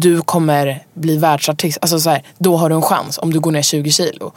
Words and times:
Du 0.00 0.22
kommer 0.22 0.82
bli 0.94 1.16
världsartist. 1.16 1.78
Alltså 1.80 2.00
så 2.00 2.10
här, 2.10 2.22
då 2.38 2.56
har 2.56 2.68
du 2.68 2.74
en 2.74 2.82
chans 2.82 3.18
om 3.18 3.32
du 3.32 3.40
går 3.40 3.50
ner 3.50 3.62
20 3.62 3.90
kilo. 3.90 4.32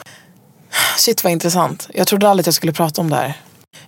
Shit 0.98 1.23
vad 1.23 1.34
intressant. 1.34 1.88
Jag 1.94 2.08
trodde 2.08 2.30
aldrig 2.30 2.44
att 2.44 2.48
jag 2.48 2.54
skulle 2.56 2.73
prata 2.73 3.02
om 3.02 3.09
det 3.09 3.16
här. 3.16 3.28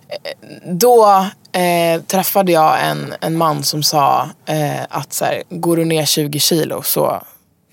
Eh, 0.08 0.72
Då 0.72 1.26
eh, 1.52 2.02
träffade 2.02 2.52
jag 2.52 2.86
en, 2.86 3.14
en 3.20 3.36
man 3.36 3.62
som 3.62 3.82
sa 3.82 4.28
eh, 4.46 4.82
att 4.88 5.12
så 5.12 5.24
här, 5.24 5.42
går 5.50 5.76
du 5.76 5.84
ner 5.84 6.04
20 6.04 6.38
kilo 6.38 6.82
så, 6.82 7.22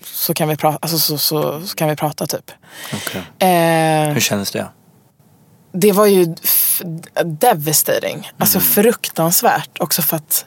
så, 0.04 0.34
kan, 0.34 0.48
vi 0.48 0.56
prata, 0.56 0.78
alltså, 0.82 0.98
så, 0.98 1.18
så, 1.18 1.66
så 1.66 1.74
kan 1.76 1.88
vi 1.88 1.96
prata 1.96 2.26
typ. 2.26 2.50
Okej. 2.94 3.48
Eh, 3.48 4.12
Hur 4.12 4.20
kändes 4.20 4.50
det? 4.50 4.66
det 5.72 5.92
var 5.92 6.06
ju 6.06 6.34
devastating. 7.24 8.30
Alltså 8.38 8.60
fruktansvärt. 8.60 9.78
Också 9.80 10.02
för 10.02 10.16
att... 10.16 10.46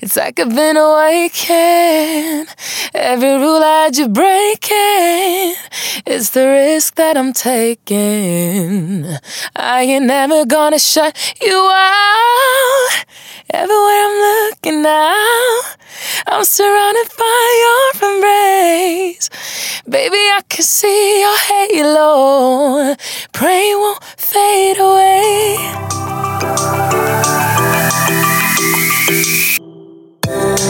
It's 0.00 0.16
like 0.16 0.38
I've 0.40 0.54
been 0.54 0.76
awakened. 0.76 2.48
Every 2.94 3.34
rule 3.34 3.62
I 3.62 3.90
you 3.92 4.08
breaking. 4.08 5.54
It's 6.06 6.30
the 6.30 6.46
risk 6.46 6.94
that 6.96 7.16
I'm 7.16 7.32
taking. 7.32 9.06
I 9.56 9.82
ain't 9.82 10.06
never 10.06 10.44
gonna 10.46 10.78
shut 10.78 11.16
you 11.40 11.70
out. 11.72 13.04
Everywhere 13.50 14.04
I'm 14.06 14.50
looking 14.50 14.82
now, 14.82 15.60
I'm 16.26 16.44
surrounded 16.44 17.08
by 17.16 17.46
your 17.64 18.12
embrace. 18.12 19.30
Baby, 19.88 20.16
I 20.16 20.42
can 20.48 20.62
see 20.62 21.20
your 21.20 21.38
halo. 21.38 22.94
Pray 23.32 23.74
won't 23.74 24.04
fade 24.04 24.78
away. 24.78 25.56
Hej 30.58 30.64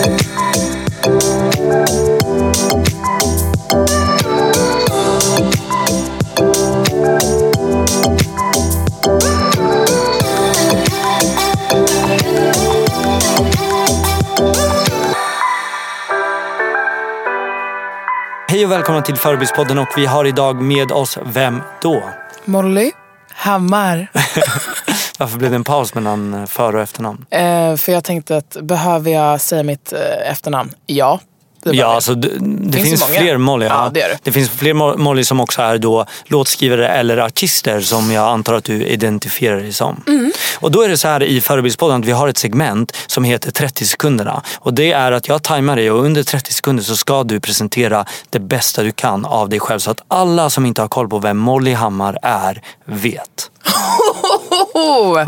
och 18.64 18.72
välkomna 18.72 19.02
till 19.02 19.16
Förebildspodden 19.16 19.78
och 19.78 19.88
vi 19.96 20.06
har 20.06 20.24
idag 20.24 20.62
med 20.62 20.92
oss 20.92 21.18
Vem 21.24 21.62
då? 21.82 22.10
Molly 22.44 22.92
Hammar. 23.34 24.08
Varför 25.18 25.38
blev 25.38 25.50
det 25.50 25.56
en 25.56 25.64
paus 25.64 25.94
mellan 25.94 26.34
eh, 26.34 26.46
för 26.46 26.74
och 26.76 26.82
efternamn? 26.82 27.26
Eh, 27.30 27.76
för 27.76 27.92
jag 27.92 28.04
tänkte 28.04 28.36
att 28.36 28.56
behöver 28.62 29.10
jag 29.10 29.40
säga 29.40 29.62
mitt 29.62 29.92
eh, 29.92 30.30
efternamn? 30.30 30.70
Ja. 30.86 31.20
det 31.62 31.76
Ja, 31.76 31.86
alltså, 31.86 32.14
det, 32.14 32.28
det 32.40 32.78
Finns 32.78 32.88
finns, 32.88 33.04
fler 33.04 33.36
Molly. 33.36 33.66
Ja, 33.66 33.90
det 33.94 34.00
det. 34.00 34.18
det 34.22 34.32
finns 34.32 34.50
fler 34.50 34.74
Mo- 34.74 34.96
Molly 34.96 35.24
som 35.24 35.40
också 35.40 35.62
är 35.62 35.78
då 35.78 36.06
låtskrivare 36.26 36.88
eller 36.88 37.16
artister 37.16 37.80
som 37.80 38.10
jag 38.12 38.28
antar 38.28 38.54
att 38.54 38.64
du 38.64 38.84
identifierar 38.84 39.56
dig 39.56 39.72
som. 39.72 40.02
Mm. 40.06 40.32
Och 40.60 40.70
då 40.70 40.82
är 40.82 40.88
det 40.88 40.96
så 40.96 41.08
här 41.08 41.22
i 41.22 41.40
Förebildspodden 41.40 42.00
att 42.00 42.06
vi 42.06 42.12
har 42.12 42.28
ett 42.28 42.38
segment 42.38 42.96
som 43.06 43.24
heter 43.24 43.50
30 43.50 43.84
sekunderna. 43.84 44.42
Och 44.58 44.74
det 44.74 44.92
är 44.92 45.12
att 45.12 45.28
jag 45.28 45.42
tajmar 45.42 45.76
dig 45.76 45.90
och 45.90 46.04
under 46.04 46.22
30 46.22 46.52
sekunder 46.52 46.82
så 46.82 46.96
ska 46.96 47.24
du 47.24 47.40
presentera 47.40 48.04
det 48.30 48.38
bästa 48.40 48.82
du 48.82 48.92
kan 48.92 49.24
av 49.24 49.48
dig 49.48 49.60
själv 49.60 49.78
så 49.78 49.90
att 49.90 50.00
alla 50.08 50.50
som 50.50 50.66
inte 50.66 50.80
har 50.80 50.88
koll 50.88 51.08
på 51.08 51.18
vem 51.18 51.36
Molly 51.38 51.72
Hammar 51.72 52.18
är 52.22 52.62
vet. 52.84 53.50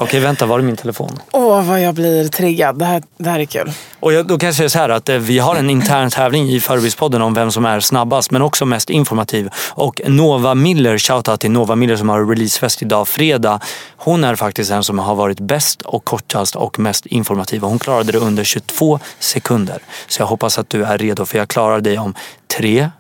Okej, 0.01 0.21
vänta, 0.21 0.47
var 0.47 0.59
är 0.59 0.63
min 0.63 0.77
telefon? 0.77 1.19
Åh, 1.33 1.63
vad 1.63 1.83
jag 1.83 1.95
blir 1.95 2.29
triggad. 2.29 2.79
Det 2.79 2.85
här, 2.85 3.03
det 3.19 3.31
här 3.31 3.41
är 3.41 3.45
kul. 3.45 3.73
Och 4.01 4.13
jag, 4.13 4.27
då 4.27 4.39
kan 4.39 4.47
jag 4.47 4.57
säga 4.57 4.69
så 4.69 4.79
här 4.79 4.89
att 4.89 5.09
eh, 5.09 5.17
vi 5.17 5.39
har 5.39 5.57
en 5.57 5.71
intern 5.71 6.11
tävling 6.11 6.49
i 6.51 6.61
Förebildspodden 6.61 7.23
om 7.23 7.35
vem 7.35 7.53
som 7.53 7.65
är 7.65 7.81
snabbast 7.81 8.31
men 8.31 8.43
också 8.43 8.67
mest 8.67 8.91
informativ. 8.91 9.51
Och 9.69 10.01
Nova 10.07 10.55
Miller, 10.55 10.99
shoutout 10.99 11.41
till 11.41 11.51
Nova 11.51 11.77
Miller 11.77 11.97
som 11.97 12.09
har 12.09 12.27
releasefest 12.27 12.83
idag 12.83 13.09
fredag. 13.09 13.61
Hon 13.97 14.25
är 14.25 14.35
faktiskt 14.35 14.71
den 14.71 14.85
som 14.85 14.99
har 14.99 15.15
varit 15.15 15.41
bäst 15.41 15.83
och 15.83 16.05
kortast 16.05 16.57
och 16.57 16.79
mest 16.79 17.07
informativ. 17.07 17.63
Hon 17.63 17.79
klarade 17.79 18.13
det 18.13 18.19
under 18.19 18.45
22 18.45 18.99
sekunder. 19.19 19.79
Så 20.09 20.23
jag 20.23 20.27
hoppas 20.27 20.59
att 20.59 20.71
du 20.71 20.85
är 20.85 20.99
redo 20.99 21.25
för 21.25 21.39
jag 21.39 21.49
klarar 21.49 21.81
dig 21.81 21.99
om 21.99 22.15
3, 22.59 22.91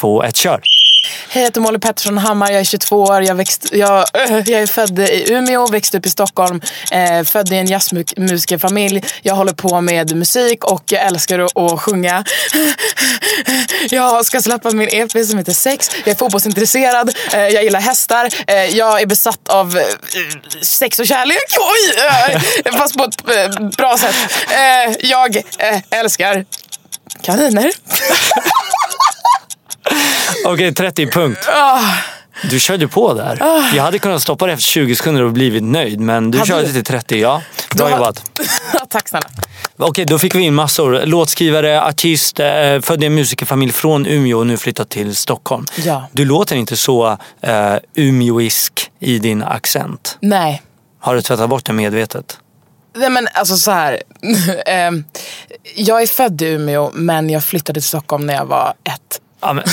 2, 0.00 0.22
1, 0.22 0.36
kör! 0.36 0.60
Hej, 1.02 1.42
jag 1.42 1.48
heter 1.48 1.60
Molly 1.60 1.78
Pettersson 1.78 2.18
Hammar. 2.18 2.50
Jag 2.50 2.60
är 2.60 2.64
22 2.64 3.02
år. 3.02 3.22
Jag, 3.22 3.34
växt, 3.34 3.66
jag, 3.72 4.06
jag 4.28 4.50
är 4.50 4.66
född 4.66 4.98
i 4.98 5.32
Umeå, 5.32 5.66
växte 5.66 5.98
upp 5.98 6.06
i 6.06 6.10
Stockholm. 6.10 6.60
Eh, 6.92 7.24
född 7.24 7.52
i 7.52 7.56
en 7.56 7.66
jazzmusikerfamilj. 7.66 9.04
Jag 9.22 9.34
håller 9.34 9.52
på 9.52 9.80
med 9.80 10.16
musik 10.16 10.64
och 10.64 10.82
jag 10.86 11.02
älskar 11.02 11.38
att, 11.38 11.56
att 11.56 11.80
sjunga. 11.80 12.24
Jag 13.90 14.26
ska 14.26 14.40
släppa 14.40 14.70
min 14.70 14.88
EP 14.92 15.26
som 15.26 15.38
heter 15.38 15.52
Sex. 15.52 15.90
Jag 16.04 16.08
är 16.08 16.14
fotbollsintresserad. 16.14 17.14
Eh, 17.32 17.40
jag 17.40 17.64
gillar 17.64 17.80
hästar. 17.80 18.28
Eh, 18.46 18.64
jag 18.64 19.00
är 19.00 19.06
besatt 19.06 19.48
av 19.48 19.78
eh, 19.78 19.84
sex 20.62 20.98
och 20.98 21.06
kärlek. 21.06 21.38
Oj! 21.58 21.94
Eh, 22.64 22.76
fast 22.76 22.96
på 22.96 23.04
ett 23.04 23.36
eh, 23.36 23.68
bra 23.68 23.98
sätt. 23.98 24.16
Eh, 24.50 24.96
jag 25.10 25.36
eh, 25.36 25.80
älskar 25.90 26.44
kaniner. 27.22 27.72
Okej, 30.44 30.74
30 30.74 31.06
punkt. 31.06 31.48
Du 32.50 32.60
körde 32.60 32.88
på 32.88 33.14
där. 33.14 33.38
Jag 33.76 33.82
hade 33.82 33.98
kunnat 33.98 34.22
stoppa 34.22 34.46
det 34.46 34.52
efter 34.52 34.64
20 34.64 34.96
sekunder 34.96 35.22
och 35.22 35.32
blivit 35.32 35.62
nöjd 35.62 36.00
men 36.00 36.30
du 36.30 36.38
Hade 36.38 36.48
körde 36.48 36.66
du? 36.66 36.72
till 36.72 36.84
30, 36.84 37.16
ja. 37.20 37.42
Bra 37.76 37.90
jobbat. 37.90 38.30
Tack 38.88 39.08
snälla. 39.08 39.28
Okej, 39.76 40.04
då 40.04 40.18
fick 40.18 40.34
vi 40.34 40.40
in 40.42 40.54
massor. 40.54 41.02
Låtskrivare, 41.06 41.82
artist, 41.82 42.40
eh, 42.40 42.80
född 42.80 43.02
i 43.02 43.06
en 43.06 43.14
musikerfamilj 43.14 43.72
från 43.72 44.06
Umeå 44.06 44.38
och 44.38 44.46
nu 44.46 44.56
flyttat 44.56 44.88
till 44.88 45.16
Stockholm. 45.16 45.64
Ja. 45.84 46.08
Du 46.12 46.24
låter 46.24 46.56
inte 46.56 46.76
så 46.76 47.18
eh, 47.40 47.74
umeåisk 47.94 48.90
i 49.00 49.18
din 49.18 49.42
accent. 49.42 50.16
Nej. 50.20 50.62
Har 51.00 51.14
du 51.14 51.22
tvättat 51.22 51.50
bort 51.50 51.64
det 51.64 51.72
medvetet? 51.72 52.38
Nej 52.96 53.10
men 53.10 53.28
alltså 53.34 53.56
så 53.56 53.70
här. 53.70 54.02
Ehm, 54.66 55.04
jag 55.76 56.02
är 56.02 56.06
född 56.06 56.42
i 56.42 56.46
Umeå 56.46 56.90
men 56.94 57.30
jag 57.30 57.44
flyttade 57.44 57.80
till 57.80 57.88
Stockholm 57.88 58.26
när 58.26 58.34
jag 58.34 58.46
var 58.46 58.74
ett. 58.84 59.20
Ja, 59.40 59.52
men, 59.52 59.64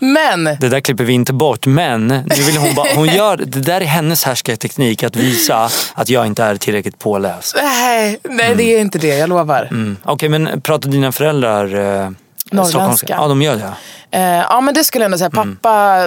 Men 0.00 0.44
Det 0.44 0.68
där 0.68 0.80
klipper 0.80 1.04
vi 1.04 1.12
inte 1.12 1.32
bort 1.32 1.66
men 1.66 2.06
nu 2.08 2.42
vill 2.46 2.56
hon, 2.56 2.74
bara, 2.74 2.94
hon 2.94 3.06
gör, 3.06 3.36
det 3.36 3.60
där 3.60 3.80
är 3.80 3.84
hennes 3.84 4.24
härskarteknik 4.24 5.02
att 5.02 5.16
visa 5.16 5.70
att 5.94 6.08
jag 6.08 6.26
inte 6.26 6.42
är 6.44 6.56
tillräckligt 6.56 6.98
påläst. 6.98 7.56
nej, 7.62 8.18
nej 8.22 8.54
det 8.56 8.62
är 8.62 8.80
inte 8.80 8.98
det, 8.98 9.18
jag 9.18 9.28
lovar. 9.28 9.68
Mm. 9.70 9.96
Okej 10.02 10.28
men 10.28 10.60
pratar 10.60 10.90
dina 10.90 11.12
föräldrar 11.12 11.64
eh, 12.04 12.10
Norrländska. 12.50 13.14
Ja 13.18 13.28
de 13.28 13.42
gör 13.42 13.56
det. 13.56 13.72
Eh, 14.18 14.22
ja 14.22 14.60
men 14.60 14.74
det 14.74 14.84
skulle 14.84 15.04
jag 15.04 15.06
ändå 15.06 15.18
säga. 15.18 15.30
Mm. 15.34 15.56
Pappa, 15.56 16.06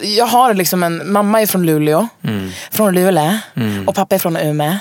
eh, 0.00 0.08
jag 0.08 0.26
har 0.26 0.54
liksom 0.54 0.82
en, 0.82 1.12
mamma 1.12 1.42
är 1.42 1.46
från 1.46 1.66
Luleå, 1.66 2.08
från 2.70 2.94
Luleå 2.94 3.38
och 3.86 3.94
pappa 3.94 4.14
är 4.14 4.18
från 4.18 4.36
Umeå. 4.36 4.76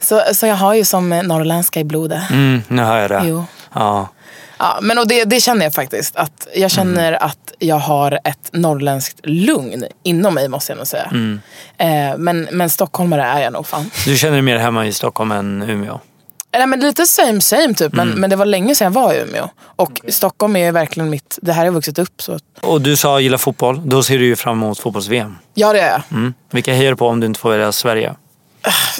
Så, 0.00 0.22
så 0.32 0.46
jag 0.46 0.56
har 0.56 0.74
ju 0.74 0.84
som 0.84 1.08
norrländska 1.08 1.80
i 1.80 1.84
blodet. 1.84 2.30
Mm, 2.30 2.62
nu 2.68 2.82
hör 2.82 2.98
jag 2.98 3.10
det. 3.10 3.22
Jo. 3.24 3.44
Ja. 3.72 4.08
Ja, 4.64 4.78
men 4.82 4.98
och 4.98 5.08
det, 5.08 5.24
det 5.24 5.40
känner 5.40 5.64
jag 5.64 5.74
faktiskt. 5.74 6.16
Att 6.16 6.48
jag 6.54 6.70
känner 6.70 7.22
att 7.22 7.52
jag 7.58 7.78
har 7.78 8.18
ett 8.24 8.50
norrländskt 8.52 9.20
lugn 9.22 9.84
inom 10.02 10.34
mig 10.34 10.48
måste 10.48 10.72
jag 10.72 10.76
nog 10.76 10.86
säga. 10.86 11.10
Eh, 11.78 12.18
men, 12.18 12.48
men 12.52 12.70
stockholmare 12.70 13.22
är 13.22 13.42
jag 13.42 13.52
nog 13.52 13.66
fan. 13.66 13.90
Du 14.04 14.16
känner 14.16 14.32
dig 14.32 14.42
mer 14.42 14.56
hemma 14.56 14.86
i 14.86 14.92
Stockholm 14.92 15.32
än 15.32 15.62
Umeå? 15.62 16.00
Nej, 16.52 16.66
men 16.66 16.80
lite 16.80 17.06
same 17.06 17.40
same 17.40 17.74
typ. 17.74 17.92
Men, 17.92 18.08
men 18.08 18.30
det 18.30 18.36
var 18.36 18.46
länge 18.46 18.74
sedan 18.74 18.92
jag 18.92 19.02
var 19.02 19.14
i 19.14 19.20
Umeå. 19.20 19.48
Och 19.76 20.00
Stockholm 20.08 20.56
är 20.56 20.72
verkligen 20.72 21.10
mitt, 21.10 21.38
det 21.42 21.52
här 21.52 21.58
har 21.58 21.64
jag 21.64 21.72
vuxit 21.72 21.98
upp 21.98 22.22
så. 22.22 22.38
Och 22.60 22.80
du 22.80 22.96
sa 22.96 23.20
gilla 23.20 23.38
fotboll, 23.38 23.80
då 23.84 24.02
ser 24.02 24.18
du 24.18 24.26
ju 24.26 24.36
fram 24.36 24.62
emot 24.62 24.78
fotbolls-VM. 24.78 25.36
Ja 25.54 25.72
det 25.72 25.80
är 25.80 25.90
jag. 25.90 26.02
Mm. 26.10 26.34
Vilka 26.50 26.74
hejar 26.74 26.94
på 26.94 27.08
om 27.08 27.20
du 27.20 27.26
inte 27.26 27.40
får 27.40 27.50
välja 27.50 27.72
Sverige? 27.72 28.14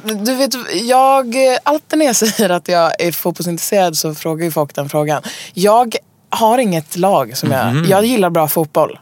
Du 0.02 0.34
vet, 0.34 0.54
jag, 0.72 1.36
alltid 1.62 1.98
när 1.98 2.06
jag 2.06 2.16
säger 2.16 2.50
att 2.50 2.68
jag 2.68 3.00
är 3.00 3.12
fotbollsintresserad 3.12 3.96
så 3.96 4.14
frågar 4.14 4.44
ju 4.44 4.50
folk 4.50 4.74
den 4.74 4.88
frågan. 4.88 5.22
Jag 5.52 5.96
har 6.30 6.58
inget 6.58 6.96
lag 6.96 7.36
som 7.36 7.50
jag... 7.50 7.86
Jag 7.86 8.04
gillar 8.04 8.30
bra 8.30 8.48
fotboll. 8.48 8.98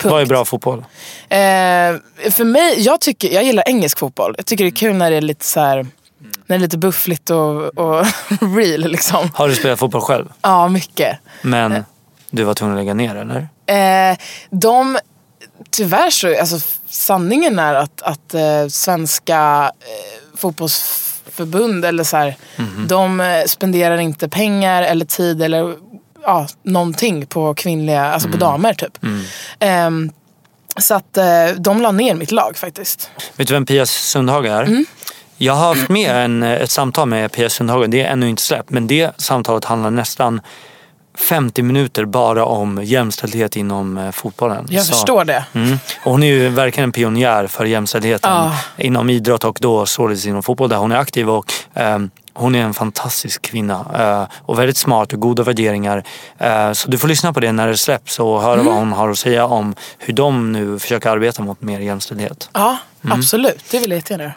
Punkt. 0.00 0.12
Vad 0.12 0.22
är 0.22 0.26
bra 0.26 0.44
fotboll? 0.44 0.78
Eh, 1.28 1.38
för 2.30 2.44
mig, 2.44 2.80
jag, 2.80 3.00
tycker, 3.00 3.34
jag 3.34 3.44
gillar 3.44 3.64
engelsk 3.68 3.98
fotboll. 3.98 4.34
Jag 4.36 4.46
tycker 4.46 4.64
det 4.64 4.68
är 4.68 4.76
kul 4.76 4.96
när 4.96 5.10
det 5.10 5.16
är 5.16 5.20
lite 5.20 5.44
så 5.44 5.60
här, 5.60 5.76
när 5.76 5.88
det 6.46 6.54
är 6.54 6.58
lite 6.58 6.78
buffligt 6.78 7.30
och, 7.30 7.78
och 7.78 8.06
real 8.56 8.80
liksom. 8.80 9.30
Har 9.34 9.48
du 9.48 9.54
spelat 9.54 9.78
fotboll 9.78 10.00
själv? 10.00 10.28
Ja, 10.42 10.68
mycket. 10.68 11.18
Men 11.42 11.84
du 12.30 12.44
var 12.44 12.54
tvungen 12.54 12.76
att 12.76 12.80
lägga 12.80 12.94
ner 12.94 13.16
eller? 13.16 13.48
Eh, 13.66 14.16
de, 14.50 14.98
tyvärr 15.70 16.10
så, 16.10 16.40
alltså 16.40 16.58
sanningen 16.88 17.58
är 17.58 17.74
att, 17.74 18.02
att 18.02 18.34
eh, 18.34 18.66
svenska 18.68 19.72
eh, 19.80 20.38
fotbollsförbund 20.38 21.84
eller 21.84 22.04
så 22.04 22.16
här, 22.16 22.36
de 22.88 23.20
eh, 23.20 23.44
spenderar 23.46 23.98
inte 23.98 24.28
pengar 24.28 24.82
eller 24.82 25.04
tid 25.04 25.42
eller 25.42 25.76
ja, 26.22 26.46
någonting 26.62 27.26
på 27.26 27.54
kvinnliga, 27.54 28.04
alltså 28.04 28.28
på 28.28 28.36
damer 28.36 28.74
typ. 28.74 28.98
Ehm, 29.58 30.12
så 30.78 30.94
att 30.94 31.16
eh, 31.16 31.46
de 31.56 31.82
la 31.82 31.92
ner 31.92 32.14
mitt 32.14 32.32
lag 32.32 32.56
faktiskt. 32.56 33.10
Vet 33.36 33.48
du 33.48 33.54
vem 33.54 33.66
Pia 33.66 33.86
Sundhage 33.86 34.46
är? 34.46 34.62
Mm. 34.62 34.84
Jag 35.36 35.52
har 35.52 35.74
haft 35.74 35.88
med 35.88 36.24
en, 36.24 36.42
ett 36.42 36.70
samtal 36.70 37.08
med 37.08 37.32
Pia 37.32 37.50
Sundhage. 37.50 37.88
Det 37.88 38.02
är 38.02 38.12
ännu 38.12 38.28
inte 38.28 38.42
släppt. 38.42 38.70
Men 38.70 38.86
det 38.86 39.10
samtalet 39.16 39.64
handlar 39.64 39.90
nästan 39.90 40.40
50 41.28 41.62
minuter 41.62 42.04
bara 42.04 42.44
om 42.44 42.80
jämställdhet 42.84 43.56
inom 43.56 43.98
eh, 43.98 44.10
fotbollen. 44.10 44.66
Jag 44.70 44.84
Så- 44.84 44.92
förstår 44.92 45.24
det. 45.24 45.44
Mm. 45.52 45.78
Och 46.04 46.12
hon 46.12 46.22
är 46.22 46.26
ju 46.26 46.48
verkligen 46.48 46.88
en 46.88 46.92
pionjär 46.92 47.46
för 47.46 47.64
jämställdheten 47.64 48.32
Ah. 48.32 48.52
inom 48.76 49.10
idrott 49.10 49.44
och 49.44 49.58
då 49.60 49.86
således 49.86 50.26
inom 50.26 50.42
fotboll 50.42 50.68
där 50.68 50.76
hon 50.76 50.92
är 50.92 50.96
aktiv. 50.96 51.30
Och, 51.30 51.52
ehm, 51.74 52.10
hon 52.34 52.54
är 52.54 52.62
en 52.62 52.74
fantastisk 52.74 53.42
kvinna 53.42 53.86
eh, 53.98 54.36
och 54.46 54.58
väldigt 54.58 54.76
smart 54.76 55.12
och 55.12 55.20
goda 55.20 55.42
värderingar. 55.42 56.04
Eh, 56.38 56.72
så 56.72 56.90
du 56.90 56.98
får 56.98 57.08
lyssna 57.08 57.32
på 57.32 57.40
det 57.40 57.52
när 57.52 57.66
det 57.68 57.76
släpps 57.76 58.20
och 58.20 58.42
höra 58.42 58.54
Mm. 58.54 58.66
vad 58.66 58.74
hon 58.74 58.92
har 58.92 59.08
att 59.10 59.18
säga 59.18 59.46
om 59.46 59.74
hur 59.98 60.14
de 60.14 60.52
nu 60.52 60.78
försöker 60.78 61.10
arbeta 61.10 61.42
mot 61.42 61.62
mer 61.62 61.80
jämställdhet. 61.80 62.48
Ja, 62.52 62.76
absolut. 63.10 63.64
Det 63.70 63.78
vill 63.78 63.90
jag 63.90 63.96
jättegärna 63.98 64.24
göra. 64.24 64.34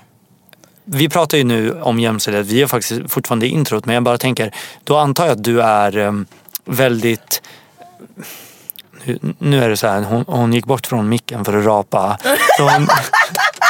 Vi 0.86 1.09
pratar 1.09 1.38
ju 1.38 1.44
nu 1.44 1.81
om 1.81 2.00
jämställdhet, 2.00 2.45
vi 2.47 2.62
är 2.62 2.68
faktiskt 2.68 3.12
fortfarande 3.12 3.45
i 3.45 3.50
introt 3.50 3.86
men 3.86 3.94
jag 3.95 4.03
bara 4.03 4.18
tänker, 4.18 4.51
då 4.83 4.97
antar 4.97 5.25
jag 5.25 5.31
att 5.31 5.44
du 5.44 5.62
är 5.62 5.97
em, 5.97 6.25
väldigt 6.65 7.42
nu, 9.39 9.63
är 9.63 9.69
det 9.69 9.77
så 9.77 9.88
här, 9.88 10.01
hon, 10.01 10.25
hon 10.27 10.54
gick 10.54 10.65
bort 10.65 10.88
från 10.88 11.10
micken 11.10 11.45
för 11.45 11.57
att 11.57 11.65
rapa. 11.65 12.18
Så 12.57 12.63
hon, 12.63 12.88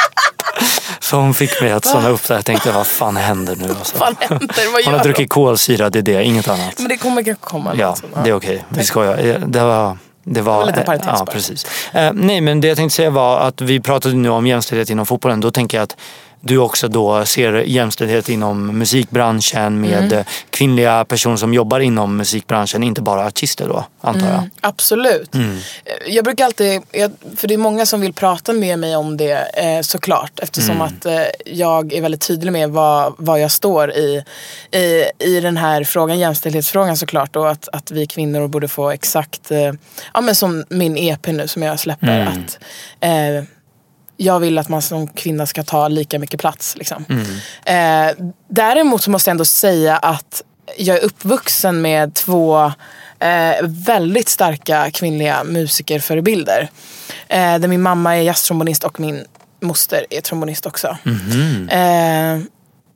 så 1.00 1.16
hon 1.16 1.34
fick 1.34 1.60
mig 1.60 1.72
att 1.72 1.84
stanna 1.84 2.08
upp 2.08 2.28
där. 2.28 2.34
Jag 2.34 2.44
tänkte, 2.44 2.72
vad 2.72 2.86
fan 2.86 3.16
händer 3.16 3.56
nu? 3.56 3.68
Alltså. 3.68 3.98
Vad 3.98 4.16
händer? 4.20 4.46
Vad 4.48 4.72
Hon 4.72 4.80
gör 4.82 4.90
har 4.90 4.98
de? 4.98 5.04
druckit 5.04 5.30
kolsyra, 5.30 5.90
det 5.90 5.98
är 5.98 6.02
det, 6.02 6.24
inget 6.24 6.48
annat. 6.48 6.78
Men 6.78 6.88
det 6.88 6.96
kommer 6.96 7.22
kanske 7.22 7.44
komma. 7.44 7.74
Ja, 7.78 7.96
det 8.24 8.30
är 8.30 8.34
okej. 8.34 8.64
Vi 8.68 8.84
skojar. 8.84 9.42
Det 9.46 9.60
var... 9.60 9.98
Det 10.26 10.40
var, 10.40 10.66
lite 10.66 10.80
parentes 10.80 11.08
ja, 11.18 11.26
precis. 11.26 11.66
Eh, 11.92 12.12
nej, 12.12 12.40
men 12.40 12.60
det 12.60 12.68
jag 12.68 12.76
tänkte 12.76 12.96
säga 12.96 13.10
var 13.10 13.40
att 13.40 13.60
vi 13.60 13.80
pratade 13.80 14.14
nu 14.14 14.28
om 14.28 14.46
jämställdhet 14.46 14.90
inom 14.90 15.06
fotbollen. 15.06 15.40
Då 15.40 15.50
tänker 15.50 15.76
jag 15.78 15.82
att 15.82 15.96
du 16.44 16.58
också 16.58 16.88
då 16.88 17.24
ser 17.24 17.52
jämställdhet 17.52 18.28
inom 18.28 18.78
musikbranschen 18.78 19.80
med 19.80 20.12
Mm. 20.12 20.24
kvinnliga 20.50 21.04
personer 21.04 21.36
som 21.36 21.54
jobbar 21.54 21.80
inom 21.80 22.16
musikbranschen, 22.16 22.82
inte 22.82 23.02
bara 23.02 23.26
artister 23.26 23.68
då, 23.68 23.84
antar 24.00 24.28
jag. 24.28 24.50
Absolut. 24.60 25.34
Mm. 25.34 25.56
Eh, 25.84 26.14
Jag 26.14 26.24
brukar 26.24 26.44
alltid, 26.44 26.82
för 27.36 27.48
det 27.48 27.54
är 27.54 27.58
många 27.58 27.86
som 27.86 28.00
vill 28.00 28.12
prata 28.12 28.52
med 28.52 28.78
mig 28.78 28.96
om 28.96 29.16
det 29.16 29.32
eh, 29.54 29.80
såklart. 29.82 30.40
Eftersom 30.40 30.74
Mm. 30.74 30.82
att 30.86 31.06
eh, 31.06 31.22
jag 31.46 31.92
är 31.92 32.00
väldigt 32.00 32.26
tydlig 32.26 32.52
med 32.52 32.70
vad, 32.70 33.14
vad 33.18 33.40
jag 33.40 33.50
står 33.50 33.90
i, 33.92 34.24
i, 34.70 35.04
i 35.18 35.40
den 35.40 35.56
här 35.56 35.84
frågan, 35.84 36.18
jämställdhetsfrågan 36.18 36.96
såklart. 36.96 37.36
Och 37.36 37.50
att, 37.50 37.68
att 37.72 37.90
vi 37.90 38.06
kvinnor 38.06 38.48
borde 38.48 38.68
få 38.68 38.90
exakt, 38.90 39.50
ja 40.14 40.20
men 40.20 40.34
som 40.34 40.64
min 40.68 40.96
EP 40.98 41.26
nu 41.26 41.48
som 41.48 41.62
jag 41.62 41.80
släpper. 41.80 42.20
Mm. 42.20 42.28
Att, 42.28 42.58
eh, 43.00 43.44
jag 44.16 44.40
vill 44.40 44.58
att 44.58 44.68
man 44.68 44.82
som 44.82 45.08
kvinna 45.08 45.46
ska 45.46 45.62
ta 45.62 45.88
lika 45.88 46.18
mycket 46.18 46.40
plats. 46.40 46.76
Liksom. 46.76 47.04
Eh, 47.64 48.26
däremot 48.48 49.02
så 49.02 49.10
måste 49.10 49.30
jag 49.30 49.32
ändå 49.32 49.44
säga 49.44 49.96
att 49.96 50.42
jag 50.78 50.96
är 50.96 51.04
uppvuxen 51.04 51.82
med 51.82 52.14
två 52.14 52.72
eh, 53.18 53.54
väldigt 53.62 54.28
starka 54.28 54.90
kvinnliga 54.90 55.44
musikerförebilder. 55.44 56.68
Eh, 57.28 57.58
där 57.58 57.68
min 57.68 57.82
mamma 57.82 58.16
är 58.16 58.22
jazztrombonist 58.22 58.84
och 58.84 59.00
min 59.00 59.24
moster 59.60 60.06
är 60.10 60.20
trombonist 60.20 60.66
också. 60.66 60.96
Eh, 61.70 62.38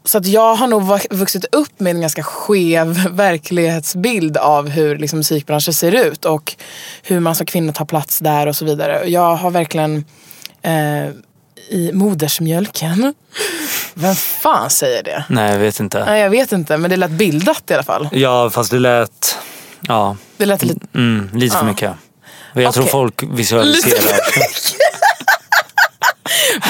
så 0.04 0.18
att 0.18 0.26
jag 0.26 0.54
har 0.54 0.66
nog 0.66 1.00
vuxit 1.10 1.44
upp 1.52 1.80
med 1.80 1.90
en 1.90 2.00
ganska 2.00 2.22
skev 2.22 3.08
verklighetsbild 3.10 4.36
av 4.36 4.68
hur 4.68 4.98
liksom, 4.98 5.18
musikbranschen 5.18 5.74
ser 5.74 5.92
ut 5.92 6.24
och 6.24 6.56
hur 7.02 7.20
man 7.20 7.34
som 7.34 7.46
kvinna 7.46 7.72
tar 7.72 7.84
plats 7.84 8.18
där 8.18 8.46
och 8.46 8.56
så 8.56 8.64
vidare. 8.64 9.08
Jag 9.08 9.36
har 9.36 9.50
verkligen 9.50 10.04
eh, 10.62 11.08
i 11.70 11.90
modersmjölken. 11.92 13.14
Vem 13.94 14.14
fan 14.14 14.70
säger 14.70 15.02
det? 15.02 15.24
Nej, 15.28 15.52
jag 15.52 15.58
vet 15.58 15.80
inte. 15.80 16.04
Nej, 16.04 16.20
jag 16.20 16.30
vet 16.30 16.52
inte, 16.52 16.76
men 16.76 16.90
det 16.90 16.96
lät 16.96 17.10
bildat 17.10 17.70
i 17.70 17.74
alla 17.74 17.82
fall. 17.82 18.08
Ja, 18.12 18.50
fast 18.50 18.70
det 18.70 18.78
lät... 18.78 19.38
Ja, 19.80 20.16
Det 20.36 20.46
lät 20.46 20.62
lite... 20.62 20.86
mm, 20.94 21.30
lite 21.34 21.56
för 21.56 21.64
Ja. 21.64 21.70
mycket. 21.70 21.92
Jag 22.54 22.74
tror 22.74 22.82
Okej. 22.84 22.90
folk 22.92 23.22
visualiserar. 23.22 24.18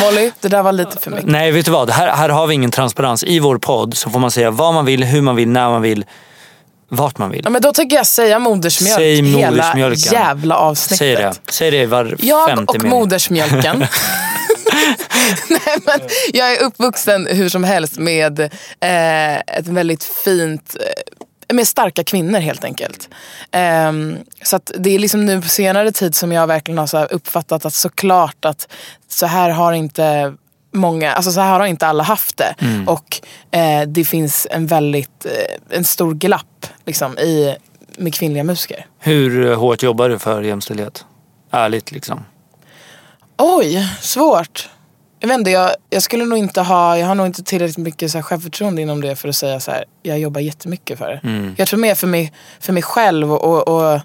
Molly, 0.05 0.31
det 0.41 0.49
där 0.49 0.63
var 0.63 0.73
lite 0.73 0.99
för 1.01 1.11
mycket. 1.11 1.27
Nej, 1.31 1.51
vet 1.51 1.65
du 1.65 1.71
vad? 1.73 1.91
Här, 1.91 2.09
här 2.17 2.29
har 2.29 2.47
vi 2.47 2.55
ingen 2.55 2.71
transparens. 2.71 3.25
I 3.25 3.39
vår 3.39 3.59
podd 3.59 3.97
så 3.97 4.11
får 4.11 4.19
man 4.19 4.31
säga 4.31 4.51
vad 4.51 4.75
man 4.75 4.85
vill, 4.85 5.05
hur 5.05 5.23
man 5.23 5.37
vill, 5.37 5.49
när 5.49 5.69
man 5.71 5.83
vill, 5.83 6.05
vart 6.89 7.19
man 7.19 7.31
vill. 7.31 7.41
Ja, 7.45 7.51
men 7.51 7.63
då 7.63 7.73
tänker 7.73 7.97
jag 7.97 8.07
säga 8.07 8.39
modersmjölk 8.39 8.97
Säg 8.97 9.23
hela 9.23 9.95
jävla 9.95 10.57
avsnittet. 10.57 10.99
Säg 10.99 11.17
det. 11.17 11.33
Säg 11.49 11.71
det 11.71 11.87
var 11.87 12.17
Jag 12.19 12.49
femte 12.49 12.65
och 12.71 12.83
mening. 12.83 12.99
modersmjölken. 12.99 13.87
Nej, 15.51 15.79
men 15.87 16.01
jag 16.33 16.53
är 16.53 16.63
uppvuxen 16.63 17.27
hur 17.27 17.49
som 17.49 17.65
helst 17.65 17.99
med 17.99 18.41
eh, 18.81 19.37
ett 19.37 19.67
väldigt 19.67 20.05
fint 20.05 20.77
eh, 20.81 21.55
med 21.55 21.69
starka 21.69 22.05
kvinnor 22.05 22.39
helt 22.41 22.65
enkelt. 22.65 23.09
Ehm, 23.51 24.17
så 24.43 24.57
att 24.57 24.73
det 24.79 24.91
är 24.95 24.99
liksom 24.99 25.27
nu 25.27 25.43
på 25.43 25.49
senare 25.49 25.93
tid 25.93 26.15
som 26.15 26.33
jag 26.33 26.47
verkligen 26.47 26.79
har 26.79 26.87
så 26.87 27.05
uppfattat 27.05 27.65
att 27.65 27.75
såklart 27.75 28.45
att 28.45 28.69
så 29.09 29.27
här 29.27 29.51
har 29.51 29.73
inte 29.73 30.35
många, 30.73 31.13
alltså 31.13 31.33
så 31.33 31.41
här 31.41 31.59
har 31.59 31.67
inte 31.67 31.87
alla 31.87 32.03
haft 32.03 32.37
det. 32.37 32.55
Mm. 32.59 32.89
Och 32.89 33.21
eh, 33.51 33.89
det 33.89 34.05
finns 34.05 34.47
en 34.51 34.67
väldigt, 34.67 35.27
eh, 35.27 35.77
en 35.79 35.85
stor 35.85 36.15
glapp 36.15 36.58
liksom, 36.89 37.19
i, 37.19 37.57
med 37.99 38.15
kvinnliga 38.15 38.45
musiker. 38.45 38.87
Hur 38.99 39.55
hårt 39.55 39.83
jobbar 39.83 40.09
du 40.09 40.19
för 40.19 40.43
jämställdhet? 40.43 41.05
Ärligt 41.51 41.93
liksom. 41.93 42.25
Oj, 43.39 43.89
svårt. 44.01 44.69
Jag 45.21 45.29
vet 45.29 45.39
inte, 45.39 45.51
jag, 45.51 45.71
jag 45.91 46.03
skulle 46.03 46.25
nog 46.25 46.39
inte 46.39 46.61
ha, 46.61 46.99
jag 46.99 47.07
har 47.07 47.15
nog 47.15 47.27
inte 47.27 47.43
tillräckligt 47.43 47.77
mycket 47.77 48.11
så 48.11 48.19
här 48.19 48.23
självförtroende 48.23 48.83
inom 48.83 49.01
det 49.01 49.17
för 49.17 49.29
att 49.29 49.37
säga 49.37 49.61
så 49.61 49.71
här, 49.71 49.85
jag 50.03 50.19
jobbar 50.19 50.41
jättemycket 50.41 50.99
för 50.99 51.09
det. 51.09 51.21
Mm. 51.29 51.55
Jag 51.59 51.69
tror 51.69 51.81
mer 51.81 51.95
för 51.95 52.07
mig, 52.07 52.33
för 52.61 52.73
mig 52.73 52.83
själv 52.83 53.33
och, 53.33 53.69
och, 53.69 54.01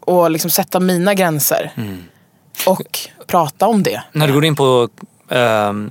och 0.00 0.30
liksom 0.30 0.50
sätta 0.50 0.80
mina 0.80 1.14
gränser. 1.14 1.72
Mm. 1.76 2.02
Och 2.66 2.98
prata 3.26 3.66
om 3.66 3.82
det. 3.82 4.02
När 4.12 4.26
du 4.26 4.32
går 4.32 4.44
in 4.44 4.56
på... 4.56 4.88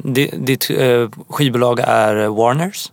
di- 0.04 0.34
ditt 0.38 0.72
uh, 0.72 1.10
skivbolag 1.30 1.80
är 1.80 2.28
Warners? 2.28 2.92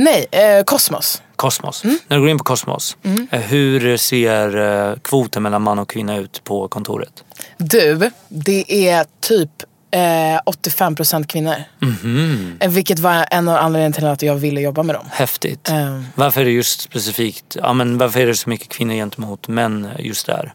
Nej, 0.00 0.26
eh, 0.30 0.64
Kosmos. 0.64 1.22
Kosmos. 1.36 1.84
Mm. 1.84 1.98
När 2.08 2.16
du 2.16 2.20
går 2.20 2.30
in 2.30 2.38
på 2.38 2.44
Kosmos, 2.44 2.96
eh, 3.30 3.40
hur 3.40 3.96
ser 3.96 4.56
eh, 4.90 4.96
kvoten 4.98 5.42
mellan 5.42 5.62
man 5.62 5.78
och 5.78 5.88
kvinna 5.88 6.16
ut 6.16 6.44
på 6.44 6.68
kontoret? 6.68 7.24
Du, 7.56 8.10
det 8.28 8.88
är 8.88 9.06
typ 9.20 9.50
eh, 9.90 10.40
85% 10.46 11.26
kvinnor. 11.26 11.54
Mhm. 11.78 12.56
Eh, 12.60 12.70
Vilket 12.70 12.98
var 12.98 13.26
en 13.30 13.48
av 13.48 13.56
anledningarna 13.56 13.94
till 13.94 14.06
att 14.06 14.22
jag 14.22 14.34
ville 14.34 14.60
jobba 14.60 14.82
med 14.82 14.94
dem. 14.94 15.06
Häftigt. 15.12 15.68
Eh, 15.70 16.02
Varför 16.14 16.40
är 16.40 16.44
det 16.44 16.50
just 16.50 16.80
specifikt, 16.80 17.56
ja 17.62 17.72
men 17.72 17.98
varför 17.98 18.20
är 18.20 18.26
det 18.26 18.34
så 18.36 18.48
mycket 18.50 18.68
kvinnor 18.68 18.94
gentemot 18.94 19.48
män 19.48 19.88
just 19.98 20.26
där? 20.26 20.54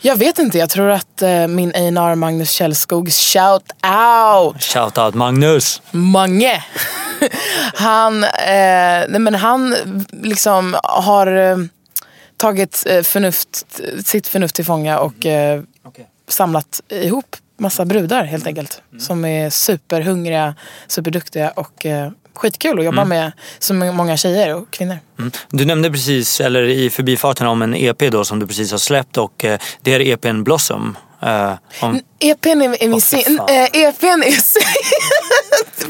jag 0.00 0.16
vet 0.16 0.38
inte, 0.38 0.58
jag 0.58 0.70
tror 0.70 0.90
att 0.90 1.22
eh, 1.22 1.46
min 1.46 1.70
A&R 1.98 2.14
Magnus 2.14 2.50
Källskog, 2.50 3.12
shout 3.12 3.62
out! 3.86 4.62
Shout 4.62 4.98
out 4.98 5.14
Magnus! 5.14 5.82
Mange! 5.90 6.64
han, 7.74 8.24
eh, 8.24 8.30
nej 9.08 9.18
men 9.18 9.34
han 9.34 9.76
liksom 10.22 10.76
har 10.82 11.26
eh, 11.36 11.56
tagit 12.36 12.82
eh, 12.86 13.02
förnuft, 13.02 13.66
sitt 14.04 14.28
förnuft 14.28 14.54
till 14.54 14.64
fånga 14.64 14.98
och 14.98 15.26
eh, 15.26 15.62
samlat 16.28 16.80
ihop 16.88 17.36
massa 17.58 17.84
brudar 17.84 18.24
helt 18.24 18.46
enkelt. 18.46 18.82
Som 18.98 19.24
är 19.24 19.50
superhungriga, 19.50 20.54
superduktiga 20.86 21.50
och 21.50 21.86
eh, 21.86 22.10
skitkul 22.34 22.78
att 22.78 22.84
jobba 22.84 23.04
med 23.04 23.32
så 23.58 23.74
många 23.74 24.16
tjejer 24.16 24.54
och 24.54 24.70
kvinnor. 24.70 24.98
Mm. 25.18 25.30
Du 25.50 25.64
nämnde 25.64 25.90
precis, 25.90 26.40
eller 26.40 26.62
i 26.62 26.90
förbifarten 26.90 27.46
om 27.46 27.62
en 27.62 27.74
EP 27.74 27.98
då 27.98 28.24
som 28.24 28.38
du 28.38 28.46
precis 28.46 28.70
har 28.70 28.78
släppt 28.78 29.16
och 29.16 29.44
eh, 29.44 29.58
det 29.80 29.94
är 29.94 30.00
EPn 30.00 30.42
Blossom. 30.42 30.96
Eh, 31.22 31.52
om, 31.80 32.00
EPn 32.18 32.48
är, 32.48 32.82
är 32.82 32.88
min 32.88 33.00
sin... 33.00 33.40
Äh, 33.48 33.82
EPn 33.82 34.06
är. 34.06 34.34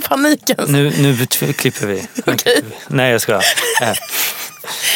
Paniken. 0.08 0.56
nu, 0.68 0.92
nu 0.98 1.26
klipper 1.52 1.86
vi. 1.86 2.06
Vi. 2.26 2.62
Nej 2.88 3.12
jag 3.12 3.20
skojar. 3.20 3.44
Eh, 3.82 3.92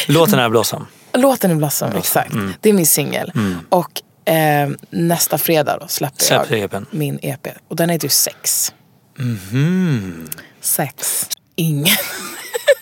låten 0.07 0.39
är 0.39 0.49
Blossom. 0.49 0.87
Låten 1.13 1.51
är 1.51 1.55
Blossom, 1.55 1.97
exakt. 1.97 2.33
Mm. 2.33 2.55
Det 2.61 2.69
är 2.69 2.73
min 2.73 2.87
singel. 2.87 3.33
Och 3.69 4.03
eh, 4.29 4.69
nästa 4.91 5.39
fredag 5.39 5.79
då 5.81 5.89
släpper 5.89 6.25
Släpper 6.25 6.57
jag 6.57 6.65
EPn. 6.65 6.85
min 6.91 7.19
EP. 7.23 7.47
Och 7.69 7.77
den 7.77 7.89
heter 7.91 8.05
ju 8.07 8.11
Sex. 8.11 8.73
Mhm. 9.19 10.29
Sex. 10.61 11.27
Ingen. 11.57 11.97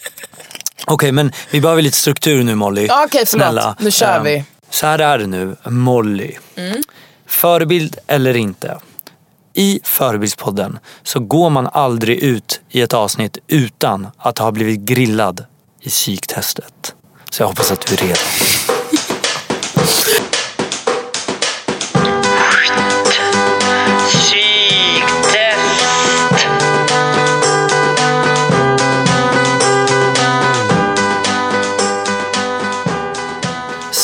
Okej 0.86 1.12
men 1.12 1.32
vi 1.50 1.60
behöver 1.60 1.82
lite 1.82 1.96
struktur 1.96 2.44
nu 2.44 2.54
Molly. 2.54 2.86
Ja, 2.86 3.04
okej, 3.06 3.26
förlåt. 3.26 3.44
Snälla. 3.44 3.76
Nu 3.80 3.90
kör 3.90 4.16
Eh, 4.16 4.22
vi. 4.22 4.44
Så 4.70 4.86
här 4.86 4.98
är 4.98 5.18
det 5.18 5.26
nu, 5.26 5.56
Molly. 5.64 6.32
Förebild 7.26 7.96
eller 8.06 8.36
inte. 8.36 8.78
I 9.54 9.80
Förebildspodden 9.84 10.78
så 11.02 11.20
går 11.20 11.50
man 11.50 11.66
aldrig 11.66 12.18
ut 12.18 12.60
i 12.70 12.80
ett 12.80 12.94
avsnitt 12.94 13.38
utan 13.48 14.08
att 14.18 14.38
ha 14.38 14.52
blivit 14.52 14.80
grillad 14.80 15.44
i 15.80 15.88
psyktestet. 15.88 16.94
Så 17.30 17.42
jag 17.42 17.48
hoppas 17.48 17.72
att 17.72 17.86
du 17.86 17.94
är 17.94 17.98
redo. 17.98 18.20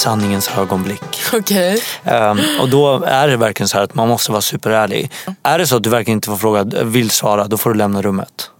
Sanningens 0.02 0.50
ögonblick. 0.58 1.20
Okej. 1.32 1.82
Ehm, 2.04 2.38
och 2.60 2.68
då 2.68 3.02
är 3.04 3.28
det 3.28 3.36
verkligen 3.36 3.68
så 3.68 3.76
här 3.76 3.84
att 3.84 3.94
man 3.94 4.08
måste 4.08 4.32
vara 4.32 4.42
superärlig. 4.42 5.10
Är 5.42 5.58
det 5.58 5.66
så 5.66 5.76
att 5.76 5.82
du 5.82 5.90
verkligen 5.90 6.16
inte 6.16 6.26
får 6.26 6.36
fråga, 6.36 6.64
vill 6.84 7.10
svara, 7.10 7.46
då 7.46 7.56
får 7.56 7.70
du 7.70 7.76
lämna 7.78 8.02
rummet. 8.02 8.50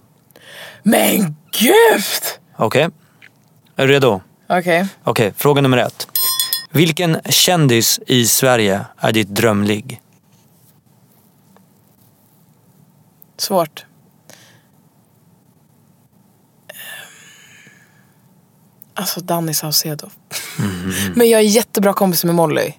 Men 0.83 1.35
gud! 1.59 2.03
Okej? 2.57 2.89
Är 3.75 3.87
du 3.87 3.93
redo? 3.93 4.21
Okej. 4.49 4.87
Okej, 5.03 5.33
fråga 5.37 5.61
nummer 5.61 5.77
ett. 5.77 6.07
Vilken 6.71 7.19
kändis 7.29 7.99
i 8.07 8.27
Sverige 8.27 8.85
är 8.97 9.11
ditt 9.11 9.29
drömligg? 9.29 10.01
Svårt. 13.37 13.85
Alltså 18.95 19.19
Danny 19.19 19.53
Saucedo. 19.53 20.09
Men 21.15 21.29
jag 21.29 21.39
är 21.41 21.45
jättebra 21.45 21.93
kompis 21.93 22.23
med 22.23 22.35
Molly. 22.35 22.73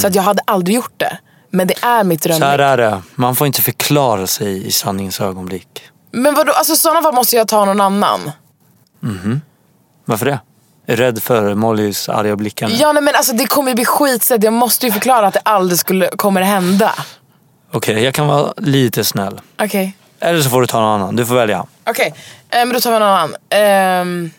Så 0.00 0.06
att 0.06 0.14
jag 0.14 0.22
hade 0.22 0.42
aldrig 0.44 0.76
gjort 0.76 0.92
det. 0.96 1.18
Men 1.50 1.66
det 1.66 1.74
är 1.82 2.04
mitt 2.04 2.22
Så 2.22 2.32
här 2.32 2.58
är 2.58 2.76
det, 2.76 3.02
man 3.14 3.36
får 3.36 3.46
inte 3.46 3.62
förklara 3.62 4.26
sig 4.26 4.66
i 4.66 4.70
sanningens 4.70 5.20
ögonblick. 5.20 5.82
Men 6.10 6.34
vadå, 6.34 6.52
alltså 6.52 6.72
i 6.72 6.76
sådana 6.76 7.02
fall 7.02 7.14
måste 7.14 7.36
jag 7.36 7.48
ta 7.48 7.64
någon 7.64 7.80
annan. 7.80 8.30
Varför 10.04 10.26
det? 10.26 10.40
Rädd 10.86 11.22
för 11.22 11.54
Mollys 11.54 12.08
arga 12.08 12.36
blickar 12.36 12.68
nu? 12.68 12.74
Ja 12.74 12.92
nej, 12.92 13.02
men 13.02 13.14
alltså 13.14 13.32
det 13.32 13.46
kommer 13.46 13.70
ju 13.70 13.74
bli 13.74 13.84
skitsätt. 13.84 14.42
Jag 14.42 14.52
måste 14.52 14.86
ju 14.86 14.92
förklara 14.92 15.26
att 15.26 15.34
det 15.34 15.40
aldrig 15.44 15.78
skulle, 15.78 16.08
kommer 16.08 16.42
hända. 16.42 16.92
Okej, 17.72 18.04
jag 18.04 18.14
kan 18.14 18.26
vara 18.26 18.52
lite 18.56 19.04
snäll. 19.04 19.40
Okej. 19.58 19.96
Eller 20.20 20.42
så 20.42 20.50
får 20.50 20.60
du 20.60 20.66
ta 20.66 20.80
någon 20.80 21.00
annan, 21.00 21.16
du 21.16 21.26
får 21.26 21.34
välja. 21.34 21.66
Okej, 21.86 22.14
eh, 22.50 22.58
men 22.58 22.72
då 22.72 22.80
tar 22.80 22.92
vi 22.92 22.98
någon 22.98 23.08
annan. 23.08 23.34
Ehm, 23.50 24.30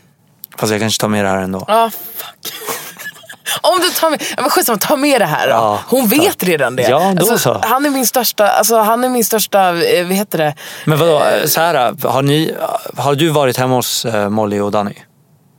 Fast 0.59 0.71
jag 0.71 0.81
kanske 0.81 1.01
tar 1.01 1.07
med 1.07 1.25
det 1.25 1.29
här 1.29 1.37
ändå. 1.37 1.65
ah, 1.67 1.89
fuck. 1.89 2.53
Om 3.61 3.79
du 3.81 3.89
tar 3.89 4.09
med, 4.09 4.21
ja, 4.37 4.41
men 4.41 4.49
skitsamma, 4.49 4.77
ta 4.77 4.95
med 4.95 5.21
det 5.21 5.25
här 5.25 5.47
då. 5.47 5.53
Ja, 5.53 5.79
Hon 5.87 6.07
vet 6.07 6.43
redan 6.43 6.75
det. 6.75 6.83
Ja, 6.83 6.99
då 6.99 7.05
alltså, 7.19 7.37
så. 7.37 7.61
Han 7.63 7.85
är 7.85 7.89
min 7.89 8.05
största, 8.05 8.47
alltså, 8.47 8.77
han 8.77 9.03
är 9.03 9.09
min 9.09 9.25
största, 9.25 9.69
eh, 9.69 10.07
vad 10.07 10.15
heter 10.15 10.37
det? 10.37 10.55
Men 10.85 10.99
vadå, 10.99 11.21
så 11.45 11.61
här, 11.61 12.07
har, 12.07 12.21
ni, 12.21 12.55
har 12.97 13.15
du 13.15 13.29
varit 13.29 13.57
hemma 13.57 13.75
hos 13.75 14.05
eh, 14.05 14.29
Molly 14.29 14.59
och 14.59 14.71
Danny? 14.71 14.93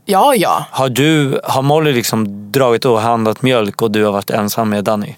Ja, 0.05 0.35
ja. 0.35 0.65
Har, 0.71 0.89
du, 0.89 1.41
har 1.45 1.63
Molly 1.63 1.93
liksom 1.93 2.53
dragit 2.53 2.85
och 2.85 3.01
handlat 3.01 3.43
mjölk 3.43 3.83
och 3.83 3.91
du 3.91 4.05
har 4.05 4.13
varit 4.13 4.31
ensam 4.31 4.71
med 4.71 4.85
Danny? 4.85 5.17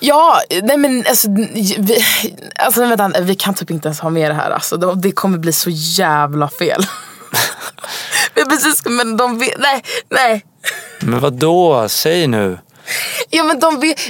Ja, 0.00 0.40
nej 0.62 0.76
men 0.76 1.04
alltså, 1.08 1.28
vi, 1.30 2.04
alltså 2.56 2.86
vänta, 2.86 3.20
vi 3.20 3.34
kan 3.34 3.54
typ 3.54 3.70
inte 3.70 3.88
ens 3.88 4.00
ha 4.00 4.10
med 4.10 4.30
det 4.30 4.34
här. 4.34 4.50
Alltså, 4.50 4.76
det 4.76 5.12
kommer 5.12 5.38
bli 5.38 5.52
så 5.52 5.70
jävla 5.70 6.48
fel. 6.48 6.86
Men 8.34 8.48
Precis, 8.48 8.82
men 8.84 9.16
de 9.16 9.38
vet, 9.38 9.58
nej, 9.58 9.82
nej. 10.10 10.44
Men 11.00 11.20
vad 11.20 11.32
då? 11.32 11.88
Säg 11.88 12.26
nu. 12.26 12.58
Ja 13.30 13.44
men 13.44 13.60
de 13.60 13.80
vet, 13.80 14.00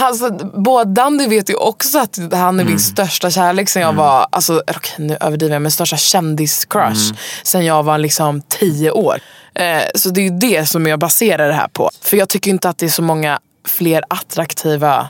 alltså, 0.00 0.30
både 0.54 0.92
Danny 0.92 1.26
vet 1.26 1.50
ju 1.50 1.54
också 1.54 1.98
att 1.98 2.18
han 2.32 2.60
är 2.60 2.64
min 2.64 2.78
största 2.78 3.30
kärlek 3.30 3.68
sen 3.68 3.82
jag 3.82 3.92
var, 3.92 4.26
alltså 4.32 4.62
okej 4.76 4.94
nu 4.98 5.16
överdriver 5.20 5.54
jag, 5.54 5.62
men 5.62 5.70
största 5.70 5.96
kändiscrush 5.96 7.12
sen 7.42 7.64
jag 7.64 7.82
var 7.82 7.98
liksom 7.98 8.42
tio 8.48 8.90
år. 8.90 9.20
Eh, 9.54 9.82
så 9.94 10.08
det 10.08 10.20
är 10.20 10.22
ju 10.22 10.38
det 10.38 10.66
som 10.66 10.86
jag 10.86 10.98
baserar 10.98 11.48
det 11.48 11.54
här 11.54 11.68
på. 11.68 11.90
För 12.02 12.16
jag 12.16 12.28
tycker 12.28 12.50
inte 12.50 12.68
att 12.68 12.78
det 12.78 12.86
är 12.86 12.90
så 12.90 13.02
många 13.02 13.38
fler 13.66 14.02
attraktiva 14.08 15.08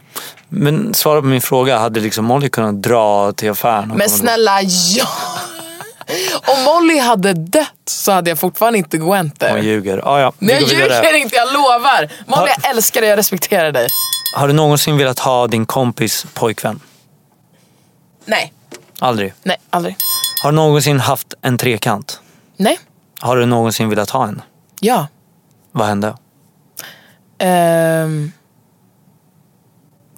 Men 0.49 0.95
svara 0.95 1.21
på 1.21 1.27
min 1.27 1.43
fråga, 1.43 1.79
hade 1.79 2.01
liksom 2.01 2.25
Molly 2.25 2.49
kunnat 2.49 2.83
dra 2.83 3.33
till 3.33 3.51
affären? 3.51 3.93
Men 3.97 4.11
snälla, 4.11 4.63
ja! 4.97 5.09
Om 6.47 6.63
Molly 6.65 6.99
hade 6.99 7.33
dött 7.33 7.69
så 7.87 8.13
hade 8.13 8.31
jag 8.31 8.39
fortfarande 8.39 8.79
inte 8.79 8.99
Hon 8.99 9.31
där. 9.39 9.57
ljuger. 9.63 10.09
Ah, 10.09 10.21
ja, 10.21 10.33
vi 10.39 10.47
Nej, 10.47 10.55
jag 10.63 10.71
ljuger 10.71 11.15
inte, 11.15 11.37
jag 11.37 11.53
lovar. 11.53 12.13
Molly, 12.27 12.51
jag 12.63 12.71
älskar 12.71 13.01
dig, 13.01 13.11
jag 13.11 13.17
respekterar 13.17 13.73
dig. 13.73 13.87
Har 14.37 14.49
du 14.49 14.55
någonsin 14.55 14.97
velat 14.99 15.19
ha 15.19 15.47
din 15.47 15.67
kompis 15.67 16.27
pojkvän? 16.35 16.81
Nej, 18.25 18.53
Aldrig. 18.99 19.35
nej, 19.43 19.57
aldrig. 19.71 19.97
Har 20.43 20.51
du 20.51 20.57
någonsin 20.57 21.01
haft 21.01 21.35
en 21.43 21.59
trekant? 21.59 22.21
Nej, 22.57 22.79
Har 23.21 23.37
du 23.37 23.47
någonsin 23.47 23.89
velat 23.89 24.11
ha 24.11 24.27
en? 24.29 24.43
ja. 24.81 25.07
Vad 25.73 25.87
hände? 25.87 26.17
Ehm, 27.39 28.33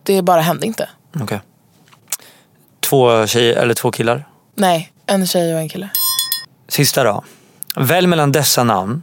det 0.03 0.23
bara 0.23 0.41
hände 0.41 0.67
inte. 0.67 0.89
Okej. 1.21 1.41
Två 2.81 3.27
tjejer, 3.27 3.57
eller 3.57 3.75
två 3.75 3.91
killar? 3.91 4.29
Nej, 4.55 4.93
en 5.07 5.27
tjej 5.27 5.55
och 5.55 5.61
en 5.61 5.69
kille. 5.69 5.91
Sista 6.69 7.05
då. 7.05 7.25
Välj 7.77 8.07
mellan 8.07 8.33
dessa 8.33 8.65
namn 8.65 9.03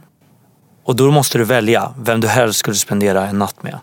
och 0.84 0.96
då 0.96 1.10
måste 1.10 1.38
du 1.38 1.44
välja 1.44 1.94
vem 1.98 2.20
du 2.20 2.28
helst 2.28 2.58
skulle 2.58 2.76
spendera 2.76 3.26
en 3.26 3.38
natt 3.38 3.62
med. 3.62 3.78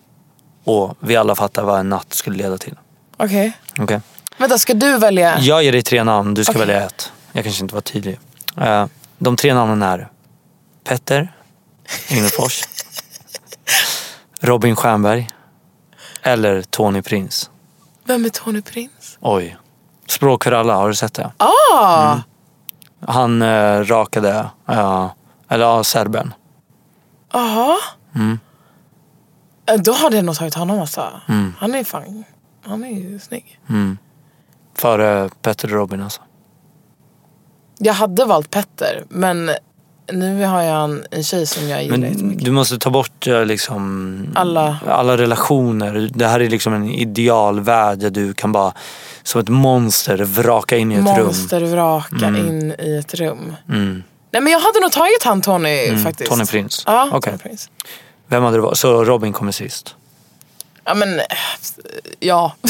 Och 0.64 0.98
vi 1.00 1.16
alla 1.16 1.36
fattar 1.36 1.64
vad 1.64 1.80
en 1.80 1.90
natt 1.90 2.14
skulle 2.14 2.38
leda 2.38 2.58
till. 2.58 2.76
Okej. 3.18 3.52
Okej? 3.80 4.02
Vänta, 4.38 4.58
ska 4.58 4.74
du 4.74 4.98
välja? 4.98 5.40
Jag 5.40 5.64
ger 5.64 5.72
dig 5.72 5.82
tre 5.82 6.04
namn, 6.04 6.34
du 6.34 6.44
ska 6.44 6.52
Okej. 6.52 6.60
välja 6.68 6.86
ett. 6.86 7.12
Jag 7.32 7.44
kanske 7.44 7.64
inte 7.64 7.76
var 7.76 7.82
tydlig. 7.82 8.20
Eh, 8.58 8.86
De 9.18 9.36
tre 9.36 9.54
namnen 9.54 9.82
är 9.82 10.10
Petter 10.84 11.34
Ingelfors, 12.10 12.64
Robin 14.42 14.76
Stjernberg 14.76 15.30
eller 16.24 16.62
Tony 16.62 17.02
Prins. 17.02 17.50
Vem 18.06 18.26
är 18.26 18.30
Tony 18.30 18.62
Prins? 18.62 19.18
Oj. 19.20 19.58
Språk 20.10 20.44
för 20.44 20.52
alla, 20.52 20.76
har 20.76 20.88
du 20.88 20.96
sett 20.96 21.14
det? 21.14 21.32
Ah! 21.38 22.18
Han 23.08 23.42
eh, 23.42 23.80
rakade, 23.84 24.50
eh, 24.68 25.08
eller 25.48 25.66
ja, 25.66 25.84
serben. 25.84 26.34
Jaha. 27.34 27.78
Mm. 28.16 28.40
Eh, 29.66 29.76
Då 29.82 29.94
hade 29.94 30.16
jag 30.16 30.26
nog 30.26 30.36
tagit 30.36 30.54
honom 30.54 30.80
alltså. 30.80 31.12
Han 31.60 31.76
är 31.76 31.84
fan, 31.84 32.24
han 32.66 32.84
är 32.84 32.90
ju 32.90 33.20
snygg. 33.20 33.60
Före 34.76 35.30
Petter 35.42 35.68
och 35.68 35.74
Robin 35.74 36.02
alltså. 36.02 36.22
Jag 37.78 37.94
hade 37.94 38.26
valt 38.26 38.50
Petter, 38.52 39.04
men 39.10 39.50
nu 40.12 40.46
har 40.46 40.62
jag 40.62 40.84
en, 40.84 41.06
en 41.12 41.24
tjej 41.24 41.48
som 41.48 41.70
jag 41.70 41.84
gillar 41.84 41.98
Men 41.98 42.12
jättemycket. 42.12 42.46
du 42.46 42.52
måste 42.52 42.78
ta 42.80 42.90
bort 42.90 43.28
eh, 43.28 43.46
liksom 43.46 44.32
Alla. 44.36 44.78
alla 44.88 45.18
relationer. 45.18 46.10
Det 46.14 46.28
här 46.28 46.40
är 46.40 46.50
liksom 46.50 46.74
en 46.74 46.90
idealvärld 46.90 48.00
där 48.00 48.10
du 48.10 48.34
kan 48.34 48.52
bara 48.52 48.74
som 49.24 49.42
ett 49.42 49.50
monster 49.50 50.18
vraka 50.18 50.78
in 50.78 50.92
i 50.92 50.96
ett 50.96 51.04
Monster 51.04 51.62
vraka 51.62 52.28
in 52.28 52.76
i 52.80 52.96
ett 52.98 53.14
rum. 53.14 53.28
rum. 53.38 53.56
Mm. 53.70 54.04
Nej 54.32 54.42
men 54.42 54.54
jag 54.54 54.60
hade 54.60 54.80
nog 54.80 54.92
tagit 54.92 55.24
han 55.24 55.42
Tony 55.42 55.98
faktiskt. 56.04 56.32
Tony 56.32 56.46
Prince. 56.46 56.84
Ja, 56.86 57.10
Okej. 57.14 57.32
Tony 57.32 57.38
Prince. 57.38 57.70
Vem 58.28 58.44
hade 58.44 58.58
det 58.58 58.62
varit? 58.62 58.78
Så 58.78 59.04
Robin 59.06 59.34
kommer 59.34 59.52
sist? 59.52 59.96
Ja 60.86 60.94
men, 60.94 61.20
ja. 62.20 62.54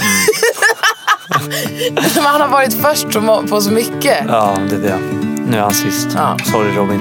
men 2.15 2.23
han 2.25 2.41
har 2.41 2.47
varit 2.47 2.73
först 2.73 3.07
på 3.49 3.61
så 3.61 3.71
mycket. 3.71 4.17
Ja, 4.27 4.57
det 4.69 4.75
är 4.75 4.79
det. 4.79 5.18
Nu 5.49 5.57
är 5.57 5.61
han 5.61 5.73
sist. 5.73 6.07
Ja. 6.15 6.37
Sorry 6.43 6.75
Robin. 6.75 6.99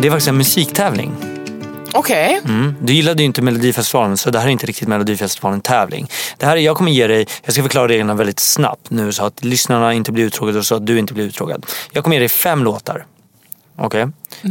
Det 0.00 0.06
är 0.06 0.10
faktiskt 0.10 0.28
en 0.28 0.36
musiktävling. 0.36 1.29
Okej. 1.94 2.40
Mm. 2.44 2.74
Du 2.80 2.92
gillade 2.92 3.22
ju 3.22 3.26
inte 3.26 3.42
Melodifestivalen 3.42 4.16
så 4.16 4.30
det 4.30 4.38
här 4.38 4.46
är 4.46 4.50
inte 4.50 4.66
riktigt 4.66 4.88
Melodifestivalen 4.88 5.60
tävling. 5.60 6.08
Det 6.36 6.46
här 6.46 6.56
är, 6.56 6.60
jag 6.60 6.76
kommer 6.76 6.92
ge 6.92 7.06
dig, 7.06 7.26
jag 7.44 7.52
ska 7.52 7.62
förklara 7.62 7.88
reglerna 7.88 8.14
väldigt 8.14 8.40
snabbt 8.40 8.90
nu 8.90 9.12
så 9.12 9.24
att 9.24 9.44
lyssnarna 9.44 9.94
inte 9.94 10.12
blir 10.12 10.24
uttråkade 10.24 10.58
och 10.58 10.66
så 10.66 10.74
att 10.74 10.86
du 10.86 10.98
inte 10.98 11.14
blir 11.14 11.24
uttråkad. 11.24 11.66
Jag 11.92 12.04
kommer 12.04 12.16
ge 12.16 12.20
dig 12.20 12.28
fem 12.28 12.64
låtar. 12.64 13.06
Okej? 13.76 14.06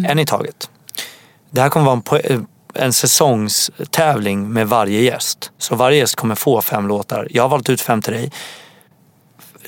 En 0.08 0.20
i 0.20 0.26
taget. 0.26 0.70
Det 1.50 1.62
här 1.62 1.70
kommer 1.70 1.86
vara 1.86 2.02
en, 2.24 2.36
eh, 2.36 2.84
en 2.84 2.94
säsongstävling 2.94 4.54
med 4.54 4.68
varje 4.68 5.02
gäst. 5.02 5.52
Så 5.58 5.76
varje 5.76 5.98
gäst 5.98 6.16
kommer 6.16 6.36
få 6.36 6.62
fem 6.62 6.88
låtar. 6.88 7.28
Jag 7.32 7.44
har 7.44 7.50
valt 7.50 7.70
ut 7.70 7.82
fem 7.82 8.02
till 8.02 8.14
dig. 8.14 8.32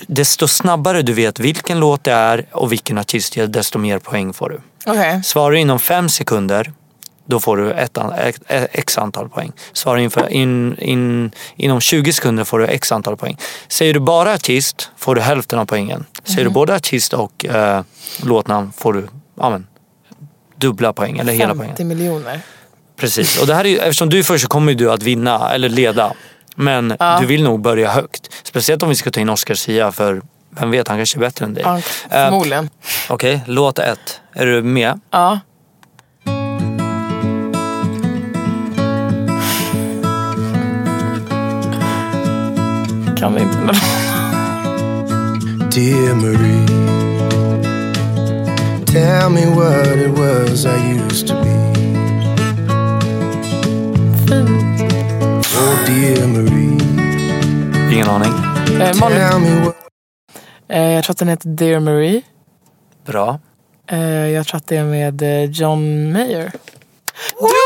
Desto 0.08 0.48
snabbare 0.48 1.02
du 1.02 1.14
vet 1.14 1.40
vilken 1.40 1.80
låt 1.80 2.04
det 2.04 2.12
är 2.12 2.46
och 2.52 2.72
vilken 2.72 2.98
artist 2.98 3.34
det 3.34 3.42
är, 3.42 3.48
desto 3.48 3.80
mer 3.80 4.00
poäng 4.00 4.34
får 4.34 4.50
du. 4.50 4.62
Okej. 4.86 5.24
Svarar 5.24 5.52
du 5.52 5.60
inom 5.60 5.80
fem 5.80 6.10
sekunder 6.10 6.74
då 7.32 7.40
får 7.40 7.58
du 7.58 7.72
ett, 7.72 7.98
ett- 7.98 8.42
ett, 8.48 8.68
x 8.72 8.98
antal 8.98 9.30
poäng. 9.30 9.52
Svarar 9.74 9.98
inför, 9.98 10.30
in, 10.30 10.78
in, 10.78 11.32
inom 11.56 11.80
20 11.82 12.14
sekunder 12.14 12.44
får 12.44 12.60
du 12.60 12.66
x 12.66 12.92
antal 12.92 13.18
poäng. 13.18 13.38
Säger 13.68 13.94
du 13.94 14.00
bara 14.00 14.34
artist 14.34 14.90
får 14.98 15.16
du 15.16 15.22
hälften 15.22 15.60
av 15.60 15.66
poängen. 15.66 16.06
Säger 16.24 16.44
du 16.44 16.50
både 16.50 16.76
artist 16.76 17.14
och 17.14 17.46
eh, 17.46 17.82
låtnamn 18.24 18.72
får 18.78 18.94
du 18.94 19.08
ja, 19.40 19.50
men, 19.50 19.68
dubbla 20.56 20.94
poäng 20.94 21.18
eller 21.20 21.34
hela 21.34 21.56
poängen. 21.56 21.76
50 21.76 21.84
miljoner. 21.84 22.40
Precis. 22.98 23.42
Och 23.42 23.48
det 23.48 23.54
här 23.56 23.66
är, 23.66 23.78
eftersom 23.80 24.10
du 24.10 24.20
är 24.20 24.24
först 24.24 24.42
så 24.44 24.48
kommer 24.48 24.74
du 24.74 24.92
att 24.92 25.04
vinna 25.04 25.52
eller 25.54 25.70
leda. 25.70 26.14
Men 26.56 26.98
du 27.20 27.26
vill 27.26 27.44
nog 27.44 27.62
börja 27.62 27.92
högt. 27.92 28.30
Speciellt 28.44 28.84
om 28.84 28.90
vi 28.90 28.96
ska 28.96 29.12
ta 29.12 29.20
in 29.20 29.30
Oscar 29.30 29.54
Sia 29.56 29.92
för 29.92 30.22
vem 30.60 30.72
vet, 30.72 30.88
han 30.88 30.98
kanske 30.98 31.18
är 31.18 31.20
bättre 31.20 31.46
än 31.46 31.54
dig. 31.54 31.64
Ja, 31.66 31.78
Eh, 31.78 31.82
förmodligen. 32.10 32.70
Okej, 33.10 33.42
låt 33.48 33.80
ett. 33.80 34.22
Är 34.34 34.46
du 34.46 34.62
med? 34.64 35.00
Ja. 35.12 35.40
Kan 43.22 43.34
vi 43.36 43.42
inte. 43.42 43.58
Dear 45.72 46.16
Marie, 46.16 46.68
tell 48.86 49.30
me 49.30 49.46
what 49.46 49.88
it 49.98 50.10
was 50.18 50.66
I 50.66 51.00
used 51.06 51.28
to 51.28 51.34
be. 51.34 51.50
Oh, 55.56 55.86
dear 55.86 56.28
Marie, 56.28 56.78
Ingen 57.94 58.08
aning. 58.10 58.34
Eh, 58.82 58.96
Molly, 59.00 59.16
tell 59.16 59.40
me 59.40 59.66
what. 59.66 59.76
eh, 60.70 60.82
jag 60.82 61.04
tror 61.04 61.12
att 61.14 61.18
den 61.18 61.28
heter 61.28 61.50
Dear 61.50 61.80
Marie. 61.80 62.22
Bra. 63.06 63.40
Eh, 63.88 64.00
jag 64.30 64.48
tror 64.48 64.58
att 64.58 64.68
det 64.68 64.78
är 64.78 64.84
med 64.86 65.22
eh, 65.22 65.44
John 65.52 66.12
Mayer. 66.12 66.52
Du 67.40 67.61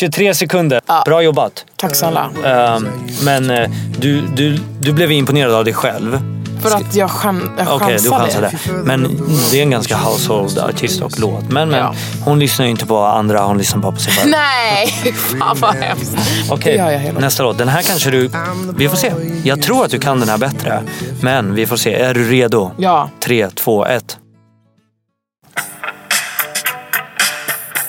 23 0.00 0.34
sekunder. 0.34 0.80
Bra 1.04 1.22
jobbat. 1.22 1.64
Tack 1.76 1.94
snälla. 1.94 2.30
Ehm, 2.44 2.88
men 3.24 3.50
eh, 3.50 3.70
du, 3.98 4.20
du, 4.26 4.58
du 4.80 4.92
blev 4.92 5.12
imponerad 5.12 5.54
av 5.54 5.64
dig 5.64 5.74
själv. 5.74 6.20
För 6.62 6.76
att 6.76 6.94
jag, 6.94 7.10
chans, 7.10 7.42
jag 7.58 7.76
Okej, 7.76 7.96
du 8.02 8.10
chansade. 8.10 8.50
chansade. 8.50 8.82
Men 8.84 9.20
det 9.50 9.58
är 9.58 9.62
en 9.62 9.70
ganska 9.70 9.96
household 9.96 10.58
artist 10.58 11.02
och 11.02 11.18
låt. 11.18 11.48
Men, 11.48 11.68
men 11.68 11.78
Ja. 11.80 11.94
hon 12.24 12.38
lyssnar 12.38 12.64
ju 12.66 12.70
inte 12.70 12.86
på 12.86 12.98
andra, 12.98 13.40
hon 13.42 13.58
lyssnar 13.58 13.80
bara 13.80 13.92
på 13.92 13.98
sig 13.98 14.12
själv. 14.12 14.30
Nej, 14.30 14.86
fan 15.40 15.56
vad 15.60 15.74
hemskt. 15.74 16.16
Okej, 16.50 16.98
hela 16.98 17.20
nästa 17.20 17.42
låt. 17.42 17.58
Den 17.58 17.68
här 17.68 17.82
kanske 17.82 18.10
du... 18.10 18.30
Vi 18.76 18.88
får 18.88 18.96
se. 18.96 19.12
Jag 19.44 19.62
tror 19.62 19.84
att 19.84 19.90
du 19.90 19.98
kan 19.98 20.20
den 20.20 20.28
här 20.28 20.38
bättre. 20.38 20.82
Men 21.22 21.54
vi 21.54 21.66
får 21.66 21.76
se. 21.76 21.94
Är 21.94 22.14
du 22.14 22.30
redo? 22.30 22.70
Ja, 22.76 23.08
Tre, 23.20 23.50
två, 23.50 23.86
ett. 23.86 24.18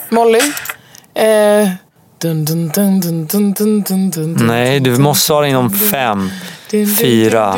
Molly. 0.10 0.39
Eh, 1.15 1.69
Nej, 4.47 4.79
du 4.79 4.97
måste 4.97 5.34
ha 5.34 5.41
det 5.41 5.47
inom 5.47 5.69
fem, 5.73 6.29
fyra, 6.99 7.57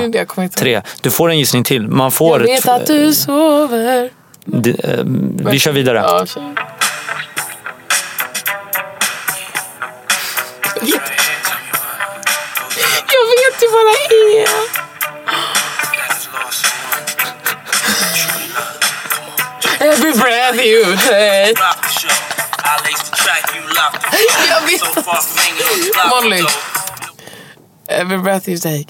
tre. 0.55 0.81
Du 1.01 1.11
får 1.11 1.29
en 1.29 1.37
gissning 1.39 1.63
till. 1.63 1.87
Man 1.87 2.11
får... 2.11 2.39
Jag 2.41 2.47
vet 2.47 2.67
att 2.67 2.85
du 2.85 3.13
sover. 3.13 4.09
Vi 5.51 5.59
kör 5.59 5.71
vidare. 5.71 5.97
Jag 5.97 6.19
vet, 6.21 6.37
jag 13.13 13.25
vet 13.29 13.61
ju 13.61 13.67
vad 13.71 13.85
det 13.85 14.15
är. 14.41 14.47
Every 19.79 20.13
breath 20.13 20.59
you 20.59 20.97
take. 20.97 21.53
Jag 24.49 24.61
vet 24.61 25.05
Molly. 26.09 26.43
Every 27.87 28.17
breath 28.17 28.49
you 28.49 28.57
take. 28.57 28.85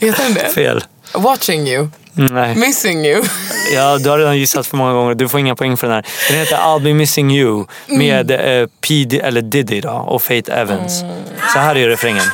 Heter 0.00 0.22
den 0.24 0.34
det? 0.34 0.48
Fel. 0.54 0.84
Watching 1.14 1.68
you. 1.68 1.88
Nej. 2.12 2.54
Missing 2.54 3.06
you. 3.06 3.24
Ja, 3.74 3.98
du 3.98 4.10
har 4.10 4.18
redan 4.18 4.38
gissat 4.38 4.66
för 4.66 4.76
många 4.76 4.92
gånger. 4.92 5.14
Du 5.14 5.28
får 5.28 5.40
inga 5.40 5.56
poäng 5.56 5.76
för 5.76 5.86
den 5.86 5.96
här. 5.96 6.06
Den 6.28 6.38
heter 6.38 6.56
I'll 6.56 6.82
be 6.82 6.94
missing 6.94 7.30
you 7.30 7.66
med 7.86 8.30
eh, 8.30 8.66
P. 8.88 9.04
D- 9.04 9.20
eller 9.24 9.40
Diddy 9.42 9.80
då, 9.80 9.90
och 9.90 10.22
Faith 10.22 10.52
Evans. 10.52 11.00
Så 11.52 11.58
här 11.58 11.76
är 11.76 11.88
refrängen. 11.88 12.24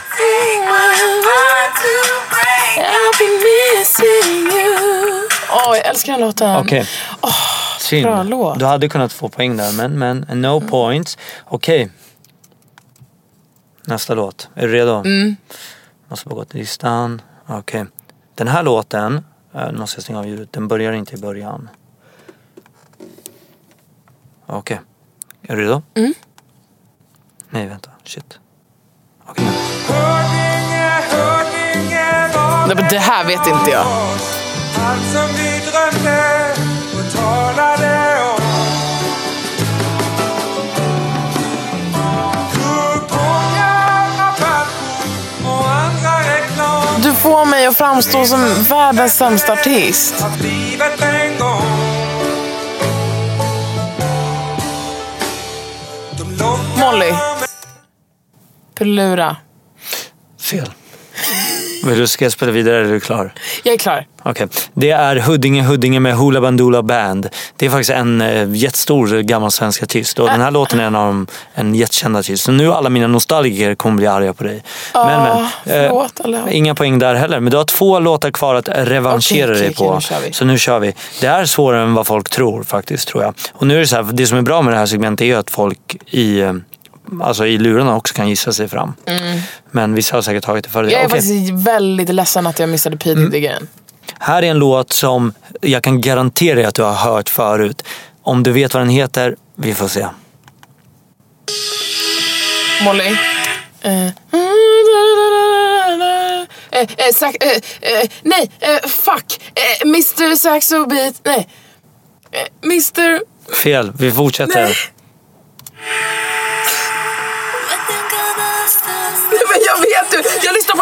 I'll 2.77 3.19
be 3.19 3.29
missing 3.45 4.59
you. 4.59 5.29
Åh, 5.51 5.77
jag 5.77 5.87
älskar 5.87 6.13
den 6.13 6.21
låten. 6.21 6.57
Okej. 6.57 6.87
Synd. 7.93 8.07
bra 8.07 8.23
låt. 8.23 8.59
Du 8.59 8.65
hade 8.65 8.89
kunnat 8.89 9.13
få 9.13 9.29
poäng 9.29 9.57
där, 9.57 9.73
men, 9.73 9.99
men 9.99 10.43
no 10.43 10.61
points. 10.61 11.19
Okej. 11.45 11.91
Nästa 13.85 14.15
låt. 14.15 14.49
Är 14.55 14.67
du 14.67 14.73
redo? 14.73 14.93
Mm. 14.95 15.37
Måste 16.09 16.29
bara 16.29 16.35
gå 16.35 16.45
till 16.45 16.61
listan. 16.61 17.23
Okej. 17.47 17.85
Den 18.35 18.49
här 18.49 18.63
låten, 18.63 19.25
äh, 19.55 19.73
nu 19.73 19.79
måste 19.79 19.97
jag 19.97 20.03
stänga 20.03 20.19
av 20.19 20.29
ljudet, 20.29 20.53
den 20.53 20.69
börjar 20.69 20.93
inte 20.93 21.15
i 21.15 21.19
början. 21.19 21.69
Okej. 24.47 24.81
Är 25.43 25.57
du 25.57 25.63
redo? 25.63 25.83
Mm. 25.95 26.15
Nej, 27.51 27.67
vänta. 27.67 27.91
Shit. 28.05 28.39
Okej. 29.27 29.45
Nej, 32.67 32.77
men 32.77 32.89
det 32.91 32.99
här 32.99 33.25
vet 33.27 33.47
inte 33.47 33.71
jag. 33.71 33.87
Allt 34.77 35.13
som 35.13 35.27
vi 35.37 35.61
drömde 35.71 36.32
få 47.33 47.45
mig 47.45 47.67
att 47.67 47.77
framstå 47.77 48.25
som 48.25 48.65
världens 48.69 49.17
sämsta 49.17 49.53
artist. 49.53 50.15
Molly. 56.77 57.13
Pelura. 58.75 59.37
Fel. 60.41 60.71
Vill 61.83 61.99
du 61.99 62.07
ska 62.07 62.25
jag 62.25 62.33
spela 62.33 62.53
vidare 62.53 62.77
eller 62.77 62.89
är 62.89 62.93
du 62.93 63.01
klar? 63.01 63.33
Jag 63.63 63.75
är 63.75 63.79
klar. 63.79 64.07
Okej. 64.23 64.49
Det 64.75 64.91
är 64.91 65.17
Huddinge 65.17 65.63
Huddinge 65.63 66.01
med 66.01 66.15
Hoola 66.15 66.41
Bandoola 66.41 66.83
Band. 66.83 67.29
Det 67.57 67.67
är 67.67 67.71
faktiskt 67.71 67.91
en 67.91 68.21
eh, 68.21 68.55
jättestor 68.55 69.21
gammal 69.21 69.51
svensk 69.51 69.83
artist 69.83 70.19
och 70.19 70.27
den 70.29 70.41
här 70.41 70.51
låten 70.51 70.81
är 70.81 70.85
en 70.85 70.95
av 70.95 71.07
dem, 71.07 71.27
en 71.55 71.75
jättekänd 71.75 72.17
artist. 72.17 72.45
Så 72.45 72.53
nu 72.53 72.73
alla 72.73 72.91
mina 72.91 73.07
nostalgiker 73.07 73.75
kommer 73.75 73.97
bli 73.97 74.07
arga 74.07 74.33
på 74.33 74.45
dig. 74.45 74.63
men 74.95 75.23
men. 75.23 75.39
eh, 75.39 75.49
förlåt, 75.65 76.21
alla. 76.25 76.51
inga 76.51 76.75
poäng 76.75 76.99
där 76.99 77.15
heller. 77.15 77.41
Men 77.41 77.51
du 77.51 77.57
har 77.57 77.65
två 77.65 77.99
låtar 77.99 78.31
kvar 78.31 78.55
att 78.55 78.69
revanschera 78.69 79.51
okej, 79.53 79.63
dig 79.63 79.75
på. 79.75 79.89
okej, 79.89 80.17
nu. 80.27 80.33
Så 80.33 80.45
nu 80.45 80.59
kör 80.59 80.79
vi. 80.79 80.95
Det 81.21 81.27
är 81.27 81.45
svårare 81.45 81.83
än 81.83 81.95
vad 81.95 82.07
folk 82.07 82.31
tror 82.31 82.63
faktiskt 82.63 83.09
tror 83.09 83.23
jag. 83.23 83.35
Och 83.53 83.67
nu 83.67 83.77
är 83.77 83.81
det 83.81 83.87
så 83.87 83.97
här, 83.97 84.03
det 84.13 84.27
som 84.27 84.39
är 84.39 84.43
bra 84.43 84.63
med 84.63 84.75
det 84.75 84.79
här 84.79 84.87
segmentet 84.87 85.25
är 85.25 85.37
att 85.37 85.51
folk 85.51 85.97
i 86.07 86.41
eh, 86.41 86.53
Alltså 87.23 87.47
i 87.47 87.59
lurarna 87.59 87.97
också 87.97 88.15
kan 88.15 88.29
gissa 88.29 88.53
sig 88.53 88.69
fram. 88.69 88.95
Men 89.71 89.95
vissa 89.95 90.17
har 90.17 90.23
säkert 90.23 90.45
tagit 90.45 90.65
det 90.65 90.71
före. 90.71 90.93
Jag 90.93 91.01
är 91.01 91.07
Okej. 91.07 91.21
faktiskt 91.21 91.51
väldigt 91.67 92.09
ledsen 92.09 92.47
att 92.47 92.59
jag 92.59 92.69
missade 92.69 92.97
P 92.97 93.11
Mm. 93.11 93.25
Diddy-grejen. 93.25 93.69
Här 94.19 94.43
är 94.43 94.51
en 94.51 94.59
låt 94.59 94.93
som 94.93 95.33
jag 95.61 95.83
kan 95.83 96.01
garantera 96.01 96.55
dig 96.55 96.65
att 96.65 96.75
du 96.75 96.83
har 96.83 96.95
hört 96.95 97.29
förut. 97.29 97.83
Om 98.23 98.43
du 98.43 98.53
vet 98.53 98.75
vad 98.75 98.81
den 98.83 98.91
heter, 98.91 99.37
vi 99.57 99.75
får 99.75 99.89
se. 99.89 100.07
Molly. 102.85 103.17
Eh, 103.81 104.07
eh, 104.07 104.13
eh, 106.71 106.87
sax, 107.15 107.37
eh, 107.41 107.51
eh, 107.93 108.09
nej, 108.23 108.51
eh, 108.61 108.89
fuck. 108.89 109.41
Eh, 109.55 109.83
Mr 109.89 110.35
Saxo 110.37 110.87
Beat. 110.87 111.15
Nej. 111.25 111.49
Eh, 112.31 112.47
Mr... 112.65 113.21
Fel, 113.55 113.93
vi 113.99 114.13
fortsätter. 114.13 114.63
Nej, 114.65 114.75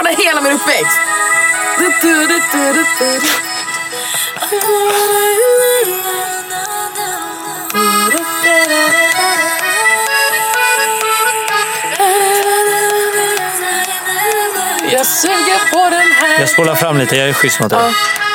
jag 0.05 0.19
lyssnar 0.19 0.23
på 0.23 0.23
den 0.23 0.27
hela 0.27 0.41
min 0.41 0.53
uppväxt. 0.53 0.99
Jag 14.93 15.07
suger 15.07 15.71
på 15.73 15.91
den 15.91 16.13
här. 16.13 16.41
Jag 16.41 16.49
spolar 16.49 16.75
fram 16.75 16.99
lite, 16.99 17.17
jag 17.17 17.29
är 17.29 17.33
schysst 17.33 17.61
mot 17.61 17.71
dig. 17.71 17.79
Ja. 17.79 18.30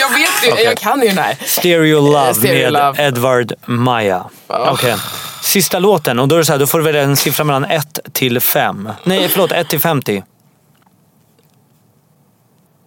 Jag 0.00 0.08
vet 0.08 0.44
ju, 0.44 0.52
Okej. 0.52 0.64
jag 0.64 0.78
kan 0.78 1.00
ju 1.02 1.08
den 1.08 1.18
här. 1.18 1.36
Stereo 1.46 2.00
Love 2.00 2.34
Stereo 2.34 2.62
med 2.62 2.72
Love. 2.72 3.06
Edvard 3.06 3.52
Maja. 3.64 4.30
Ja. 4.48 4.70
Okej. 4.70 4.96
Sista 5.42 5.78
låten 5.78 6.18
och 6.18 6.28
då 6.28 6.34
är 6.34 6.38
det 6.38 6.44
så 6.44 6.52
här, 6.52 6.58
då 6.58 6.66
får 6.66 6.78
du 6.78 6.84
välja 6.84 7.02
en 7.02 7.16
siffra 7.16 7.44
mellan 7.44 7.64
1 7.64 7.98
till 8.12 8.40
5. 8.40 8.92
Nej, 9.04 9.28
förlåt, 9.28 9.52
1 9.52 9.68
till 9.68 9.80
50. 9.80 10.24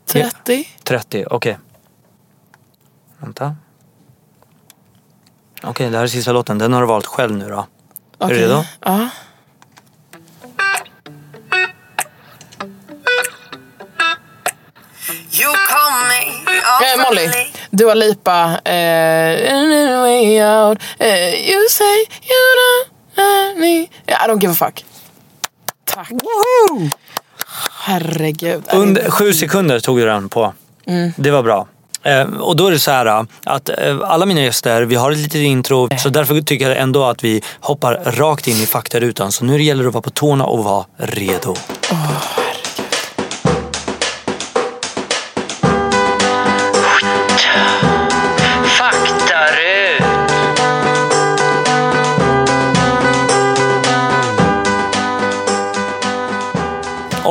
30. 0.05 0.67
30, 0.83 1.25
okej. 1.29 1.57
Vänta. 3.17 3.55
Okej, 5.63 5.89
det 5.89 5.97
här 5.97 6.03
är 6.03 6.07
sista 6.07 6.31
låten. 6.31 6.57
Den 6.57 6.73
har 6.73 6.81
du 6.81 6.87
valt 6.87 7.05
själv 7.05 7.35
nu 7.37 7.49
då. 7.49 7.55
Är 7.55 7.65
Okej. 8.17 8.37
du 8.37 8.43
redo? 8.43 8.63
Ja. 8.79 8.99
You 8.99 9.09
me 16.79 16.87
Eh, 16.87 17.03
Molly, 17.03 17.51
Dua 17.71 17.93
Lipa, 17.93 18.59
eh, 18.65 20.01
way 20.01 20.43
out. 20.43 20.77
Eh, 20.99 21.51
you 21.51 21.69
say 21.69 21.97
you 22.31 22.41
don't 22.59 23.59
me. 23.59 23.87
I 24.07 24.27
don't 24.27 24.39
give 24.41 24.51
a 24.51 24.55
fuck. 24.55 24.83
Tack. 25.85 26.11
Herregud. 27.85 28.63
är 28.67 28.71
det 28.71 28.77
Under 28.77 29.09
sju 29.09 29.33
sekunder 29.33 29.79
tog 29.79 29.97
du 29.97 30.05
den 30.05 30.29
på. 30.29 30.53
Det 31.15 31.31
var 31.31 31.43
bra. 31.43 31.67
Eh, 32.03 32.21
och 32.21 32.55
då 32.55 32.67
är 32.67 32.71
det 32.71 32.79
så 32.79 32.91
här 32.91 33.05
äh, 33.05 33.23
att 33.43 33.69
eh, 33.69 33.99
alla 34.03 34.25
mina 34.25 34.41
gäster, 34.41 34.81
vi 34.81 34.95
har 34.95 35.11
ett 35.11 35.17
litet 35.17 35.35
intro. 35.35 35.89
Så 35.97 36.09
därför 36.09 36.41
tycker 36.41 36.69
jag 36.69 36.77
ändå 36.77 37.05
att 37.05 37.23
vi 37.23 37.41
hoppar 37.59 37.93
rakt 38.05 38.47
in 38.47 38.55
i 38.55 38.65
faktarutan. 38.65 39.31
Så 39.31 39.45
nu 39.45 39.61
gäller 39.61 39.83
det 39.83 39.87
att 39.87 39.93
vara 39.93 40.01
på 40.01 40.09
tårna 40.09 40.45
och 40.45 40.63
vara 40.63 40.85
redo. 40.97 41.55
Faktarut! 41.55 42.50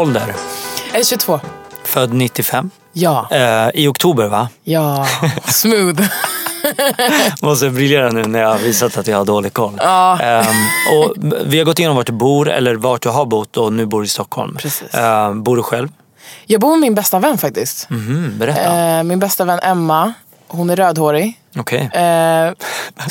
Ålder? 0.01 0.35
Jag 0.93 1.01
är 1.01 1.05
22. 1.05 1.41
Född 1.85 2.13
95. 2.15 2.71
Ja. 2.93 3.29
Eh, 3.31 3.69
I 3.75 3.87
oktober 3.89 4.27
va? 4.27 4.49
Ja. 4.65 5.07
Smooth. 5.45 6.03
Måste 7.43 7.71
briljera 7.71 8.11
nu 8.11 8.23
när 8.23 8.41
jag 8.41 8.49
har 8.49 8.59
visat 8.59 8.97
att 8.99 9.07
jag 9.07 9.17
har 9.19 9.25
dålig 9.25 9.53
koll. 9.53 9.73
Ja. 9.79 10.21
Ehm, 10.21 10.47
och 10.95 11.15
vi 11.47 11.59
har 11.59 11.65
gått 11.65 11.79
igenom 11.79 11.97
vart 11.97 12.07
du 12.07 12.13
bor 12.13 12.49
eller 12.51 12.75
vart 12.75 13.03
du 13.03 13.09
har 13.09 13.27
bott 13.27 13.57
och 13.57 13.73
nu 13.73 13.87
bor 13.87 14.05
i 14.05 14.09
Stockholm. 14.09 14.57
Precis. 14.57 14.95
Ehm, 14.95 15.43
bor 15.43 15.57
du 15.57 15.63
själv? 15.63 15.89
Jag 16.47 16.61
bor 16.61 16.71
med 16.71 16.81
min 16.81 16.95
bästa 16.95 17.19
vän 17.19 17.39
faktiskt. 17.39 17.91
Mhm, 17.91 18.35
berätta. 18.39 18.77
Eh, 18.79 19.03
min 19.03 19.19
bästa 19.19 19.45
vän 19.45 19.61
Emma. 19.63 20.13
Hon 20.49 20.71
är 20.71 20.77
rödhårig. 20.77 21.41
Okej. 21.59 21.81
Eh, 21.93 22.01
Bra 22.01 22.55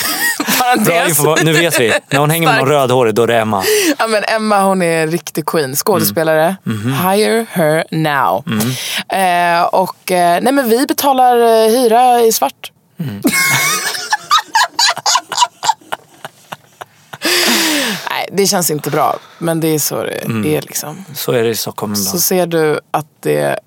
parentes. 0.78 1.44
nu 1.44 1.54
vet 1.54 1.80
vi. 1.80 1.94
När 2.10 2.20
hon 2.20 2.30
hänger 2.30 2.48
med 2.48 2.58
någon 2.60 2.68
rödhårig 2.70 3.16
då 3.16 3.24
är 3.24 3.28
det 3.28 3.38
Emma. 3.40 3.64
Ja, 4.00 4.08
men 4.08 4.24
Emma 4.24 4.62
hon 4.64 4.82
är 4.82 5.04
en 5.04 5.12
riktig 5.12 5.46
queen. 5.46 5.76
Skådespelare. 5.76 6.56
Mhm. 6.64 6.94
Hire 6.94 7.46
her 7.52 7.84
now. 7.92 8.44
Mm. 8.48 9.60
Eh, 9.60 9.66
och 9.66 10.12
eh, 10.12 10.42
nej 10.42 10.54
men 10.54 10.70
vi 10.70 10.86
betalar 10.86 11.38
eh, 11.38 11.70
hyra 11.72 12.22
i 12.22 12.32
svart. 12.32 12.72
Mm. 13.00 13.22
nej, 18.10 18.30
det 18.32 18.46
känns 18.48 18.70
inte 18.72 18.90
bra. 18.90 19.18
Men 19.38 19.60
det 19.60 19.68
är 19.68 19.80
så 19.80 20.04
det 20.04 20.12
Mm. 20.26 20.46
är 20.56 20.62
liksom. 20.62 21.06
Så 21.16 21.32
är 21.32 21.44
det 21.44 21.50
i 21.50 21.56
Stockholm 21.56 21.96
Så 21.96 22.02
ibland. 22.10 22.22
ser 22.22 22.48
du 22.48 22.80
att 22.92 23.08
det 23.20 23.60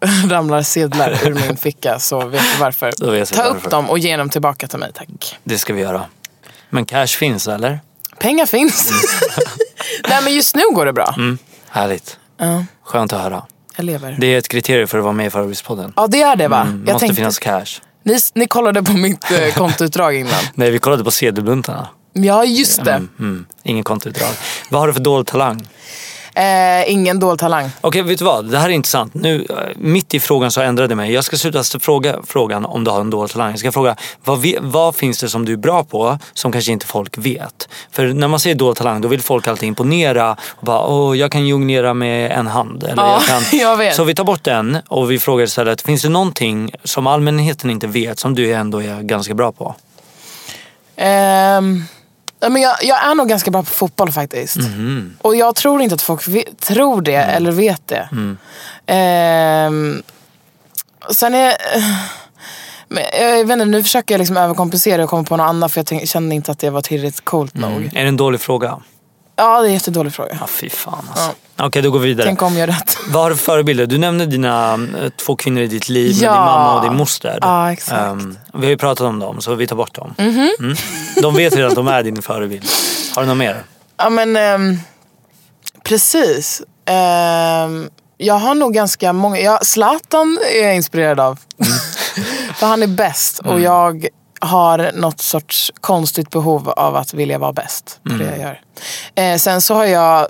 ramlar 0.28 0.62
sedlar 0.62 1.26
ur 1.26 1.34
min 1.34 1.56
ficka 1.56 1.98
så 1.98 2.26
vet 2.26 2.42
du 2.54 2.58
varför. 2.60 3.10
Vet 3.10 3.32
Ta 3.32 3.42
varför. 3.42 3.56
upp 3.56 3.70
dem 3.70 3.90
och 3.90 3.98
ge 3.98 4.16
dem 4.16 4.30
tillbaka 4.30 4.66
till 4.68 4.78
mig 4.78 4.90
tack. 4.94 5.38
Det 5.44 5.58
ska 5.58 5.72
vi 5.74 5.80
göra. 5.80 6.04
Men 6.70 6.86
cash 6.86 7.06
finns 7.06 7.48
eller? 7.48 7.80
Pengar 8.18 8.46
finns. 8.46 8.90
nej 10.08 10.18
men 10.24 10.34
just 10.34 10.56
nu 10.56 10.62
går 10.74 10.86
det 10.86 10.92
bra. 10.92 11.14
Mm. 11.16 11.38
Härligt. 11.68 12.18
Ja, 12.38 12.64
Skönt 12.84 13.12
att 13.12 13.20
höra. 13.22 13.42
jag 13.76 13.84
lever. 13.84 14.16
Det 14.20 14.26
är 14.26 14.38
ett 14.38 14.48
kriterium 14.48 14.88
för 14.88 14.98
att 14.98 15.04
vara 15.04 15.12
med 15.12 15.26
i 15.26 15.30
Förberedspodden. 15.30 15.92
Ja 15.96 16.06
det 16.06 16.22
är 16.22 16.36
det 16.36 16.48
va? 16.48 16.60
Mm, 16.60 16.84
jag 16.86 16.92
måste 16.92 17.06
tänkte, 17.06 17.16
finnas 17.16 17.38
cash. 17.38 17.80
ni, 18.02 18.18
ni 18.34 18.46
kollade 18.46 18.82
på 18.82 18.92
mitt 18.92 19.30
eh, 19.30 19.54
kontoutdrag 19.54 20.14
innan. 20.14 20.44
Nej, 20.54 20.70
vi 20.70 20.78
kollade 20.78 21.04
på 21.04 21.10
sedelbuntarna. 21.10 21.88
Ja 22.12 22.44
just 22.44 22.84
det. 22.84 22.92
Mm, 22.92 23.08
mm. 23.18 23.46
Ingen 23.62 23.84
kontoutdrag. 23.84 24.30
Vad 24.70 24.80
har 24.80 24.86
du 24.88 24.92
för 24.94 25.00
dold 25.00 25.26
talang? 25.26 25.68
Eh, 26.38 26.92
ingen 26.92 27.18
dold 27.18 27.38
talang. 27.38 27.70
Okej, 27.80 28.02
vet 28.02 28.18
du 28.18 28.24
vad? 28.24 28.50
Det 28.50 28.58
här 28.58 28.68
är 28.68 28.72
intressant. 28.72 29.14
Nu, 29.14 29.46
eh, 29.50 29.56
mitt 29.76 30.14
i 30.14 30.20
frågan 30.20 30.50
så 30.50 30.60
ändrade 30.60 30.90
jag 30.90 30.96
mig. 30.96 31.12
Jag 31.12 31.24
ska 31.24 31.36
sluta 31.36 31.62
fråga 31.80 32.16
frågan 32.26 32.64
om 32.64 32.84
du 32.84 32.90
har 32.90 33.00
en 33.00 33.10
dold 33.10 33.30
talang. 33.30 33.50
Jag 33.50 33.58
ska 33.58 33.72
fråga, 33.72 33.96
vad, 34.24 34.46
vad 34.60 34.94
finns 34.96 35.20
det 35.20 35.28
som 35.28 35.44
du 35.44 35.52
är 35.52 35.56
bra 35.56 35.84
på 35.84 36.18
som 36.34 36.52
kanske 36.52 36.72
inte 36.72 36.86
folk 36.86 37.18
vet? 37.18 37.68
För 37.90 38.06
när 38.06 38.28
man 38.28 38.40
säger 38.40 38.56
dold 38.56 38.76
talang 38.76 39.00
då 39.00 39.08
vill 39.08 39.22
folk 39.22 39.48
alltid 39.48 39.66
imponera 39.66 40.36
och 40.50 40.66
bara, 40.66 40.86
åh, 40.86 41.18
jag 41.18 41.32
kan 41.32 41.46
jonglera 41.46 41.94
med 41.94 42.32
en 42.32 42.46
hand. 42.46 42.82
Eller 42.82 43.02
Ja, 43.02 43.12
jag 43.12 43.22
kan... 43.22 43.58
jag 43.58 43.76
vet. 43.76 43.94
Så 43.94 44.04
vi 44.04 44.14
tar 44.14 44.24
bort 44.24 44.44
den 44.44 44.78
och 44.88 45.10
vi 45.10 45.18
frågar 45.18 45.44
istället, 45.44 45.82
finns 45.82 46.02
det 46.02 46.08
någonting 46.08 46.70
som 46.84 47.06
allmänheten 47.06 47.70
inte 47.70 47.86
vet 47.86 48.18
som 48.18 48.34
du 48.34 48.52
ändå 48.52 48.82
är 48.82 49.02
ganska 49.02 49.34
bra 49.34 49.52
på? 49.52 49.74
Ja, 50.96 51.60
men 52.40 52.62
jag, 52.62 52.76
jag 52.82 53.04
är 53.10 53.14
nog 53.14 53.28
ganska 53.28 53.50
bra 53.50 53.62
på 53.62 53.70
fotboll 53.70 54.12
faktiskt. 54.12 54.56
Mhm. 54.56 55.16
Och 55.22 55.36
jag 55.36 55.54
tror 55.54 55.82
inte 55.82 55.94
att 55.94 56.02
folk 56.02 56.28
vet, 56.28 56.60
tror 56.60 57.02
det 57.02 57.16
Mm. 57.16 57.36
eller 57.36 57.50
vet 57.52 57.88
det. 57.88 58.08
Ehm, 58.86 60.02
sen 61.10 61.34
är... 61.34 61.56
Men 62.90 63.02
jag 63.20 63.44
vet 63.44 63.52
inte, 63.52 63.64
nu 63.64 63.82
försöker 63.82 64.14
jag 64.14 64.18
liksom 64.18 64.36
överkompensera 64.36 65.04
och 65.04 65.10
komma 65.10 65.24
på 65.24 65.36
något 65.36 65.44
annat 65.48 65.72
för 65.72 65.78
jag 65.78 65.86
tänk, 65.86 66.08
kände 66.08 66.34
inte 66.34 66.52
att 66.52 66.58
det 66.58 66.70
var 66.70 66.82
tillräckligt 66.82 67.24
coolt 67.24 67.54
nog. 67.54 67.90
Är 67.94 68.02
det 68.02 68.08
en 68.08 68.16
dålig 68.16 68.40
fråga? 68.40 68.80
Ja, 69.36 69.60
det 69.60 69.66
är 69.66 69.68
en 69.68 69.72
jättedålig 69.74 70.12
fråga. 70.12 70.36
Ja, 70.40 70.46
fy 70.46 70.70
fan 70.70 71.04
alltså. 71.10 71.30
Okej, 71.60 71.82
då 71.82 71.90
går 71.90 71.98
vi 71.98 72.08
vidare. 72.08 72.26
Tänk 72.26 72.42
om 72.42 72.56
jag 72.56 72.68
rätt. 72.68 72.96
Vad 73.08 73.22
har 73.22 73.30
du 73.30 73.36
för 73.36 73.44
förebilder? 73.44 73.86
Du 73.86 73.98
nämnde 73.98 74.26
dina 74.26 74.72
eh, 74.74 75.08
två 75.16 75.36
kvinnor 75.36 75.62
i 75.62 75.66
ditt 75.66 75.88
liv, 75.88 76.12
Ja. 76.20 76.30
din 76.32 76.40
mamma 76.40 76.74
och 76.76 76.82
din 76.82 76.96
moster. 76.96 77.38
Ja, 77.42 77.72
exakt. 77.72 78.00
Ehm, 78.02 78.38
vi 78.54 78.60
har 78.60 78.70
ju 78.70 78.76
pratat 78.78 79.06
om 79.06 79.18
dem, 79.18 79.40
så 79.40 79.54
vi 79.54 79.66
tar 79.66 79.76
bort 79.76 79.94
dem. 79.94 80.14
Mhm. 80.18 80.50
Mm. 80.58 80.76
De 81.22 81.34
vet 81.34 81.56
redan 81.56 81.68
att 81.70 81.74
de 81.76 81.88
är 81.88 82.02
din 82.02 82.22
förebild. 82.22 82.64
Har 83.14 83.22
du 83.22 83.28
något 83.28 83.36
mer? 83.36 83.62
Ja 83.96 84.10
men 84.10 84.36
ehm, 84.36 84.78
precis. 85.84 86.62
Ehm, 86.86 87.88
jag 88.16 88.34
har 88.34 88.54
nog 88.54 88.74
ganska 88.74 89.12
många, 89.12 89.40
ja, 89.40 89.58
Zlatan 89.62 90.38
är 90.58 90.64
jag 90.64 90.76
inspirerad 90.76 91.20
av. 91.20 91.38
Mm. 91.64 91.72
För 92.54 92.66
han 92.66 92.82
är 92.82 92.86
bäst 92.86 93.38
och 93.38 93.60
jag 93.60 94.06
har 94.40 94.90
något 94.94 95.20
sorts 95.20 95.72
konstigt 95.80 96.30
behov 96.30 96.68
av 96.70 96.96
att 96.96 97.14
vilja 97.14 97.38
vara 97.38 97.52
bäst 97.52 98.00
på 98.10 98.14
det 98.16 98.24
jag 98.24 98.38
gör. 98.38 98.60
Eh, 99.14 99.38
sen 99.38 99.62
så 99.62 99.74
har 99.74 99.84
jag 99.84 99.92
jag 99.92 100.28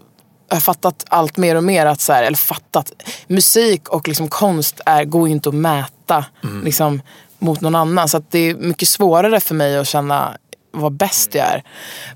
har 0.49 0.61
fattat 0.61 1.05
allt 1.09 1.37
mer 1.37 1.55
och 1.55 1.65
mer 1.65 1.87
att 1.87 2.01
så 2.01 2.13
här, 2.13 2.23
eller 2.23 2.37
fattat, 2.37 2.93
musik 3.27 3.89
och 3.89 4.09
liksom 4.09 4.29
konst 4.29 4.81
är, 4.87 5.05
går 5.05 5.29
ju 5.29 5.35
inte 5.35 5.49
att 5.49 5.55
mäta 5.55 6.25
liksom, 6.65 7.03
mot 7.39 7.61
någon 7.61 7.75
annan. 7.75 8.09
Så 8.09 8.23
det 8.31 8.39
är 8.39 8.55
mycket 8.55 8.89
svårare 8.89 9.41
för 9.41 9.55
mig 9.55 9.79
att 9.79 9.89
känna 9.89 10.37
vad 10.71 10.93
bäst 10.93 11.35
jag 11.35 11.47
är. 11.47 11.63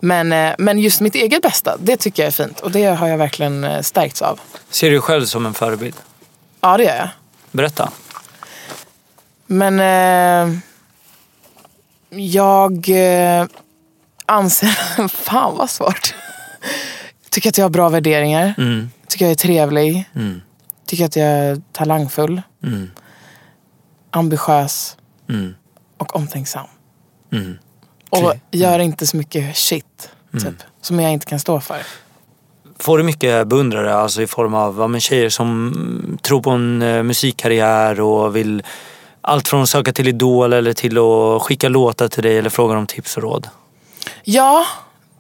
Men, 0.01 0.33
eh, 0.33 0.55
men 0.59 0.79
just 0.79 1.01
mitt 1.01 1.15
eget 1.15 1.43
bästa, 1.43 1.77
det 1.81 1.97
tycker 1.97 2.23
jag 2.23 2.29
är 2.29 2.47
fint. 2.47 2.61
Och 2.61 2.71
det 2.71 2.85
har 2.85 3.09
jag 3.09 3.19
verkligen 3.19 3.65
eh, 3.65 3.81
stärkts 3.81 4.23
av. 4.23 4.41
Ser 4.71 4.87
du 4.87 4.97
dig 4.97 5.01
själv 5.01 5.25
som 5.25 5.47
en 5.47 5.55
förebild? 5.55 5.97
Ja, 6.61 6.77
det 6.77 6.85
gör 6.85 6.97
jag. 6.97 7.09
Berätta. 7.51 7.91
Men 9.47 9.81
eh, 9.81 10.59
jag 12.19 12.89
eh, 12.89 13.47
anser... 14.27 15.09
Fan 15.09 15.57
vad 15.57 15.71
svårt. 15.71 16.15
Tycker 17.33 17.49
att 17.49 17.59
jag 17.59 17.65
har 17.65 17.71
bra 17.71 17.89
värderingar. 17.89 18.55
Mm. 18.59 18.91
Tycker 19.09 19.25
jag 19.25 19.33
är 19.33 19.37
trevlig. 19.37 20.11
Mm. 20.15 20.41
Tycker 20.87 21.05
att 21.05 21.17
jag 21.17 21.27
är 21.27 21.61
talangfull. 21.73 22.43
Mm. 22.65 22.91
Ambitiös. 24.11 24.97
Mm. 25.29 25.55
Och 25.99 26.17
omtänksam. 26.17 26.67
Mm. 27.33 27.59
Och 28.11 28.19
Tre- 28.19 28.41
gör 28.51 28.79
inte 28.79 29.07
så 29.07 29.17
mycket 29.17 29.57
shit. 29.57 30.11
Typ, 30.33 30.55
Som 30.81 31.01
jag 31.01 31.13
inte 31.13 31.27
kan 31.27 31.41
stå 31.41 31.61
för. 31.61 31.79
Får 32.79 32.99
du 32.99 33.05
mycket 33.05 33.47
beundrare 33.49 33.95
alltså 33.95 34.23
i 34.23 34.27
form 34.27 34.55
av 34.55 34.79
ja, 34.79 34.87
men 34.87 35.01
tjejer 35.01 35.29
som 35.29 35.69
mm, 35.69 36.19
tror 36.23 36.43
på 36.43 36.51
en 36.51 36.83
eh, 36.83 37.03
musikkarriär 37.03 38.01
och 38.01 38.37
vill 38.37 38.63
allt 39.21 39.49
från 39.49 39.67
söka 39.67 39.93
till 39.93 40.09
Idol 40.09 40.53
eller 40.53 40.73
till 40.73 40.99
att 40.99 41.43
skicka 41.43 41.69
låtar 41.69 42.09
till 42.09 42.23
dig 42.23 42.39
eller 42.39 42.51
fråga 42.51 42.79
om 42.79 42.87
tips 42.87 43.17
och 43.17 43.23
råd? 43.23 43.49
Ja, 44.25 44.67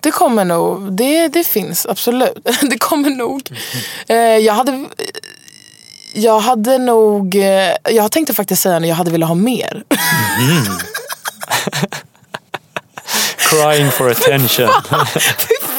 det 0.02 0.10
kommer 0.10 0.44
nog. 0.44 0.92
Det, 0.92 1.28
det 1.28 1.44
finns 1.44 1.86
absolut. 1.86 2.46
Det 2.62 2.78
kommer 2.78 3.10
nog. 3.10 3.42
Eh, 4.08 4.16
jag 4.16 4.54
hade... 4.54 4.84
Jag 6.14 6.40
hade 6.40 6.78
nog... 6.78 7.34
eh, 7.36 7.72
Jag 7.90 8.12
tänkte 8.12 8.34
faktiskt 8.34 8.62
säga 8.62 8.76
att 8.76 8.86
jag 8.86 8.94
hade 8.94 9.10
velat 9.10 9.28
ha 9.28 9.34
mer. 9.34 9.82
Crying 13.36 13.90
for 13.90 14.10
attention. 14.10 14.68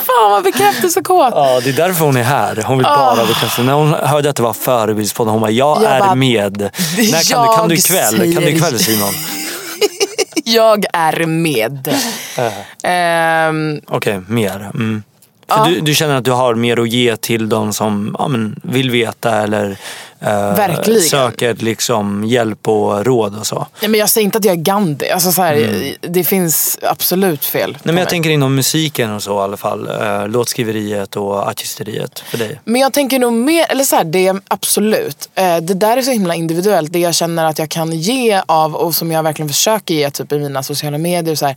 Fan 0.06 0.32
vad 0.32 0.44
bekräftelsekåt. 0.44 1.34
Ja, 1.36 1.60
det 1.64 1.70
är 1.70 1.74
därför 1.74 2.06
hon 2.06 2.18
är 2.18 2.24
här. 2.24 2.64
Hon 2.66 2.78
vill 2.78 2.86
bara 2.86 3.26
bekräfta. 3.26 3.62
När 3.62 3.74
hon 3.74 3.94
hörde 3.94 4.30
att 4.30 4.36
det 4.36 4.44
var 4.44 4.54
förebildspodden, 4.54 5.32
hon 5.32 5.42
bara, 5.42 5.52
jag, 5.52 5.84
Jag 5.84 5.92
är 5.92 6.00
bara, 6.00 6.16
med. 6.16 6.62
När 6.98 7.30
kan, 7.32 7.48
du, 7.48 7.56
kan 7.56 7.70
du 7.70 7.76
ikväll? 7.76 8.34
Kan 8.34 8.44
du 8.44 8.50
ikväll 8.50 8.80
Simon? 8.80 9.14
Jag 10.44 10.86
är 10.94 11.26
med. 11.26 11.96
Ehm, 12.84 13.82
Okej, 13.88 14.22
mer. 14.28 14.72
Mm. 14.74 15.04
För 15.48 15.58
Ja. 15.58 15.66
du, 15.66 15.80
du 15.82 15.96
känner 15.96 16.16
att 16.16 16.26
du 16.26 16.32
har 16.32 16.56
mer 16.56 16.80
att 16.80 16.90
ge 16.90 17.16
till 17.16 17.50
de 17.50 17.74
som 17.74 18.16
ja, 18.20 18.28
men, 18.28 18.60
vill 18.64 18.92
veta 18.92 19.44
eller 19.44 19.78
eh, 20.24 21.00
söker 21.10 21.56
liksom, 21.56 22.24
hjälp 22.24 22.68
och 22.68 23.06
råd 23.06 23.40
och 23.40 23.48
så. 23.48 23.68
nej, 23.82 23.90
men 23.90 24.00
jag 24.00 24.10
säger 24.10 24.26
inte 24.26 24.38
att 24.38 24.46
jag 24.46 24.52
är 24.52 24.62
Gandhi. 24.62 25.10
Alltså, 25.10 25.32
så 25.32 25.42
här, 25.42 25.96
Det 26.02 26.24
finns 26.24 26.80
absolut 26.82 27.46
fel. 27.46 27.72
Nej, 27.72 27.80
men 27.84 27.96
jag 27.96 28.04
mig. 28.04 28.10
tänker 28.10 28.30
inom 28.30 28.56
musiken 28.56 29.12
och 29.12 29.24
så 29.24 29.40
i 29.40 29.44
alla 29.44 29.58
fall. 29.58 29.88
Eh, 29.88 30.28
låtskriveriet 30.28 31.16
och 31.16 31.48
artisteriet 31.48 32.20
för 32.20 32.38
dig. 32.38 32.60
Men 32.64 32.82
jag 32.82 32.94
tänker 32.94 33.20
nog 33.20 33.34
mer, 33.34 33.66
eller 33.70 33.84
så 33.84 33.96
här, 33.96 34.04
det 34.04 34.28
är 34.28 34.42
absolut. 34.48 35.30
Eh, 35.36 35.58
det 35.58 35.74
där 35.74 35.98
är 35.98 36.02
så 36.02 36.12
himla 36.12 36.36
individuellt. 36.36 36.94
Det 36.94 37.00
jag 37.00 37.16
känner 37.16 37.46
att 37.46 37.60
jag 37.60 37.70
kan 37.70 37.92
ge 37.92 38.42
av 38.46 38.76
och 38.76 38.96
som 38.96 39.12
jag 39.12 39.24
verkligen 39.24 39.50
försöker 39.50 39.94
ge 39.94 40.10
typ 40.10 40.32
i 40.32 40.40
mina 40.40 40.64
sociala 40.64 40.98
medier. 40.98 41.36
Så 41.36 41.46
här, 41.46 41.56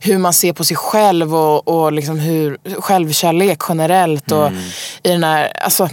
hur 0.00 0.18
man 0.18 0.32
ser 0.32 0.52
på 0.52 0.64
sig 0.64 0.76
själv 0.76 1.34
och, 1.34 1.68
och 1.68 1.92
liksom 1.92 2.18
hur 2.18 2.58
självkärlek 2.80 3.58
generellt. 3.68 4.32
Och 4.32 4.50
i 5.02 5.08
den 5.08 5.24
här, 5.24 5.52
alltså, 5.64 5.88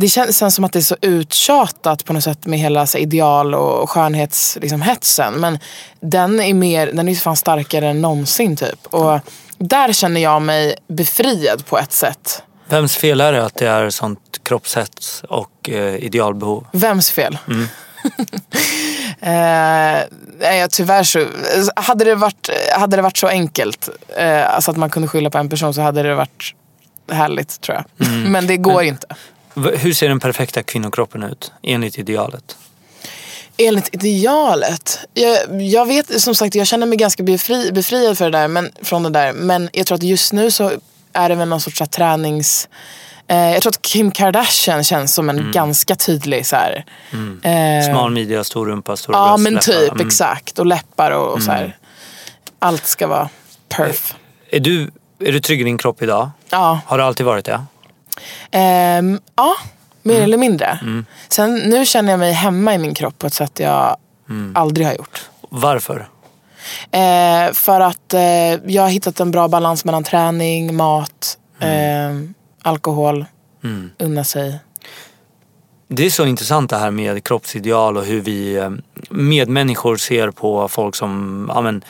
det 0.00 0.08
känns 0.08 0.38
sen 0.38 0.50
som 0.50 0.64
att 0.64 0.72
det 0.72 0.78
är 0.78 0.80
så 0.80 0.96
uttjatat 1.00 2.04
på 2.04 2.12
något 2.12 2.24
sätt 2.24 2.46
med 2.46 2.58
hela 2.58 2.86
så, 2.86 2.98
ideal 2.98 3.54
och 3.54 3.90
skönhetshetsen. 3.90 4.62
Liksom, 4.62 4.82
hetsen. 4.82 5.34
Men 5.34 5.58
den 6.00 6.40
är, 6.40 6.54
mer, 6.54 6.86
den 6.86 7.08
är 7.08 7.14
fan 7.14 7.36
starkare 7.36 7.88
än 7.88 8.00
någonsin 8.00 8.56
typ. 8.56 8.86
Och 8.86 9.20
där 9.58 9.92
känner 9.92 10.20
jag 10.20 10.42
mig 10.42 10.76
befriad 10.88 11.66
på 11.66 11.78
ett 11.78 11.92
sätt. 11.92 12.42
Vems 12.68 12.96
fel 12.96 13.20
är 13.20 13.32
det 13.32 13.44
att 13.44 13.54
det 13.54 13.68
är 13.68 13.90
sånt 13.90 14.40
kroppshets 14.42 15.22
och 15.28 15.70
eh, 15.70 15.94
idealbehov? 15.94 16.66
Vems 16.72 17.10
fel? 17.10 17.38
eh, 19.20 19.98
nej, 20.40 20.68
tyvärr 20.70 21.02
så... 21.02 21.26
Hade 21.76 22.04
det 22.04 22.14
varit, 22.14 22.50
hade 22.76 22.96
det 22.96 23.02
varit 23.02 23.16
så 23.16 23.26
enkelt, 23.26 23.88
eh, 24.16 24.54
alltså 24.54 24.70
att 24.70 24.76
man 24.76 24.90
kunde 24.90 25.08
skylla 25.08 25.30
på 25.30 25.38
en 25.38 25.48
person 25.48 25.74
så 25.74 25.80
hade 25.80 26.02
det 26.02 26.14
varit 26.14 26.54
härligt 27.12 27.60
tror 27.60 27.76
jag. 27.76 28.08
Men 28.30 28.46
det 28.46 28.56
går 28.56 28.82
inte. 28.82 29.06
Hur 29.76 29.92
ser 29.92 30.08
den 30.08 30.20
perfekta 30.20 30.62
kvinnokroppen 30.62 31.22
ut 31.22 31.52
enligt 31.62 31.98
idealet? 31.98 32.56
Enligt 33.56 33.94
idealet. 33.94 34.98
Jag, 35.14 35.62
jag 35.62 35.86
vet 35.86 36.20
som 36.20 36.34
sagt, 36.34 36.54
jag 36.54 36.66
känner 36.66 36.86
mig 36.86 36.98
ganska 36.98 37.22
befri, 37.22 37.72
befriad 37.72 38.18
för 38.18 38.24
det 38.30 38.38
där, 38.38 38.48
men, 38.48 38.72
från 38.82 39.02
det 39.02 39.10
där. 39.10 39.32
Men 39.32 39.70
jag 39.72 39.86
tror 39.86 39.96
att 39.96 40.02
just 40.02 40.32
nu 40.32 40.50
så 40.50 40.72
är 41.12 41.28
det 41.28 41.34
väl 41.34 41.48
någon 41.48 41.60
sorts 41.60 41.80
här, 41.80 41.86
tränings... 41.86 42.68
Eh, 43.30 43.52
jag 43.52 43.62
tror 43.62 43.70
att 43.70 43.82
Kim 43.82 44.10
Kardashian 44.10 44.84
känns 44.84 45.14
som 45.14 45.28
en 45.30 45.52
ganska 45.52 45.94
tydlig 45.94 46.46
så 46.46 46.56
här, 46.56 46.84
eh, 47.42 47.90
Smal 47.90 48.10
midja, 48.10 48.44
stor 48.44 48.66
rumpa, 48.66 48.96
stora 48.96 49.18
Ja 49.18 49.36
men 49.36 49.58
typ, 49.58 49.92
Mm. 49.92 50.06
exakt. 50.06 50.58
Och 50.58 50.66
läppar 50.66 51.10
och, 51.10 51.32
och 51.32 51.42
så 51.42 51.50
här. 51.50 51.76
Allt 52.58 52.86
ska 52.86 53.06
vara 53.06 53.28
perf. 53.68 54.14
Är 54.50 54.60
du, 54.60 54.90
är 55.20 55.32
du 55.32 55.40
trygg 55.40 55.60
i 55.60 55.64
din 55.64 55.78
kropp 55.78 56.02
idag? 56.02 56.30
Ja. 56.50 56.80
Har 56.86 56.98
du 56.98 57.04
alltid 57.04 57.26
varit 57.26 57.44
det? 57.44 57.64
Ehm, 58.50 59.20
ja, 59.36 59.54
mer 60.02 60.22
eller 60.22 60.38
mindre. 60.38 60.78
Sen 61.28 61.54
nu 61.54 61.86
känner 61.86 62.10
jag 62.10 62.18
mig 62.18 62.32
hemma 62.32 62.74
i 62.74 62.78
min 62.78 62.94
kropp 62.94 63.18
på 63.18 63.26
ett 63.26 63.34
sätt 63.34 63.60
jag 63.60 63.96
aldrig 64.54 64.86
har 64.86 64.94
gjort. 64.94 65.30
Varför? 65.50 66.08
Eh, 66.90 67.52
för 67.52 67.80
att 67.80 68.14
eh, 68.14 68.20
jag 68.72 68.82
har 68.82 68.88
hittat 68.88 69.20
en 69.20 69.30
bra 69.30 69.48
balans 69.48 69.84
mellan 69.84 70.04
träning, 70.04 70.76
mat, 70.76 71.38
eh, 71.60 72.16
alkohol, 72.62 73.24
unna 73.98 74.24
sig. 74.24 74.58
Det 75.88 76.06
är 76.06 76.10
så 76.10 76.26
intressant 76.26 76.70
det 76.70 76.76
här 76.76 76.90
med 76.90 77.24
kroppsideal 77.24 77.96
och 77.96 78.04
hur 78.04 78.20
vi 78.20 78.56
eh, 78.56 78.70
medmänniskor 79.10 79.96
ser 79.96 80.30
på 80.30 80.68
folk 80.68 80.96
som 80.96 81.50
ja, 81.54 81.60
men, 81.60 81.84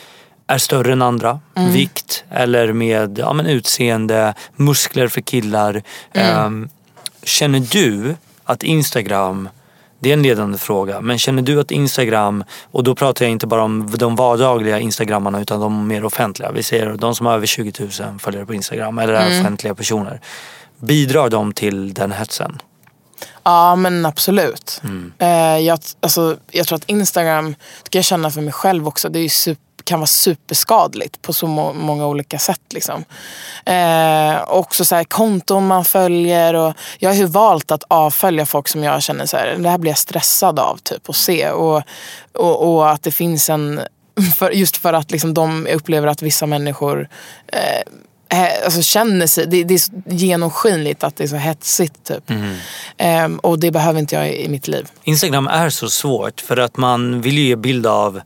är 0.48 0.58
större 0.58 0.92
än 0.92 1.02
andra. 1.02 1.40
Vikt 1.54 2.24
eller 2.30 2.72
med 2.72 3.18
ja, 3.18 3.32
men, 3.32 3.46
utseende, 3.46 4.34
muskler 4.56 5.08
för 5.08 5.20
killar. 5.20 5.82
Ehm, 6.12 6.68
känner 7.22 7.61
du 7.61 8.16
att 8.44 8.62
Instagram, 8.62 9.48
det 10.00 10.08
är 10.08 10.12
en 10.12 10.22
ledande 10.22 10.58
fråga, 10.58 11.00
men 11.00 11.18
känner 11.18 11.42
du 11.42 11.61
att 11.61 11.70
Instagram, 11.70 12.44
och 12.70 12.84
då 12.84 12.94
pratar 12.94 13.24
jag 13.24 13.32
inte 13.32 13.46
bara 13.46 13.62
om 13.62 13.90
de 13.98 14.16
vardagliga 14.16 14.78
Instagrammarna 14.78 15.40
utan 15.40 15.61
de 15.61 15.87
mer 15.87 16.04
offentliga. 16.04 16.52
Vi 16.52 16.62
säger 16.62 16.96
de 16.96 17.14
som 17.14 17.26
har 17.26 17.34
över 17.34 17.46
20 17.46 17.72
000 17.80 18.18
följare 18.18 18.46
på 18.46 18.54
Instagram 18.54 18.98
eller 18.98 19.12
är 19.12 19.40
offentliga 19.40 19.74
personer. 19.74 20.20
Bidrar 20.80 21.28
de 21.28 21.52
till 21.52 21.94
den 21.94 22.12
hetsen? 22.12 22.58
Ja 23.42 23.76
men 23.76 24.06
absolut. 24.06 24.82
Eh, 25.18 25.58
jag, 25.58 25.78
alltså, 26.00 26.37
jag 26.50 26.66
tror 26.66 26.76
att 26.76 26.84
Instagram, 26.90 27.54
det 27.82 27.90
kan 27.90 27.98
jag 27.98 28.04
känna 28.04 28.30
för 28.30 28.40
mig 28.40 28.52
själv 28.52 28.88
också, 28.88 29.08
det 29.08 29.18
är 29.18 29.22
ju 29.22 29.28
super, 29.28 29.67
kan 29.88 30.01
vara 30.01 30.07
superskadligt 30.07 31.22
på 31.22 31.33
så 31.33 31.46
må, 31.46 31.72
många 31.72 32.07
olika 32.07 32.38
sätt. 32.38 32.61
Liksom. 32.70 33.05
Eh, 33.64 34.37
och 34.37 34.59
också 34.59 34.85
så 34.85 34.94
här, 34.94 35.05
konton 35.05 35.66
man 35.66 35.85
följer. 35.85 36.55
Och 36.55 36.74
jag 36.98 37.11
har 37.11 37.14
ju 37.14 37.27
valt 37.27 37.70
att 37.70 37.85
avfölja 37.88 38.46
folk 38.46 38.68
som 38.68 38.85
jag 38.85 39.03
känner 39.03 39.27
så 39.27 39.37
här, 39.37 39.57
det 39.59 39.68
här 39.68 39.79
blir 39.79 39.90
jag 39.90 39.98
stressad 39.98 40.59
av 40.59 40.77
typ, 40.77 41.09
att 41.09 41.16
se. 41.16 41.51
Och, 41.51 41.83
och, 42.35 42.74
och 42.74 42.90
att 42.90 43.03
det 43.03 43.11
finns 43.11 43.51
en, 43.51 43.81
för, 44.38 44.51
just 44.51 44.77
för 44.77 44.92
att 44.92 45.11
liksom, 45.11 45.35
de 45.35 45.66
upplever 45.66 46.09
att 46.09 46.22
vissa 46.22 46.46
människor 46.46 47.09
eh, 47.46 47.83
alltså 48.64 48.83
känner 48.83 49.27
sig, 49.27 49.46
det, 49.46 49.64
det 49.64 49.74
är 49.74 49.79
så 49.79 49.92
genomskinligt 50.07 51.05
att 51.05 51.16
det 51.16 51.24
är 51.24 51.29
så 51.29 51.37
hetsigt. 51.37 52.05
Typ. 52.05 52.31
Ehm, 52.96 53.38
och 53.38 53.59
det 53.59 53.70
behöver 53.70 54.01
inte 54.01 54.14
jag 54.14 54.29
i, 54.29 54.44
i 54.44 54.48
mitt 54.48 54.68
liv. 54.68 54.88
Instagram 55.05 55.46
är 55.46 55.70
så 55.70 55.90
svårt 55.90 56.40
för 56.40 56.57
att 56.57 56.77
man 56.77 57.20
vill 57.20 57.38
ju 57.38 57.44
ge 57.44 57.57
bild 57.57 57.87
av 57.87 58.20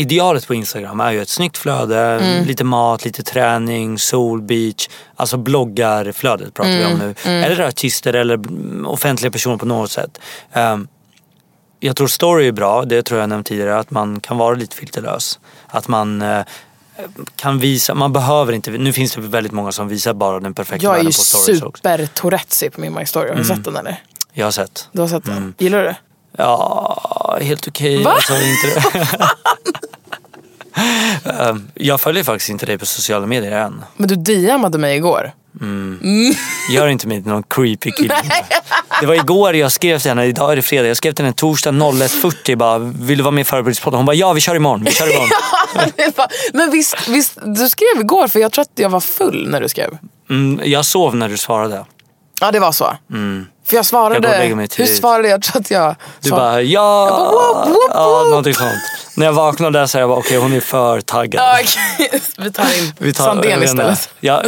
Idealet 0.00 0.46
på 0.46 0.54
Instagram 0.54 1.00
är 1.00 1.10
ju 1.10 1.22
ett 1.22 1.28
snyggt 1.28 1.58
flöde, 1.58 2.42
lite 2.46 2.64
mat, 2.64 3.04
lite 3.04 3.22
träning, 3.22 3.98
sol, 3.98 4.42
beach. 4.42 4.88
Alltså 5.16 5.36
bloggarflödet 5.36 6.54
pratar 6.54 6.70
vi 6.70 6.84
om 6.84 6.98
nu. 6.98 7.14
Eller 7.30 7.60
artister 7.60 8.12
eller 8.12 8.34
mm, 8.34 8.86
offentliga 8.86 9.30
personer 9.32 9.56
på 9.56 9.66
något 9.66 9.90
sätt. 9.90 10.18
Ehm, 10.52 10.88
jag 11.80 11.96
tror 11.96 12.06
story 12.06 12.48
är 12.48 12.52
bra, 12.52 12.84
det 12.84 13.02
tror 13.02 13.20
jag 13.20 13.28
nämnt 13.28 13.46
tidigare, 13.46 13.78
att 13.78 13.90
man 13.90 14.20
kan 14.20 14.38
vara 14.38 14.54
lite 14.54 14.76
filterlös. 14.76 15.38
Att 15.66 15.88
man 15.88 16.22
eh, 16.22 16.42
kan 17.36 17.58
visa, 17.58 17.94
man 17.94 18.12
behöver 18.12 18.52
inte, 18.52 18.70
nu 18.70 18.92
finns 18.92 19.14
det 19.14 19.20
väldigt 19.20 19.52
många 19.52 19.72
som 19.72 19.88
visar 19.88 20.14
bara 20.14 20.40
den 20.40 20.54
perfekta 20.54 20.84
Jag 20.84 20.92
är 20.92 20.96
världen 20.96 21.10
ju 21.10 21.16
på 21.16 21.22
stories 21.22 21.62
också. 21.62 21.80
super 21.82 22.06
Tourettesig 22.06 22.72
på 22.72 22.80
min 22.80 22.94
My 22.94 23.06
Story. 23.06 23.28
Har 23.28 23.36
du 23.36 23.44
sett 23.44 23.64
den 23.64 23.76
eller? 23.76 24.02
Jag 24.32 24.46
har 24.46 24.50
sett. 24.50 24.88
Du 24.92 25.00
har 25.00 25.08
sett 25.08 25.24
den? 25.24 25.54
Gillar 25.58 25.78
du 25.78 25.84
det? 25.84 25.96
Ja, 26.36 27.38
helt 27.40 27.68
okej. 27.68 28.02
Va? 28.04 28.10
Alltså, 28.10 28.32
inte 28.34 28.82
Jag 31.74 32.00
följer 32.00 32.24
faktiskt 32.24 32.50
inte 32.50 32.66
dig 32.66 32.78
på 32.78 32.86
sociala 32.86 33.26
medier 33.26 33.52
än. 33.52 33.84
Men 33.96 34.08
du 34.08 34.16
DMade 34.16 34.78
mig 34.78 34.96
igår. 34.96 35.32
Gör 36.70 36.88
inte 36.88 37.08
mig 37.08 37.22
till 37.22 37.30
någon 37.32 37.42
creepy 37.42 37.90
kille. 37.90 38.14
Det 39.00 39.06
var 39.06 39.14
igår 39.14 39.56
jag 39.56 39.72
skrev 39.72 39.98
till 39.98 40.10
henne, 40.10 40.24
idag 40.24 40.52
är 40.52 40.56
det 40.56 40.62
fredag. 40.62 40.88
Jag 40.88 40.96
skrev 40.96 41.12
till 41.12 41.24
henne 41.24 41.34
torsdag 41.36 41.70
01.40 41.70 42.56
bara, 42.56 42.78
vill 42.78 43.18
du 43.18 43.24
vara 43.24 43.30
med 43.32 43.42
i 43.42 43.44
Förberedelsepodden? 43.44 43.96
Hon 43.98 44.06
bara, 44.06 44.16
ja 44.16 44.32
vi 44.32 44.40
kör 44.40 44.54
imorgon. 44.54 44.84
Vi 44.84 44.90
kör 44.92 45.10
imorgon. 45.10 45.28
Var- 46.16 46.28
Men 46.56 46.70
visst, 46.70 47.08
visst, 47.08 47.38
du 47.44 47.68
skrev 47.68 48.00
igår 48.00 48.28
för 48.28 48.40
jag 48.40 48.52
tror 48.52 48.62
att 48.62 48.70
jag 48.74 48.88
var 48.88 49.00
full 49.00 49.48
när 49.50 49.60
du 49.60 49.68
skrev. 49.68 49.98
Mm, 50.30 50.60
jag 50.64 50.84
sov 50.84 51.16
när 51.16 51.28
du 51.28 51.36
svarade. 51.36 51.84
Ja 52.40 52.50
det 52.50 52.60
var 52.60 52.72
så. 52.72 52.96
För 53.66 53.76
jag 53.76 53.86
svarade, 53.86 54.28
Jag 54.28 54.56
hur 54.76 54.86
svarade 54.86 55.28
jag? 55.28 55.34
Jag 55.34 55.42
tror 55.42 55.60
att 55.60 55.70
jag 55.70 55.94
Du 56.22 56.28
sa- 56.28 56.36
bara, 56.36 56.62
ja, 56.62 57.06
Jag 57.08 57.10
bara, 57.18 57.30
whoop, 57.30 57.68
whoop, 57.68 57.90
ja 57.94 58.08
whoop. 58.18 58.28
någonting 58.28 58.54
sånt. 58.54 58.72
När 59.20 59.26
jag 59.26 59.32
vaknade 59.32 59.78
där 59.78 59.86
så 59.86 59.98
jag 59.98 60.08
bara, 60.08 60.18
okej 60.18 60.36
hon 60.38 60.52
är 60.52 60.60
för 60.60 61.00
taggad. 61.00 61.42
Ja, 61.42 61.58
okej. 61.62 62.20
Vi 62.38 62.52
tar 62.52 62.64
in 62.64 62.92
Vi 62.98 63.12
tar- 63.12 63.24
Sandén 63.24 63.62
istället. 63.62 64.08
Jag, 64.20 64.42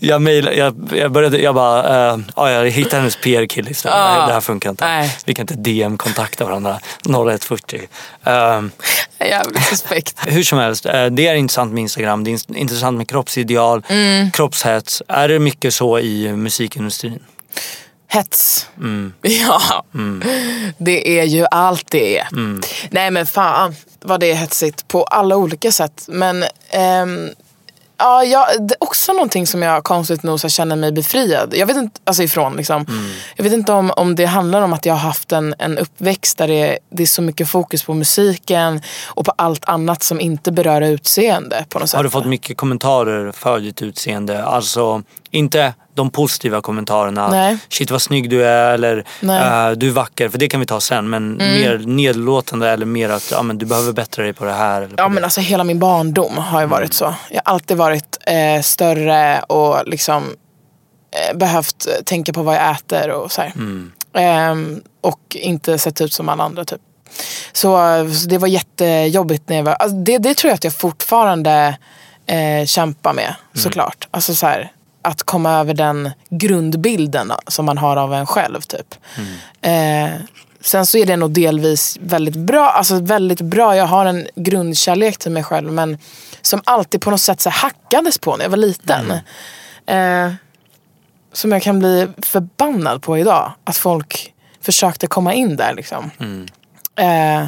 jag, 0.00 0.22
mejlade, 0.22 0.56
jag, 0.56 0.90
jag 0.96 1.12
började, 1.12 1.38
jag 1.38 1.54
bara, 1.54 2.12
uh, 2.14 2.20
ja, 2.36 2.50
jag 2.50 2.70
hittade 2.70 2.96
hennes 2.96 3.16
PR-kille 3.16 3.70
istället. 3.70 3.98
Ja. 3.98 4.26
Det 4.26 4.32
här 4.32 4.40
funkar 4.40 4.70
inte. 4.70 4.84
Nej. 4.86 5.16
Vi 5.24 5.34
kan 5.34 5.42
inte 5.42 5.54
DM-kontakta 5.54 6.44
varandra 6.44 6.78
01.40. 7.04 8.56
Um, 8.58 8.70
Jävligt 9.20 9.64
suspekt. 9.64 10.16
hur 10.26 10.42
som 10.42 10.58
helst, 10.58 10.86
eh, 10.86 11.06
det 11.06 11.26
är 11.26 11.34
intressant 11.34 11.72
med 11.72 11.80
Instagram. 11.82 12.24
Det 12.24 12.30
är 12.30 12.56
intressant 12.56 12.96
med 12.96 13.08
kroppsideal, 13.08 13.82
Mm. 13.88 14.30
kroppshets. 14.30 15.02
Är 15.08 15.28
det 15.28 15.38
mycket 15.38 15.74
så 15.74 15.98
i 15.98 16.32
musikindustrin? 16.32 17.18
Hets. 18.14 18.68
Mm. 18.78 19.12
Ja, 19.22 19.84
det 20.78 21.20
är 21.20 21.24
ju 21.24 21.46
allt 21.50 21.90
det 21.90 22.18
är. 22.18 22.28
Nej 22.90 23.10
men 23.10 23.26
fan 23.26 23.74
vad 24.00 24.20
det 24.20 24.30
är 24.30 24.34
hetsigt 24.34 24.88
på 24.88 25.04
alla 25.04 25.36
olika 25.36 25.72
sätt. 25.72 26.04
Men 26.08 26.44
ehm, 26.70 27.28
ja, 27.98 28.24
jag, 28.24 28.46
det 28.68 28.74
är 28.74 28.84
också 28.84 29.12
någonting 29.12 29.46
som 29.46 29.62
jag 29.62 29.84
konstigt 29.84 30.22
nog 30.22 30.40
så 30.40 30.48
känner 30.48 30.76
mig 30.76 30.92
befriad 30.92 31.54
jag 31.56 31.66
vet 31.66 31.76
inte, 31.76 32.00
alltså 32.04 32.22
ifrån. 32.22 32.56
Liksom. 32.56 32.86
Jag 33.36 33.44
vet 33.44 33.52
inte 33.52 33.72
om, 33.72 33.90
om 33.90 34.14
det 34.14 34.24
handlar 34.24 34.62
om 34.62 34.72
att 34.72 34.86
jag 34.86 34.94
har 34.94 35.00
haft 35.00 35.32
en, 35.32 35.54
en 35.58 35.78
uppväxt 35.78 36.38
där 36.38 36.48
det, 36.48 36.78
det 36.90 37.02
är 37.02 37.06
så 37.06 37.22
mycket 37.22 37.48
fokus 37.48 37.82
på 37.82 37.94
musiken 37.94 38.80
och 39.06 39.24
på 39.24 39.32
allt 39.36 39.64
annat 39.64 40.02
som 40.02 40.20
inte 40.20 40.52
berör 40.52 40.80
utseende 40.80 41.64
på 41.68 41.78
något 41.78 41.90
sätt. 41.90 41.96
Har 41.96 42.04
du 42.04 42.10
fått 42.10 42.26
mycket 42.26 42.56
kommentarer 42.56 43.32
för 43.32 43.60
ditt 43.60 43.82
utseende? 43.82 44.44
Alltså 44.44 45.02
inte 45.34 45.74
de 45.94 46.10
positiva 46.10 46.60
kommentarerna. 46.60 47.28
Nej. 47.28 47.58
Shit 47.68 47.90
vad 47.90 48.02
snygg 48.02 48.30
du 48.30 48.44
är 48.46 48.74
eller. 48.74 49.04
Mm. 49.22 49.70
eh, 49.70 49.76
du 49.76 49.88
är 49.88 49.92
vacker. 49.92 50.28
För 50.28 50.38
det 50.38 50.48
kan 50.48 50.60
vi 50.60 50.66
ta 50.66 50.80
sen. 50.80 51.10
Men 51.10 51.36
mer 51.36 51.78
nedlåtande 51.78 52.70
eller 52.70 52.86
mer 52.86 53.08
att 53.10 53.30
ja, 53.30 53.42
men 53.42 53.58
du 53.58 53.66
behöver 53.66 53.92
bättra 53.92 54.24
dig 54.24 54.32
på 54.32 54.44
det 54.44 54.52
här. 54.52 54.82
Eller 54.82 54.94
Ja 54.98 55.04
det. 55.04 55.10
men 55.10 55.24
alltså 55.24 55.40
hela 55.40 55.64
min 55.64 55.78
barndom 55.78 56.38
har 56.38 56.60
ju 56.60 56.66
varit 56.66 56.94
så. 56.94 57.14
Jag 57.30 57.42
har 57.44 57.52
alltid 57.54 57.76
varit 57.76 58.18
eh, 58.26 58.62
större 58.62 59.40
och 59.40 59.88
liksom 59.88 60.22
eh, 61.30 61.36
behövt 61.36 61.86
tänka 62.04 62.32
på 62.32 62.42
vad 62.42 62.54
jag 62.54 62.70
äter 62.70 63.10
och 63.10 63.32
så 63.32 63.42
här. 63.42 63.52
Ehm, 64.16 64.80
och 65.00 65.20
inte 65.30 65.78
sett 65.78 66.00
ut 66.00 66.12
som 66.12 66.28
alla 66.28 66.44
andra 66.44 66.64
typ. 66.64 66.80
Så, 67.52 67.94
eh, 67.94 68.10
så 68.10 68.28
det 68.28 68.38
var 68.38 68.48
jättejobbigt 68.48 69.48
när 69.48 69.56
jag 69.56 69.64
var, 69.64 69.72
alltså, 69.72 69.96
det, 69.96 70.18
det 70.18 70.34
tror 70.34 70.48
jag 70.48 70.54
att 70.54 70.64
jag 70.64 70.74
fortfarande 70.74 71.78
eh, 72.26 72.66
kämpar 72.66 73.12
med 73.12 73.34
såklart. 73.54 74.08
Alltså 74.10 74.34
så 74.34 74.46
här, 74.46 74.72
att 75.04 75.22
komma 75.22 75.52
över 75.52 75.74
den 75.74 76.10
grundbilden 76.30 77.32
som 77.46 77.64
man 77.64 77.78
har 77.78 77.96
av 77.96 78.14
en 78.14 78.26
själv 78.26 78.60
typ. 78.60 78.94
Eh, 79.60 80.20
sen 80.60 80.86
så 80.86 80.98
är 80.98 81.06
det 81.06 81.16
nog 81.16 81.30
delvis 81.30 81.98
väldigt 82.00 82.36
bra. 82.36 82.70
Alltså 82.70 83.00
väldigt 83.00 83.40
bra. 83.40 83.76
Jag 83.76 83.86
har 83.86 84.06
en 84.06 84.26
grundkärlek 84.34 85.18
till 85.18 85.32
mig 85.32 85.42
själv 85.42 85.72
men 85.72 85.98
som 86.42 86.62
alltid 86.64 87.00
på 87.00 87.10
något 87.10 87.20
sätt 87.20 87.40
så 87.40 87.50
hackades 87.50 88.18
på 88.18 88.36
när 88.36 88.44
jag 88.44 88.50
var 88.50 88.56
liten. 88.56 89.12
Eh, 89.86 90.32
som 91.32 91.52
jag 91.52 91.62
kan 91.62 91.78
bli 91.78 92.08
förbannad 92.22 93.02
på 93.02 93.18
idag. 93.18 93.52
Att 93.64 93.76
folk 93.76 94.32
försökte 94.60 95.06
komma 95.06 95.34
in 95.34 95.56
där 95.56 95.74
liksom. 95.74 96.10
Eh, 96.96 97.46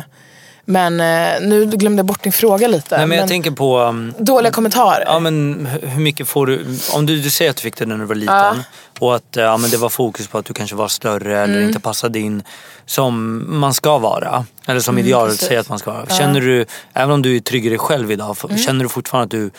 men 0.69 1.01
eh, 1.01 1.41
nu 1.49 1.67
glömde 1.67 1.99
jag 2.01 2.07
bort 2.07 2.23
din 2.23 2.33
fråga 2.33 2.69
lite. 2.69 2.97
Nej, 2.97 3.07
men 3.07 3.17
jag 3.17 3.23
Men 3.23 3.29
tänker 3.29 3.51
på... 3.51 3.79
um, 3.81 4.15
Dåliga 4.19 4.53
kommentarer. 4.53 5.05
Ja 5.07 5.19
men 5.19 5.67
hu- 5.67 5.87
hur 5.87 6.01
mycket 6.01 6.29
får 6.29 6.47
du, 6.47 6.67
om 6.95 7.07
du, 7.07 7.21
du 7.23 7.31
säger 7.31 7.51
att 7.51 7.57
du 7.57 7.63
fick 7.63 7.77
det 7.77 7.87
när 7.87 7.99
du 7.99 8.05
var 8.05 8.15
liten 8.15 8.63
och 8.99 9.17
att 9.17 9.37
eh, 9.37 9.43
ja, 9.45 9.57
men 9.57 9.71
det 9.71 9.77
var 9.77 9.89
fokus 9.89 10.27
på 10.29 10.39
att 10.39 10.45
du 10.45 10.53
kanske 10.55 10.77
var 10.77 10.89
större 10.89 11.41
eller 11.43 11.55
Mm. 11.55 11.69
inte 11.69 11.81
passade 11.81 12.19
in 12.19 12.43
som 12.87 13.45
man 13.61 13.75
ska 13.75 13.99
vara. 13.99 14.45
Eller 14.67 14.81
som 14.81 14.99
idealet 14.99 15.23
Mm, 15.25 15.33
precis. 15.33 15.49
säger 15.49 15.61
att 15.61 15.69
man 15.69 15.79
ska 15.79 15.93
vara. 15.93 16.07
Känner 16.07 16.41
du, 16.41 16.67
även 16.93 17.11
om 17.11 17.23
du 17.23 17.37
är 17.37 17.41
trygg 17.41 17.67
i 17.67 17.69
dig 17.69 17.79
själv 17.79 18.11
idag, 18.13 18.37
Mm. 18.45 18.59
känner 18.59 18.83
du 18.85 18.89
fortfarande 18.89 19.25
att 19.25 19.31
du 19.31 19.51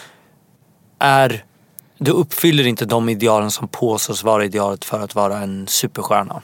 är, 1.00 1.44
du 1.98 2.12
uppfyller 2.12 2.68
inte 2.68 2.86
de 2.86 3.10
idealen 3.10 3.52
som 3.52 3.68
påstås 3.68 4.24
vara 4.24 4.46
idealet 4.46 4.86
för 4.86 5.00
att 5.00 5.16
vara 5.16 5.38
en 5.38 5.68
superstjärna? 5.68 6.42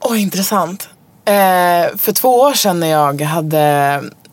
Oj, 0.00 0.18
intressant. 0.22 0.88
Eh, 1.26 1.96
för 1.98 2.12
två 2.12 2.40
år 2.40 2.52
sedan 2.54 2.80
när 2.80 2.86
jag 2.86 3.20
hade, 3.22 3.60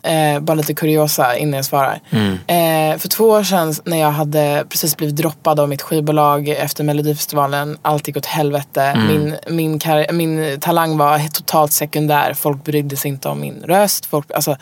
eh, 0.02 0.40
bara 0.40 0.54
lite 0.54 0.74
kuriosa 0.74 1.36
innan 1.36 1.54
jag 1.54 1.64
svarar. 1.64 2.00
Eh, 2.46 2.98
för 2.98 3.08
två 3.08 3.24
år 3.24 3.42
sedan 3.44 3.74
när 3.84 3.96
jag 4.00 4.10
hade 4.10 4.64
precis 4.68 4.96
blivit 4.96 5.16
droppad 5.16 5.60
av 5.60 5.68
mitt 5.68 5.82
skivbolag 5.82 6.48
efter 6.48 6.84
Melodifestivalen. 6.84 7.78
Allt 7.82 8.08
gick 8.08 8.16
åt 8.16 8.26
helvete. 8.26 8.94
Min, 9.08 9.36
min, 9.48 9.78
kar- 9.78 10.12
min 10.12 10.60
talang 10.60 10.98
var 10.98 11.28
totalt 11.28 11.72
sekundär. 11.72 12.34
Folk 12.34 12.64
brydde 12.64 12.96
sig 12.96 13.08
inte 13.08 13.28
om 13.28 13.40
min 13.40 13.62
röst. 13.66 14.06
Folk, 14.06 14.30
alltså, 14.34 14.56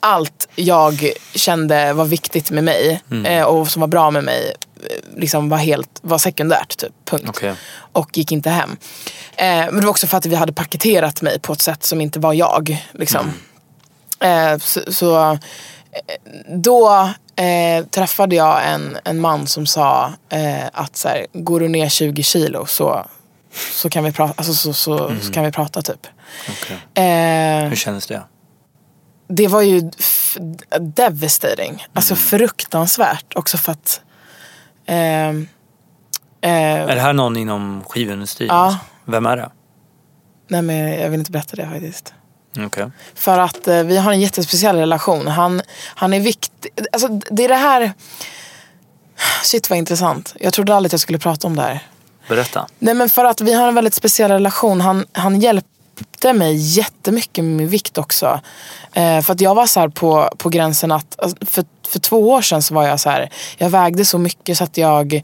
allt 0.00 0.48
jag 0.54 1.10
kände 1.34 1.92
var 1.92 2.04
viktigt 2.04 2.50
med 2.50 2.64
mig 2.64 3.00
eh, 3.26 3.42
och 3.42 3.68
som 3.68 3.80
var 3.80 3.86
bra 3.88 4.10
med 4.10 4.24
mig 4.24 4.52
eh, 4.82 5.20
liksom 5.20 5.48
var 5.48 5.56
helt 5.58 5.88
var 6.02 6.18
sekundärt. 6.18 6.76
Typ. 6.76 6.92
Punkt. 7.04 7.24
Okej. 7.28 7.54
Och 7.96 8.18
gick 8.18 8.32
inte 8.32 8.50
hem. 8.50 8.76
Eh, 9.36 9.46
men 9.46 9.74
det 9.74 9.80
var 9.80 9.90
också 9.90 10.06
för 10.06 10.18
att 10.18 10.26
vi 10.26 10.34
hade 10.34 10.52
paketerat 10.52 11.22
mig 11.22 11.40
på 11.40 11.52
ett 11.52 11.60
sätt 11.60 11.84
som 11.84 12.00
inte 12.00 12.18
var 12.18 12.32
jag. 12.32 12.84
Liksom. 12.92 13.32
Eh, 14.20 14.58
så 14.58 14.92
så 14.92 15.32
eh, 15.32 15.38
då 16.48 17.10
eh, 17.36 17.84
träffade 17.86 18.36
jag 18.36 18.68
en, 18.68 18.98
en 19.04 19.20
man 19.20 19.46
som 19.46 19.66
sa 19.66 20.12
eh, 20.28 20.66
att 20.72 20.96
så 20.96 21.08
här, 21.08 21.26
går 21.32 21.60
du 21.60 21.68
ner 21.68 21.88
20 21.88 22.22
kilo 22.22 22.66
så, 22.66 23.06
så, 23.72 23.90
kan, 23.90 24.04
vi 24.04 24.12
prata, 24.12 24.34
alltså, 24.36 24.54
så, 24.54 24.72
så, 24.72 25.12
så 25.22 25.32
kan 25.32 25.44
vi 25.44 25.52
prata 25.52 25.82
typ. 25.82 26.06
Okej. 26.48 27.04
Eh, 27.04 27.68
Hur 27.68 27.76
kändes 27.76 28.06
det? 28.06 28.22
det 29.28 29.48
var 29.48 29.62
ju 29.62 29.90
devastating. 30.80 31.86
Alltså 31.92 32.16
fruktansvärt. 32.16 33.36
Också 33.36 33.58
för 33.58 33.72
att... 33.72 34.00
eh, 34.86 35.32
Är 36.48 36.94
det 36.94 37.00
här 37.00 37.12
någon 37.12 37.36
inom 37.36 37.84
skivindustrin? 37.88 38.48
Ja. 38.48 38.78
Vem 39.04 39.26
är 39.26 39.36
det? 39.36 39.50
nej 40.48 40.62
men 40.62 41.00
jag 41.00 41.10
vill 41.10 41.18
inte 41.18 41.30
berätta 41.30 41.56
det 41.56 41.68
faktiskt. 41.68 42.14
Okej. 42.58 42.90
För 43.14 43.38
att 43.38 43.68
eh, 43.68 43.82
vi 43.82 43.96
har 43.96 44.12
en 44.12 44.20
jättespeciell 44.20 44.76
relation. 44.76 45.26
Han, 45.26 45.62
han 45.94 46.14
är 46.14 46.20
viktig. 46.20 46.70
Alltså 46.92 47.08
det 47.30 47.44
är 47.44 47.48
det 47.48 47.54
här... 47.54 47.92
Shit 49.42 49.70
vad 49.70 49.78
intressant. 49.78 50.34
Jag 50.40 50.52
trodde 50.52 50.74
aldrig 50.74 50.88
att 50.88 50.92
jag 50.92 51.00
skulle 51.00 51.18
prata 51.18 51.46
om 51.46 51.56
det 51.56 51.62
här. 51.62 51.82
Berätta. 52.28 52.66
Nej 52.78 52.94
men 52.94 53.10
för 53.10 53.24
att 53.24 53.40
vi 53.40 53.52
har 53.54 53.68
en 53.68 53.74
väldigt 53.74 53.94
speciell 53.94 54.30
relation. 54.30 54.80
Han, 54.80 55.06
han 55.12 55.40
hjälpte 56.16 56.32
mig 56.32 56.54
jättemycket 56.56 57.44
med 57.44 57.56
min 57.56 57.68
vikt 57.68 57.98
också. 57.98 58.40
Eh, 58.92 59.20
för 59.20 59.32
att 59.32 59.40
jag 59.40 59.54
var 59.54 59.66
så 59.66 59.80
här 59.80 59.88
på, 59.88 60.30
på 60.38 60.48
gränsen 60.48 60.92
att, 60.92 61.20
alltså, 61.20 61.36
för, 61.46 61.64
för 61.88 61.98
två 61.98 62.30
år 62.30 62.42
sedan 62.42 62.62
så 62.62 62.74
var 62.74 62.86
jag 62.86 63.00
så 63.00 63.10
här, 63.10 63.30
jag 63.58 63.70
vägde 63.70 64.04
så 64.04 64.18
mycket 64.18 64.58
så 64.58 64.64
att 64.64 64.76
jag 64.76 65.22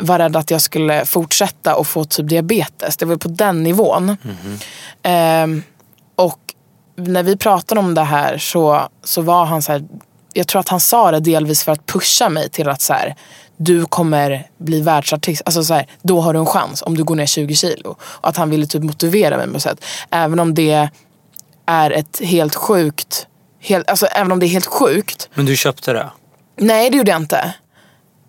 var 0.00 0.18
rädd 0.18 0.36
att 0.36 0.50
jag 0.50 0.62
skulle 0.62 1.04
fortsätta 1.04 1.76
och 1.76 1.86
få 1.86 2.04
typ 2.04 2.28
diabetes. 2.28 2.96
Det 2.96 3.06
var 3.06 3.16
på 3.16 3.28
den 3.28 3.62
nivån. 3.62 4.16
Ehm, 5.02 5.62
och 6.16 6.38
när 6.96 7.22
vi 7.22 7.36
pratade 7.36 7.80
om 7.80 7.94
det 7.94 8.04
här 8.04 8.38
så, 8.38 8.88
så 9.04 9.22
var 9.22 9.44
han 9.44 9.62
så 9.62 9.72
här, 9.72 9.84
jag 10.32 10.46
tror 10.46 10.60
att 10.60 10.68
han 10.68 10.80
sa 10.80 11.10
det 11.10 11.20
delvis 11.20 11.64
för 11.64 11.72
att 11.72 11.86
pusha 11.86 12.28
mig 12.28 12.48
till 12.48 12.68
att 12.68 12.82
så 12.82 12.92
här, 12.92 13.14
du 13.56 13.84
kommer 13.84 14.46
bli 14.58 14.80
världsartist. 14.80 15.42
Alltså 15.44 15.64
så 15.64 15.74
här, 15.74 15.86
då 16.02 16.20
har 16.20 16.32
du 16.32 16.38
en 16.38 16.46
chans 16.46 16.82
om 16.82 16.96
du 16.96 17.04
går 17.04 17.14
ner 17.14 17.26
20 17.26 17.54
kilo. 17.54 17.96
Och 18.00 18.28
att 18.28 18.36
han 18.36 18.50
ville 18.50 18.66
typ 18.66 18.82
motivera 18.82 19.36
mig 19.36 19.52
på 19.52 19.60
sätt. 19.60 19.84
Även 20.10 20.40
om 20.40 20.54
det 20.54 20.88
är 21.66 21.90
ett 21.90 22.20
helt 22.24 22.54
sjukt, 22.54 23.26
helt, 23.60 23.90
alltså 23.90 24.06
även 24.06 24.32
om 24.32 24.40
det 24.40 24.46
är 24.46 24.48
helt 24.48 24.66
sjukt. 24.66 25.28
Men 25.34 25.46
du 25.46 25.56
köpte 25.56 25.92
det? 25.92 26.10
Nej 26.56 26.90
det 26.90 26.96
gjorde 26.96 27.10
jag 27.10 27.20
inte. 27.20 27.54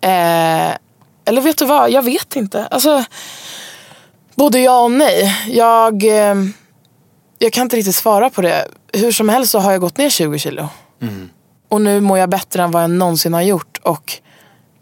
Eh, 0.00 0.76
eller 1.24 1.40
vet 1.40 1.58
du 1.58 1.64
vad, 1.64 1.90
jag 1.90 2.02
vet 2.02 2.36
inte. 2.36 2.66
Alltså, 2.66 3.04
både 4.34 4.60
ja 4.60 4.80
och 4.80 4.90
nej. 4.92 5.36
Jag, 5.48 6.04
eh, 6.04 6.34
jag 7.38 7.52
kan 7.52 7.62
inte 7.62 7.76
riktigt 7.76 7.96
svara 7.96 8.30
på 8.30 8.42
det. 8.42 8.68
Hur 8.92 9.12
som 9.12 9.28
helst 9.28 9.52
så 9.52 9.58
har 9.58 9.72
jag 9.72 9.80
gått 9.80 9.98
ner 9.98 10.10
20 10.10 10.38
kilo. 10.38 10.68
Och 11.70 11.80
nu 11.80 12.00
mår 12.00 12.18
jag 12.18 12.28
bättre 12.30 12.62
än 12.62 12.70
vad 12.70 12.82
jag 12.82 12.90
någonsin 12.90 13.34
har 13.34 13.42
gjort. 13.42 13.78
Och 13.82 14.12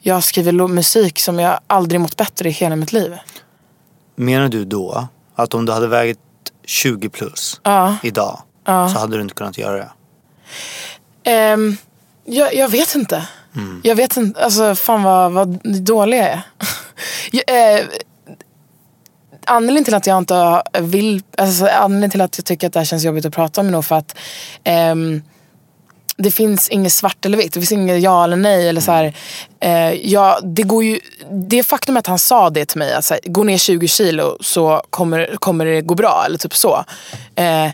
jag 0.00 0.24
skriver 0.24 0.52
musik 0.68 1.18
som 1.18 1.38
jag 1.38 1.60
aldrig 1.66 2.00
mått 2.00 2.16
bättre 2.16 2.48
i 2.48 2.52
hela 2.52 2.76
mitt 2.76 2.92
liv. 2.92 3.16
Menar 4.16 4.48
du 4.48 4.64
då 4.64 5.08
att 5.34 5.54
om 5.54 5.66
du 5.66 5.72
hade 5.72 5.86
vägt 5.86 6.18
20 6.64 7.08
plus 7.08 7.60
Ja. 7.62 7.96
idag 8.02 8.42
så 8.66 8.98
hade 8.98 9.16
du 9.16 9.22
inte 9.22 9.34
kunnat 9.34 9.58
göra 9.58 9.76
det? 9.76 9.90
Ehm, 11.30 11.76
jag, 12.24 12.54
jag 12.54 12.68
vet 12.68 12.94
inte. 12.94 13.28
Jag 13.82 13.94
vet 13.96 14.16
inte, 14.16 14.44
alltså 14.44 14.74
fan 14.74 15.02
vad, 15.02 15.32
vad 15.32 15.48
dålig 15.82 16.18
jag 16.18 16.26
är. 16.26 16.42
jag, 17.32 17.78
eh, 17.78 17.84
anledningen 19.44 19.84
till 19.84 19.94
att 19.94 20.06
jag 20.06 20.18
inte 20.18 20.62
vill, 20.80 21.22
alltså 21.38 21.66
anledningen 21.66 22.10
till 22.10 22.20
att 22.20 22.38
jag 22.38 22.44
tycker 22.44 22.66
att 22.66 22.72
det 22.72 22.80
här 22.80 22.84
känns 22.84 23.04
jobbigt 23.04 23.24
att 23.26 23.34
prata 23.34 23.60
om 23.60 23.66
är 23.66 23.70
nog 23.70 23.84
för 23.84 23.94
att 23.96 24.16
ehm, 24.64 25.22
det 26.18 26.30
finns 26.30 26.68
inget 26.68 26.92
svart 26.92 27.26
eller 27.26 27.38
vitt. 27.38 27.52
Det 27.52 27.60
finns 27.60 27.72
inget 27.72 28.02
ja 28.02 28.24
eller 28.24 28.36
nej. 28.36 28.68
Eller 28.68 28.80
så 28.80 28.92
här, 28.92 29.14
eh, 29.60 29.92
ja, 29.92 30.40
det, 30.42 30.62
går 30.62 30.84
ju, 30.84 31.00
det 31.30 31.62
faktum 31.62 31.96
att 31.96 32.06
han 32.06 32.18
sa 32.18 32.50
det 32.50 32.64
till 32.64 32.78
mig, 32.78 32.94
att 32.94 33.04
så 33.04 33.14
här, 33.14 33.20
gå 33.24 33.44
ner 33.44 33.58
20 33.58 33.88
kilo 33.88 34.36
så 34.40 34.82
kommer, 34.90 35.36
kommer 35.36 35.64
det 35.64 35.80
gå 35.80 35.94
bra. 35.94 36.22
Eller 36.26 36.38
typ 36.38 36.54
så. 36.54 36.84
Eh, 37.34 37.70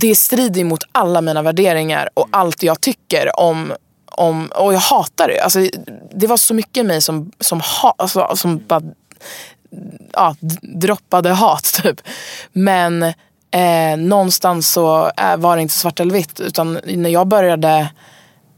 det 0.00 0.14
strider 0.14 0.64
mot 0.64 0.84
alla 0.92 1.20
mina 1.20 1.42
värderingar 1.42 2.08
och 2.14 2.28
allt 2.30 2.62
jag 2.62 2.80
tycker 2.80 3.40
om 3.40 3.72
om, 4.16 4.46
och 4.46 4.74
jag 4.74 4.80
hatar 4.80 5.28
det. 5.28 5.40
Alltså, 5.40 5.68
det 6.14 6.26
var 6.26 6.36
så 6.36 6.54
mycket 6.54 6.76
i 6.76 6.82
mig 6.82 7.02
som, 7.02 7.32
som, 7.40 7.60
ha, 7.60 7.94
alltså, 7.98 8.36
som 8.36 8.66
bara 8.66 8.82
ja, 10.12 10.36
droppade 10.60 11.30
hat 11.30 11.80
typ. 11.82 12.00
Men 12.52 13.12
eh, 13.50 13.96
någonstans 13.96 14.72
så 14.72 15.10
var 15.38 15.56
det 15.56 15.62
inte 15.62 15.74
svart 15.74 16.00
eller 16.00 16.14
vitt. 16.14 16.40
Utan 16.40 16.80
när 16.84 17.10
jag 17.10 17.26
började, 17.26 17.88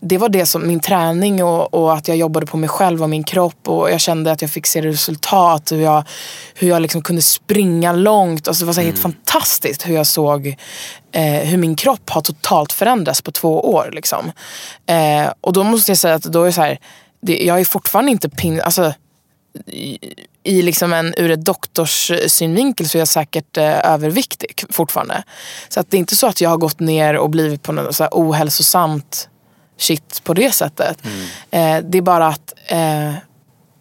det 0.01 0.19
var 0.19 0.29
det 0.29 0.47
som 0.47 0.67
min 0.67 0.81
träning 0.81 1.45
och, 1.45 1.75
och 1.75 1.95
att 1.95 2.09
jag 2.09 2.17
jobbade 2.17 2.47
på 2.47 2.57
mig 2.57 2.69
själv 2.69 3.03
och 3.03 3.11
min 3.11 3.25
kropp. 3.25 3.69
Och 3.69 3.91
jag 3.91 4.01
kände 4.01 4.33
att 4.33 4.43
jag 4.43 4.51
fick 4.51 4.67
se 4.67 4.83
resultat. 4.83 5.73
Hur 5.73 5.81
jag, 5.81 6.05
hur 6.55 6.69
jag 6.69 6.83
liksom 6.83 7.03
kunde 7.03 7.23
springa 7.23 7.93
långt. 7.93 8.49
Alltså 8.49 8.63
det 8.63 8.67
var 8.67 8.75
så 8.75 8.81
helt 8.81 8.99
fantastiskt 8.99 9.89
hur 9.89 9.95
jag 9.95 10.07
såg 10.07 10.57
eh, 11.13 11.23
hur 11.25 11.57
min 11.57 11.77
kropp 11.77 12.11
har 12.11 12.21
totalt 12.21 12.73
förändrats 12.73 13.23
på 13.23 13.33
två 13.33 13.61
år. 13.73 13.91
Liksom. 13.93 14.33
Eh, 14.87 15.33
och 15.41 15.53
då 15.53 15.65
måste 15.65 15.91
jag 15.91 15.99
säga 15.99 16.15
att 16.15 16.23
då 16.23 16.45
är 16.45 16.51
så 16.51 16.61
här, 16.61 16.79
det, 17.21 17.45
jag 17.45 17.61
är 17.61 17.65
fortfarande 17.65 18.11
inte 18.11 18.29
pin... 18.29 18.61
Alltså, 18.61 18.93
i 20.43 20.63
liksom 20.63 20.93
en, 20.93 21.15
ur 21.17 21.31
ett 21.31 21.45
doktors 21.45 22.13
synvinkel 22.27 22.89
så 22.89 22.99
är 22.99 23.01
jag 23.01 23.09
säkert 23.09 23.57
eh, 23.57 23.93
överviktig 23.93 24.65
fortfarande. 24.71 25.23
Så 25.69 25.81
att 25.81 25.91
det 25.91 25.97
är 25.97 25.99
inte 25.99 26.17
så 26.17 26.27
att 26.27 26.41
jag 26.41 26.51
har 26.51 26.57
gått 26.57 26.81
ner 26.81 27.17
och 27.17 27.31
blivit 27.31 27.63
på 27.63 27.73
något 27.73 27.97
så 27.97 28.03
här 28.03 28.11
ohälsosamt 28.13 29.29
shit 29.79 30.21
på 30.25 30.35
det 30.35 30.53
sättet. 30.53 30.99
Eh, 31.51 31.79
det 31.83 31.99
är 31.99 32.03
bara 32.03 32.27
att 32.27 32.55
eh, 32.67 33.13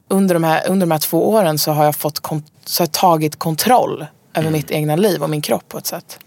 under, 0.09 0.33
de 0.33 0.43
här, 0.43 0.67
under 0.67 0.87
de 0.87 0.91
här 0.91 0.99
två 0.99 1.29
åren 1.29 1.57
så 1.57 1.71
har 1.71 1.85
jag, 1.85 1.95
fått 1.95 2.21
så 2.65 2.83
har 2.83 2.87
tagit 2.87 3.39
kontroll 3.39 4.05
över 4.33 4.51
mitt 4.51 4.71
egna 4.71 4.95
liv 4.95 5.23
och 5.23 5.29
min 5.29 5.41
kropp 5.41 5.69
på 5.69 5.77
ett 5.77 5.87
sätt. 5.87 6.19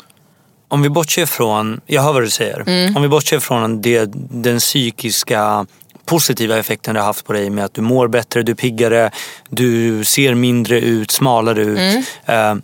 Om 0.68 0.82
vi 0.82 0.88
bortser 0.88 1.26
från, 1.26 1.80
jag 1.86 2.02
hör 2.02 2.12
vad 2.12 2.22
du 2.22 2.30
säger. 2.30 2.92
Om 2.96 3.02
vi 3.02 3.08
bortser 3.08 3.40
från 3.40 3.82
det, 3.82 4.10
den 4.30 4.58
psykiska 4.58 5.66
positiva 6.10 6.58
effekten 6.58 6.94
det 6.94 7.00
har 7.00 7.06
haft 7.06 7.26
på 7.26 7.32
dig 7.32 7.50
med 7.50 7.64
att 7.64 7.74
du 7.74 7.80
mår 7.80 8.08
bättre, 8.08 8.42
du 8.42 8.52
är 8.52 8.56
piggare, 8.56 9.10
du 9.48 10.04
ser 10.04 10.34
mindre 10.34 10.80
ut, 10.80 11.10
smalare 11.10 11.62
ut. 11.62 12.06
Eh, 12.24 12.54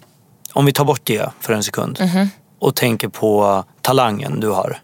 om 0.53 0.67
vi 0.67 0.73
tar 0.73 0.85
bort 0.85 1.01
det 1.05 1.31
för 1.41 1.53
en 1.53 1.63
sekund 1.63 1.99
och 2.59 2.75
tänker 2.75 3.09
på 3.09 3.65
talangen 3.83 4.41
du 4.41 4.49
har. 4.49 4.79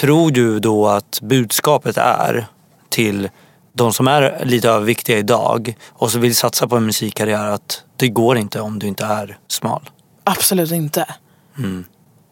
Tror 0.00 0.30
du 0.30 0.60
då 0.60 0.88
att 0.88 1.20
budskapet 1.22 1.96
är 1.96 2.46
till 2.88 3.28
de 3.72 3.92
som 3.92 4.08
är 4.08 4.42
lite 4.44 4.68
överviktiga 4.68 5.18
idag 5.18 5.76
och 5.88 6.10
som 6.10 6.20
vill 6.20 6.36
satsa 6.36 6.68
på 6.68 6.76
en 6.76 6.86
musikkarriär 6.86 7.50
att 7.50 7.82
det 7.96 8.08
går 8.08 8.38
inte 8.38 8.60
om 8.60 8.78
du 8.78 8.86
inte 8.86 9.04
är 9.04 9.38
smal? 9.48 9.90
Absolut 10.24 10.72
inte. 10.72 11.06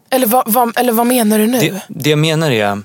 Eller, 0.09 0.27
vad, 0.27 0.43
vad, 0.53 0.77
eller 0.77 0.93
vad 0.93 1.07
menar 1.07 1.39
du 1.39 1.47
nu? 1.47 1.59
Det, 1.59 1.81
det 1.87 2.09
jag 2.09 2.19
menar 2.19 2.51
är, 2.51 2.81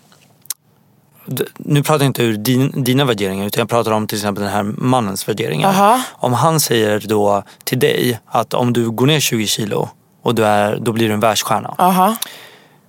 nu 1.56 1.82
pratar 1.82 2.04
jag 2.04 2.08
inte 2.08 2.22
ur 2.22 2.36
din, 2.36 2.84
dina 2.84 3.04
värderingar 3.04 3.46
utan 3.46 3.60
jag 3.60 3.68
pratar 3.68 3.90
om 3.90 4.06
till 4.06 4.18
exempel 4.18 4.44
den 4.44 4.52
här 4.52 4.62
mannens 4.62 5.28
värderingar. 5.28 5.68
Aha. 5.68 6.00
Om 6.12 6.32
han 6.32 6.60
säger 6.60 7.02
då 7.08 7.42
till 7.64 7.78
dig 7.78 8.20
att 8.26 8.54
om 8.54 8.72
du 8.72 8.90
går 8.90 9.06
ner 9.06 9.20
20 9.20 9.46
kilo 9.46 9.88
och 10.22 10.34
du 10.34 10.44
är, 10.44 10.76
då 10.76 10.92
blir 10.92 11.08
du 11.08 11.14
en 11.14 11.20
världsstjärna. 11.20 11.74
Aha. 11.78 12.16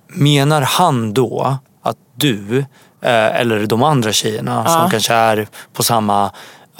Menar 0.08 0.62
han 0.62 1.14
då 1.14 1.58
att 1.82 1.96
du 2.14 2.58
eh, 3.02 3.40
eller 3.40 3.66
de 3.66 3.82
andra 3.82 4.12
tjejerna 4.12 4.66
som 4.68 4.90
kanske 4.90 5.14
är 5.14 5.48
på 5.72 5.82
samma 5.82 6.30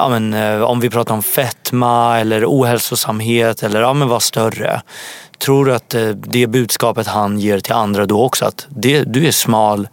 Ja, 0.01 0.09
men, 0.09 0.35
eh, 0.35 0.63
om 0.63 0.81
vi 0.81 0.91
pratar 0.91 1.15
om 1.15 1.23
fetma 1.23 2.21
eller 2.21 2.45
ohälsosamhet 2.47 3.63
eller 3.63 3.81
ja, 3.81 3.93
men 3.93 4.09
var 4.09 4.21
större. 4.21 4.83
Tror 5.39 5.65
du 5.65 5.75
att 5.75 5.95
eh, 5.95 6.09
det 6.09 6.47
budskapet 6.47 7.07
han 7.07 7.39
ger 7.39 7.61
till 7.61 7.73
andra 7.73 8.07
då 8.07 8.25
också 8.25 8.45
att 8.45 8.67
det, 8.69 9.03
du 9.03 9.27
är 9.27 9.33
smal 9.33 9.89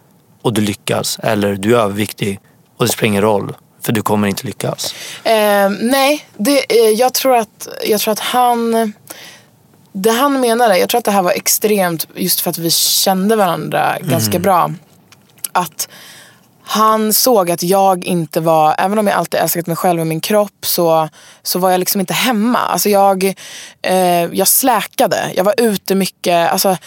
och 0.45 0.53
du 0.53 0.61
lyckas 0.61 1.19
eller 1.23 1.55
du 1.55 1.75
är 1.75 1.79
överviktig 1.79 2.39
och 2.77 2.85
det 2.85 2.91
spelar 2.91 3.07
ingen 3.07 3.21
roll 3.21 3.55
för 3.81 3.91
du 3.93 4.01
kommer 4.01 4.27
inte 4.27 4.47
lyckas. 4.47 4.95
Eh, 5.23 5.69
nej, 5.81 6.25
det, 6.37 6.57
eh, 6.69 6.89
jag, 6.89 7.13
tror 7.13 7.35
att, 7.35 7.67
jag 7.85 8.01
tror 8.01 8.11
att 8.11 8.19
han... 8.19 8.93
Det 9.91 10.11
han 10.11 10.39
menade, 10.39 10.77
jag 10.77 10.89
tror 10.89 10.99
att 10.99 11.05
det 11.05 11.11
här 11.11 11.21
var 11.21 11.31
extremt 11.31 12.07
just 12.15 12.41
för 12.41 12.49
att 12.49 12.57
vi 12.57 12.71
kände 12.71 13.35
varandra 13.35 13.97
ganska 14.01 14.39
bra. 14.39 14.71
Att 15.51 15.89
han 16.63 17.13
såg 17.13 17.51
att 17.51 17.63
jag 17.63 18.05
inte 18.05 18.39
var, 18.39 18.75
även 18.77 18.99
om 18.99 19.07
jag 19.07 19.15
alltid 19.15 19.39
älskat 19.39 19.67
mig 19.67 19.75
själv 19.75 20.01
och 20.01 20.07
min 20.07 20.21
kropp 20.21 20.65
så, 20.65 21.09
så 21.43 21.59
var 21.59 21.71
jag 21.71 21.79
liksom 21.79 22.01
inte 22.01 22.13
hemma. 22.13 22.59
Alltså 22.59 22.89
jag, 22.89 23.23
eh, 23.81 24.25
jag 24.33 24.47
släkade, 24.47 25.31
jag 25.35 25.43
var 25.43 25.53
ute 25.57 25.95
mycket. 25.95 26.51
Alltså, 26.51 26.77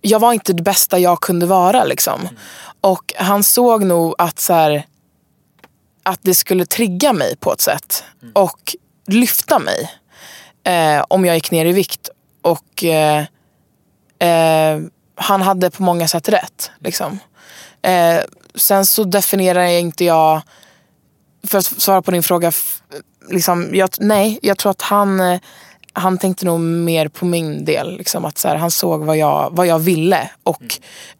jag 0.00 0.18
var 0.18 0.32
inte 0.32 0.52
det 0.52 0.62
bästa 0.62 0.98
jag 0.98 1.20
kunde 1.20 1.46
vara. 1.46 1.84
Liksom. 1.84 2.28
Och 2.80 3.14
han 3.16 3.44
såg 3.44 3.84
nog 3.84 4.14
att 4.18 4.38
så 4.38 4.52
här, 4.52 4.86
att 6.02 6.18
det 6.22 6.34
skulle 6.34 6.66
trigga 6.66 7.12
mig 7.12 7.36
på 7.36 7.52
ett 7.52 7.60
sätt 7.60 8.04
och 8.32 8.76
lyfta 9.06 9.58
mig 9.58 9.90
eh, 10.64 11.04
om 11.08 11.24
jag 11.24 11.34
gick 11.34 11.50
ner 11.50 11.66
i 11.66 11.72
vikt. 11.72 12.08
Och 12.42 12.84
eh, 12.84 13.24
eh, 14.18 14.80
han 15.14 15.42
hade 15.42 15.70
på 15.70 15.82
många 15.82 16.08
sätt 16.08 16.28
rätt. 16.28 16.70
Liksom. 16.78 17.18
Eh, 17.82 18.20
sen 18.54 18.86
så 18.86 19.04
definierar 19.04 19.62
jag 19.62 19.80
inte 19.80 20.04
jag, 20.04 20.42
för 21.46 21.58
att 21.58 21.64
svara 21.64 22.02
på 22.02 22.10
din 22.10 22.22
fråga, 22.22 22.52
liksom, 23.30 23.70
jag, 23.74 23.90
nej, 23.98 24.38
jag 24.42 24.58
tror 24.58 24.70
att 24.70 24.82
han, 24.82 25.20
eh, 25.20 25.40
han 25.92 26.18
tänkte 26.18 26.46
nog 26.46 26.60
mer 26.60 27.08
på 27.08 27.24
min 27.24 27.64
del. 27.64 27.96
Liksom, 27.96 28.24
att 28.24 28.38
så 28.38 28.48
här, 28.48 28.56
han 28.56 28.70
såg 28.70 29.04
vad 29.04 29.16
jag, 29.16 29.48
vad 29.52 29.66
jag 29.66 29.78
ville 29.78 30.30
och 30.42 30.62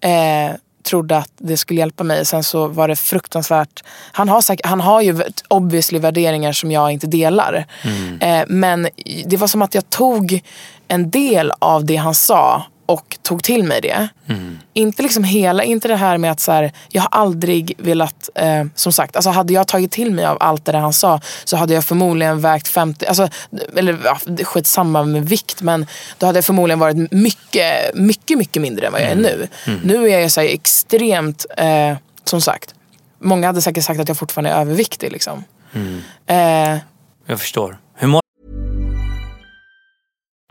eh, 0.08 0.52
trodde 0.82 1.16
att 1.16 1.32
det 1.38 1.56
skulle 1.56 1.80
hjälpa 1.80 2.04
mig. 2.04 2.26
Sen 2.26 2.44
så 2.44 2.66
var 2.68 2.88
det 2.88 2.96
fruktansvärt. 2.96 3.84
Han 4.12 4.28
har, 4.28 4.40
säkert, 4.40 4.66
han 4.66 4.80
har 4.80 5.02
ju 5.02 5.22
obviously 5.48 5.98
värderingar 5.98 6.52
som 6.52 6.70
jag 6.70 6.92
inte 6.92 7.06
delar. 7.06 7.66
Eh, 8.20 8.44
men 8.48 8.88
det 9.26 9.36
var 9.36 9.46
som 9.46 9.62
att 9.62 9.74
jag 9.74 9.90
tog 9.90 10.40
en 10.88 11.10
del 11.10 11.52
av 11.58 11.84
det 11.84 11.96
han 11.96 12.14
sa 12.14 12.62
och 12.88 13.18
tog 13.22 13.42
till 13.42 13.64
mig 13.64 13.80
det. 13.80 14.08
Inte 14.72 15.02
liksom 15.02 15.24
hela, 15.24 15.62
inte 15.64 15.88
det 15.88 15.96
här 15.96 16.18
med 16.18 16.30
att 16.30 16.40
så 16.40 16.52
här, 16.52 16.72
jag 16.88 17.02
har 17.02 17.08
aldrig 17.20 17.74
velat, 17.78 18.28
eh, 18.34 18.64
som 18.74 18.92
sagt, 18.92 19.16
alltså 19.16 19.30
hade 19.30 19.52
jag 19.52 19.68
tagit 19.68 19.92
till 19.92 20.10
mig 20.10 20.24
av 20.26 20.36
allt 20.40 20.64
det 20.64 20.72
där 20.72 20.78
han 20.78 20.92
sa 20.92 21.20
så 21.44 21.56
hade 21.56 21.74
jag 21.74 21.84
förmodligen 21.84 22.40
vägt 22.40 22.68
50, 22.68 23.06
alltså, 23.06 23.28
eller 23.76 23.98
ja, 24.04 24.18
skitsamma 24.44 25.02
med 25.04 25.28
vikt 25.28 25.62
men 25.62 25.86
då 26.18 26.26
hade 26.26 26.36
jag 26.36 26.44
förmodligen 26.44 26.78
varit 26.78 27.12
mycket, 27.12 27.94
mycket, 27.94 28.38
mycket 28.38 28.62
mindre 28.62 28.86
än 28.86 28.92
vad 28.92 29.00
jag 29.02 29.10
är 29.10 29.16
nu. 29.16 29.48
Nu 29.84 30.10
är 30.10 30.18
jag 30.18 30.32
så 30.32 30.40
här 30.40 30.48
extremt, 30.48 31.46
eh, 31.56 31.96
som 32.24 32.40
sagt, 32.40 32.74
många 33.18 33.46
hade 33.46 33.62
säkert 33.62 33.84
sagt 33.84 34.00
att 34.00 34.08
jag 34.08 34.16
fortfarande 34.18 34.50
är 34.50 34.60
överviktig 34.60 35.12
liksom. 35.12 35.44
Eh, 36.26 36.76
Jag 37.26 37.40
förstår. 37.40 37.78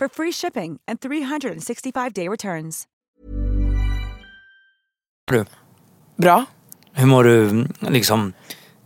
for 0.00 0.08
free 0.08 0.32
shipping 0.32 0.78
and 0.86 1.00
365-day 1.00 2.28
returns. 2.28 2.84
Du, 5.30 5.44
Bra. 6.16 6.44
Hur 6.92 7.06
mår 7.06 7.24
du 7.24 7.66
liksom 7.80 8.32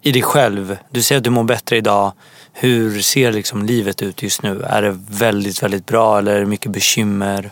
i 0.02 0.12
dig 0.12 0.22
själv? 0.22 0.78
Du 0.90 1.02
säger 1.02 1.18
att 1.18 1.24
du 1.24 1.30
mår 1.30 1.44
bättre 1.44 1.76
idag. 1.76 2.12
Hur 2.52 3.00
ser 3.00 3.32
liksom 3.32 3.62
livet 3.66 4.02
ut 4.02 4.22
just 4.22 4.42
nu? 4.42 4.62
Är 4.62 4.82
det 4.82 4.98
väldigt, 5.08 5.62
väldigt 5.62 5.86
bra 5.86 6.18
eller 6.18 6.34
är 6.34 6.40
det 6.40 6.46
mycket 6.46 6.72
bekymmer? 6.72 7.50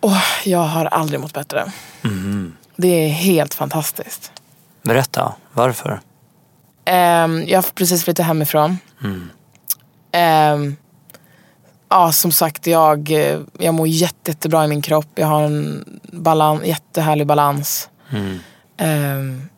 Åh, 0.00 0.22
jag 0.44 0.58
har 0.58 0.84
aldrig 0.84 1.20
mått 1.20 1.32
bättre. 1.34 1.72
Det 2.76 2.88
är 2.88 3.08
helt 3.08 3.54
fantastiskt. 3.54 4.32
Berätta, 4.82 5.34
varför? 5.52 6.00
Ehm, 6.84 7.44
jag 7.46 7.58
har 7.58 7.70
precis 7.74 8.04
flyttat 8.04 8.26
hemifrån. 8.26 8.78
Ehm, 10.12 10.76
ja, 11.88 12.12
som 12.12 12.32
sagt, 12.32 12.66
jag, 12.66 13.10
eh, 13.10 13.38
jag 13.58 13.74
mår 13.74 13.88
jätte, 13.88 14.30
jättebra 14.30 14.64
i 14.64 14.68
min 14.68 14.82
kropp. 14.82 15.08
Jag 15.14 15.26
har 15.26 15.42
en 15.42 15.84
balan, 16.02 16.60
jättehärlig 16.64 17.26
balans. 17.26 17.88
Ehm, 18.78 19.48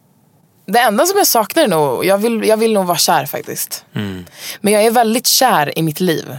det 0.66 0.78
enda 0.78 1.06
som 1.06 1.18
jag 1.18 1.26
saknar 1.26 1.62
är 1.62 1.68
nog, 1.68 2.04
jag 2.04 2.18
vill, 2.18 2.44
jag 2.48 2.56
vill 2.56 2.72
nog 2.72 2.86
vara 2.86 2.98
kär 2.98 3.26
faktiskt. 3.26 3.84
Men 4.60 4.72
jag 4.72 4.84
är 4.84 4.90
väldigt 4.90 5.26
kär 5.26 5.78
i 5.78 5.82
mitt 5.82 6.00
liv. 6.00 6.36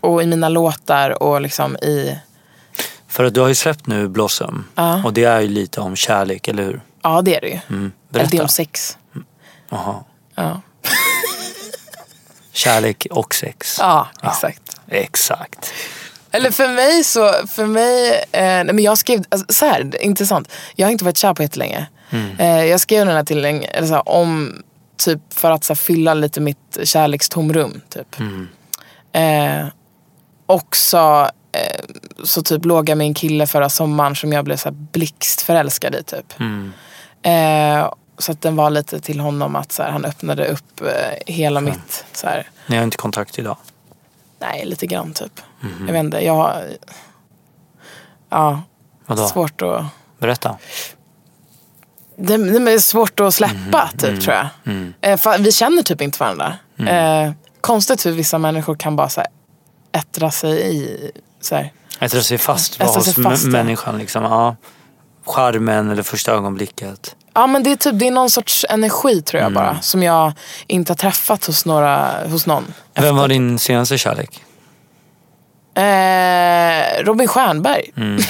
Och 0.00 0.22
i 0.22 0.26
mina 0.26 0.48
låtar 0.48 1.22
och 1.22 1.40
liksom 1.40 1.76
i, 1.76 2.18
För 3.08 3.24
att 3.24 3.34
du 3.34 3.40
har 3.40 3.48
ju 3.48 3.54
släppt 3.54 3.86
nu 3.86 4.08
Blossom. 4.08 4.64
Ja. 4.74 5.04
Och 5.04 5.12
det 5.12 5.24
är 5.24 5.40
ju 5.40 5.48
lite 5.48 5.80
om 5.80 5.96
kärlek, 5.96 6.48
eller 6.48 6.62
hur? 6.62 6.80
ja 7.02 7.22
det 7.22 7.36
är 7.36 7.40
det 7.40 7.48
ju. 7.48 7.58
Mm. 7.68 7.80
Eller 7.84 7.92
Berätta. 8.08 8.30
det 8.30 8.36
är 8.36 8.42
om 8.42 8.48
sex. 8.48 8.98
Jaha. 9.70 10.04
Ja, 10.34 10.60
Kärlek 12.52 13.06
och 13.10 13.34
sex. 13.34 13.76
ja 13.80 14.08
exakt. 14.22 14.71
Exakt. 14.92 15.72
Eller 16.30 16.50
för 16.50 16.68
mig 16.68 17.04
så, 17.04 17.32
för 17.48 17.66
mig, 17.66 18.24
eh, 18.32 18.42
nej 18.42 18.64
men 18.64 18.78
jag 18.78 18.98
skrev, 18.98 19.24
alltså, 19.28 19.52
så 19.52 19.66
här, 19.66 20.02
intressant. 20.02 20.52
Jag 20.74 20.86
har 20.86 20.92
inte 20.92 21.04
varit 21.04 21.16
kär 21.16 21.34
på 21.34 21.42
jättelänge. 21.42 21.86
Eh, 22.38 22.64
jag 22.64 22.80
skrev 22.80 23.06
den 23.06 23.16
här 23.16 23.24
till 23.24 23.44
en, 23.44 23.62
eller 23.62 23.86
så 23.86 23.94
här, 23.94 24.08
om, 24.08 24.62
typ 24.96 25.20
för 25.34 25.50
att 25.50 25.64
så 25.64 25.72
här, 25.72 25.76
fylla 25.76 26.14
lite 26.14 26.40
mitt 26.40 26.78
kärlekstomrum. 26.84 27.80
Typ. 27.88 28.16
Eh, 29.12 29.66
och 30.46 30.76
så, 30.76 31.22
eh, 31.52 31.84
så 32.24 32.42
typ 32.42 32.64
låg 32.64 32.88
jag 32.88 32.98
med 32.98 33.06
en 33.06 33.14
kille 33.14 33.46
förra 33.46 33.68
sommaren 33.68 34.16
som 34.16 34.32
jag 34.32 34.44
blev 34.44 34.56
så 34.56 34.68
här 34.68 34.76
blixtförälskad 34.92 35.94
i. 35.94 36.02
Typ. 36.02 36.34
Eh, 37.22 37.92
så 38.18 38.32
att 38.32 38.40
den 38.42 38.56
var 38.56 38.70
lite 38.70 39.00
till 39.00 39.20
honom 39.20 39.56
att 39.56 39.72
så 39.72 39.82
här, 39.82 39.90
han 39.90 40.04
öppnade 40.04 40.46
upp 40.46 40.80
eh, 40.80 41.34
hela 41.34 41.60
mitt, 41.60 42.04
så 42.12 42.26
här, 42.26 42.50
Ni 42.66 42.76
har 42.76 42.84
inte 42.84 42.96
kontakt 42.96 43.38
idag? 43.38 43.56
Nej 44.42 44.64
lite 44.64 44.86
grann 44.86 45.12
typ. 45.12 45.40
Jag 45.86 45.92
vet 45.92 46.04
inte, 46.04 46.18
jag 46.24 46.34
har, 46.34 46.64
ja, 48.30 48.62
Vadå? 49.06 49.26
svårt 49.26 49.62
att 49.62 49.84
Berätta. 50.18 50.58
Det, 52.16 52.36
det 52.36 52.72
är 52.72 52.78
svårt 52.78 53.20
att 53.20 53.34
släppa 53.34 53.90
typ 53.98 54.20
tror 54.22 54.34
jag. 54.34 54.48
Eh, 55.00 55.16
för 55.16 55.38
vi 55.38 55.52
känner 55.52 55.82
typ 55.82 56.00
inte 56.00 56.18
varandra. 56.18 56.56
Eh, 56.78 57.32
konstigt 57.60 58.06
hur 58.06 58.12
vissa 58.12 58.38
människor 58.38 58.74
kan 58.74 58.96
bara 58.96 59.08
så 59.08 59.20
här, 59.20 59.30
ättra 59.92 60.30
sig 60.30 60.76
i 60.76 61.10
så 61.40 61.54
här. 61.54 61.72
Äta 62.00 62.22
sig 62.22 62.38
fast 62.38 62.74
Äta 62.74 62.86
var 62.86 62.94
hos 62.94 63.04
sig 63.04 63.24
fast, 63.24 63.46
människan. 63.46 63.98
Liksom. 63.98 64.22
Ja. 64.22 64.56
Charmen 65.26 65.90
eller 65.90 66.02
första 66.02 66.32
ögonblicket. 66.32 67.16
Ja 67.34 67.46
men 67.46 67.62
det 67.62 67.72
är 67.72 67.76
typ 67.76 67.98
det 67.98 68.06
är 68.06 68.10
någon 68.10 68.30
sorts 68.30 68.66
energi 68.68 69.22
tror 69.22 69.42
jag 69.42 69.52
bara. 69.52 69.80
Som 69.80 70.02
jag 70.02 70.32
inte 70.66 70.90
har 70.92 70.96
träffat 70.96 71.44
hos, 71.44 71.64
några, 71.66 72.10
hos 72.28 72.46
någon. 72.46 72.74
Vem 72.94 73.16
var 73.16 73.28
din 73.28 73.58
senaste 73.58 73.98
kärlek? 73.98 74.42
Eh, 75.74 77.04
Robin 77.04 77.28
Stjernberg. 77.28 77.92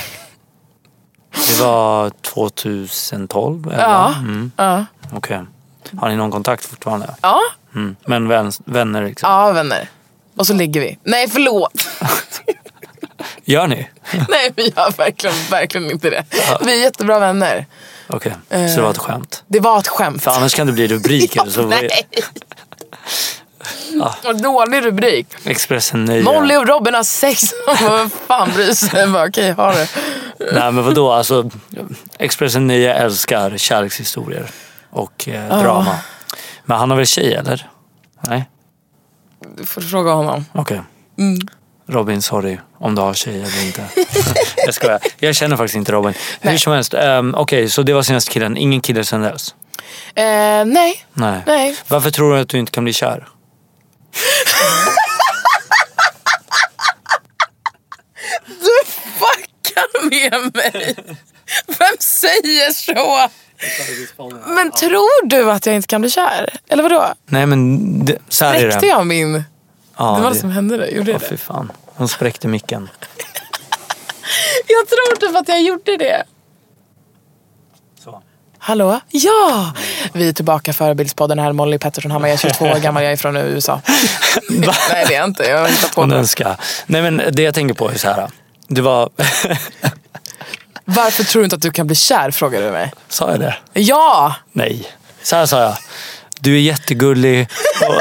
Det 1.49 1.61
var 1.61 2.11
2012? 2.11 3.67
Eller? 3.67 3.83
Ja. 3.83 4.15
Mm. 4.19 4.53
Ja. 4.57 4.85
Okej. 5.13 5.41
Har 5.99 6.09
ni 6.09 6.17
någon 6.17 6.31
kontakt 6.31 6.65
fortfarande? 6.65 7.15
Ja. 7.21 7.39
Mm. 7.75 7.97
Men 8.07 8.29
vän, 8.29 8.53
vänner 8.65 9.05
liksom? 9.05 9.31
ja 9.31 9.53
vänner. 9.53 9.89
Och 10.37 10.47
så 10.47 10.55
ligger 10.55 10.81
vi. 10.81 10.99
Nej 11.05 11.29
förlåt. 11.29 11.73
Gör 13.45 13.67
ni? 13.67 13.89
Nej 14.29 14.53
vi 14.57 14.63
gör 14.77 14.97
verkligen, 14.97 15.37
verkligen 15.51 15.91
inte 15.91 16.11
det. 16.11 16.25
Vi 16.65 16.73
är 16.73 16.83
jättebra 16.83 17.19
vänner. 17.19 17.67
Okej, 18.13 18.33
så 18.49 18.77
det 18.77 18.83
var 18.83 18.91
ett 18.91 18.99
skämt. 18.99 19.45
Det 19.47 19.61
var 19.61 19.79
ett 19.79 19.89
skämt. 19.89 20.23
För 20.23 20.31
annars 20.31 20.55
kan 20.55 20.67
det 20.67 20.73
bli 20.73 20.89
rubriker. 20.89 21.45
så 21.51 21.67
Nej. 21.67 21.91
Vad 24.25 24.43
dålig 24.43 24.85
rubrik. 24.85 25.27
Expressen 25.45 26.05
nöjer. 26.05 26.23
Molly 26.23 26.57
och 26.57 26.69
Robin 26.69 26.95
har 26.95 27.03
sex. 27.03 27.43
Vad 27.83 28.13
fan 28.13 28.51
bryr 28.55 28.73
sig? 28.73 29.27
Okej, 29.29 29.53
ha 29.53 29.73
det. 29.73 29.89
Nej 30.53 30.73
men 30.73 30.85
vadå, 30.85 31.13
alltså 31.13 31.51
Expressen 32.19 32.67
Nöje 32.67 32.95
älskar 32.95 33.57
kärlekshistorier 33.57 34.51
och 34.91 35.29
eh, 35.29 35.61
drama. 35.61 35.97
Men 36.65 36.79
han 36.79 36.91
har 36.91 36.97
väl 36.97 37.07
tjej 37.07 37.35
eller? 37.35 37.71
Nej? 38.21 38.51
Du 39.57 39.67
får 39.67 39.81
fråga 39.81 40.13
honom. 40.13 40.45
Okej. 40.53 40.81
Mm. 41.19 41.39
Robin, 41.89 42.22
sorry 42.22 42.59
om 42.78 42.95
du 42.95 43.03
har 43.03 43.14
tjej 43.14 43.35
eller 43.37 43.66
inte. 43.66 43.85
jag 44.57 44.74
skojar. 44.74 45.01
Jag 45.18 45.35
känner 45.35 45.57
faktiskt 45.57 45.76
inte 45.76 45.93
Robin. 45.93 46.14
Hur 46.41 46.59
som 46.59 46.72
helst, 46.72 46.95
um, 46.95 47.35
okej 47.35 47.70
så 47.70 47.83
det 47.83 47.93
var 47.93 48.03
senaste 48.03 48.30
killen. 48.30 48.57
Ingen 48.57 48.80
kille 48.80 49.05
sen 49.05 49.20
dess? 49.20 49.55
Eh, 50.14 50.24
nej. 50.64 51.05
Nej. 51.12 51.43
Nej. 51.47 51.76
Varför 51.89 52.11
tror 52.11 52.35
du 52.35 52.41
att 52.41 52.49
du 52.49 52.59
inte 52.59 52.72
kan 52.72 52.85
bli 52.85 52.93
kär? 52.93 53.28
Du 58.47 58.91
fuckar 58.93 60.11
med 60.11 60.55
mig. 60.55 60.97
Vem 61.66 61.97
säger 61.99 62.70
så? 62.72 63.28
Men 64.47 64.70
tror 64.70 65.26
du 65.26 65.51
att 65.51 65.66
jag 65.66 65.74
inte 65.74 65.89
kan 65.89 66.01
bli 66.01 66.11
kär? 66.11 66.49
Eller 66.68 66.83
vadå? 66.83 67.14
Nej 67.26 67.47
men 67.47 68.05
det, 68.05 68.18
så 68.28 68.45
här 68.45 68.55
är 68.55 68.80
det. 68.80 68.87
jag 68.87 69.07
min... 69.07 69.45
Ja, 70.03 70.15
det 70.17 70.23
var 70.23 70.31
det 70.31 70.37
som 70.37 70.51
hände 70.51 70.77
där. 70.77 70.87
Gjorde 70.87 71.11
Åh 71.11 71.15
jag 71.15 71.23
fy 71.23 71.29
det? 71.35 71.37
fan. 71.39 71.73
Hon 71.87 72.09
spräckte 72.09 72.49
micken. 72.49 72.89
Jag 74.67 74.89
tror 74.89 75.17
typ 75.29 75.37
att 75.41 75.49
jag 75.49 75.63
gjorde 75.63 75.97
det. 75.97 76.23
Så. 78.05 78.23
Hallå? 78.59 79.01
Ja! 79.11 79.73
Vi 80.13 80.29
är 80.29 80.33
tillbaka 80.33 80.73
förebildspodden 80.73 81.39
här. 81.39 81.53
Molly 81.53 81.79
Pettersson 81.79 82.11
Hammar. 82.11 82.29
Jag 82.29 82.35
är 82.35 82.39
22 82.39 82.65
år 82.65 82.79
gammal. 82.79 83.03
Jag 83.03 83.13
är 83.13 83.17
från 83.17 83.37
USA. 83.37 83.81
Nej 84.51 85.05
det 85.09 85.15
är 85.15 85.19
jag 85.19 85.25
inte. 85.25 85.43
Jag 85.45 85.59
har 85.59 85.69
hittat 85.69 85.95
på 85.95 86.07
det. 86.07 86.17
önskar. 86.17 86.57
Nej 86.87 87.03
men 87.03 87.23
det 87.33 87.43
jag 87.43 87.55
tänker 87.55 87.75
på 87.75 87.91
är 87.91 87.95
så 87.99 88.09
här. 88.09 88.29
Det 88.69 88.81
var... 88.81 89.11
Varför 90.85 91.25
tror 91.25 91.41
du 91.41 91.45
inte 91.45 91.57
att 91.57 91.63
du 91.63 91.71
kan 91.71 91.87
bli 91.87 91.97
kär? 91.97 92.31
Frågar 92.31 92.63
du 92.63 92.71
mig. 92.71 92.93
Sa 93.09 93.31
jag 93.31 93.41
det? 93.41 93.57
Ja! 93.73 94.35
Nej. 94.53 94.87
Så 95.23 95.37
här 95.37 95.47
sa 95.47 95.61
jag. 95.63 95.77
Du 96.41 96.55
är 96.57 96.61
jättegullig. 96.61 97.49
Och 97.89 98.01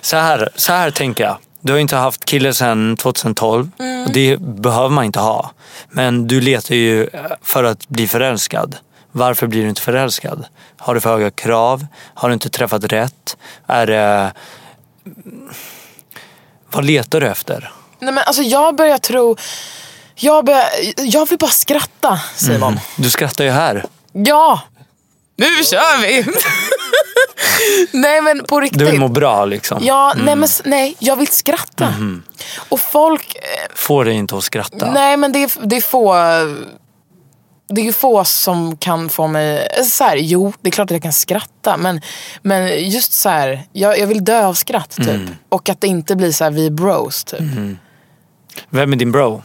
så, 0.00 0.16
här, 0.16 0.48
så 0.54 0.72
här 0.72 0.90
tänker 0.90 1.24
jag. 1.24 1.36
Du 1.60 1.72
har 1.72 1.80
inte 1.80 1.96
haft 1.96 2.24
kille 2.24 2.54
sedan 2.54 2.96
2012 2.96 3.70
och 4.06 4.12
det 4.12 4.40
behöver 4.40 4.88
man 4.88 5.04
inte 5.04 5.20
ha. 5.20 5.50
Men 5.90 6.26
du 6.26 6.40
letar 6.40 6.74
ju 6.74 7.08
för 7.42 7.64
att 7.64 7.88
bli 7.88 8.08
förälskad. 8.08 8.76
Varför 9.12 9.46
blir 9.46 9.62
du 9.62 9.68
inte 9.68 9.82
förälskad? 9.82 10.44
Har 10.76 10.94
du 10.94 11.00
för 11.00 11.10
höga 11.10 11.30
krav? 11.30 11.86
Har 12.14 12.28
du 12.28 12.32
inte 12.32 12.50
träffat 12.50 12.84
rätt? 12.84 13.36
Är 13.66 13.86
det... 13.86 14.32
Vad 16.70 16.84
letar 16.84 17.20
du 17.20 17.26
efter? 17.28 17.72
Nej 17.98 18.14
men 18.14 18.24
alltså 18.26 18.42
jag 18.42 18.76
börjar 18.76 18.98
tro... 18.98 19.36
Jag, 20.14 20.44
börjar, 20.44 20.64
jag 20.96 21.28
vill 21.28 21.38
bara 21.38 21.50
skratta 21.50 22.20
Simon. 22.34 22.80
Du 22.96 23.10
skrattar 23.10 23.44
ju 23.44 23.50
här. 23.50 23.84
Ja! 24.12 24.60
Nu 25.40 25.64
kör 25.64 26.00
vi! 26.02 26.26
nej 27.98 28.22
men 28.22 28.44
på 28.44 28.60
riktigt. 28.60 28.78
Du 28.78 28.84
vill 28.84 29.00
må 29.00 29.08
bra 29.08 29.44
liksom. 29.44 29.78
Ja, 29.84 30.14
nej 30.16 30.36
men 30.36 30.48
nej, 30.64 30.96
jag 30.98 31.16
vill 31.16 31.28
skratta. 31.28 31.94
Och 32.68 32.80
folk, 32.80 33.34
eh, 33.34 33.74
Får 33.74 34.04
dig 34.04 34.14
inte 34.14 34.36
att 34.36 34.44
skratta. 34.44 34.92
nej 34.92 35.16
men 35.16 35.32
det 35.32 35.42
är, 35.42 35.50
det 35.66 35.76
är 35.76 35.80
få, 35.80 36.14
det 37.68 37.80
är 37.80 37.84
ju 37.84 37.92
få 37.92 38.24
som 38.24 38.76
kan 38.76 39.08
få 39.08 39.26
mig... 39.26 39.68
Så 39.84 40.04
här, 40.04 40.16
jo, 40.16 40.52
det 40.60 40.68
är 40.68 40.72
klart 40.72 40.86
att 40.86 40.90
jag 40.90 41.02
kan 41.02 41.12
skratta. 41.12 41.76
Men, 41.76 42.00
men 42.42 42.90
just 42.90 43.12
så 43.12 43.28
här, 43.28 43.62
jag, 43.72 43.98
jag 43.98 44.06
vill 44.06 44.24
dö 44.24 44.46
av 44.46 44.54
skratt 44.54 44.90
typ. 44.90 45.08
Mm. 45.08 45.36
Och 45.48 45.68
att 45.68 45.80
det 45.80 45.86
inte 45.86 46.16
blir 46.16 46.32
så 46.32 46.44
här, 46.44 46.50
vi 46.50 46.66
är 46.66 46.70
bros 46.70 47.24
typ. 47.24 47.40
Vem 48.70 48.92
är 48.92 48.96
din 48.96 49.12
bro? 49.12 49.42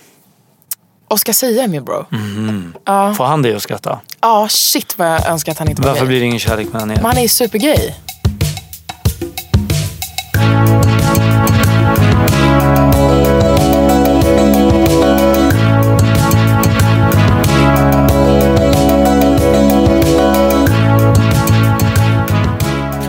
Oscar 1.07 1.33
Sia 1.33 1.67
min 1.67 1.83
bro. 1.85 2.05
Mhm. 2.09 2.73
Ja. 2.85 3.13
Får 3.13 3.25
han 3.25 3.41
dig 3.41 3.55
att 3.55 3.61
skratta? 3.61 3.99
Ja, 4.21 4.47
shit 4.49 4.97
vad 4.97 5.07
jag 5.07 5.27
önskar 5.27 5.51
att 5.51 5.59
han 5.59 5.69
inte 5.69 5.81
var 5.81 5.89
Varför 5.89 6.01
gay. 6.01 6.07
blir 6.07 6.19
det 6.19 6.25
ingen 6.25 6.39
kärlek 6.39 6.73
mellan 6.73 6.91
er? 6.91 6.95
Men 6.95 7.05
han 7.05 7.17
är 7.17 7.21
ju 7.21 7.27
supergay. 7.27 7.93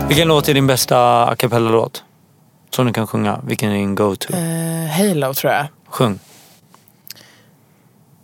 Vilken 0.07 0.27
låt 0.27 0.49
är 0.49 0.53
din 0.53 0.67
bästa 0.67 1.25
a 1.25 1.35
cappella-låt? 1.35 2.03
Som 2.69 2.87
du 2.87 2.93
kan 2.93 3.07
sjunga. 3.07 3.39
Vilken 3.47 3.71
är 3.71 3.75
din 3.75 3.95
go-to? 3.95 4.33
Eh, 4.33 4.89
Halo 4.97 5.33
tror 5.33 5.53
jag. 5.53 5.65
Sjung. 5.89 6.19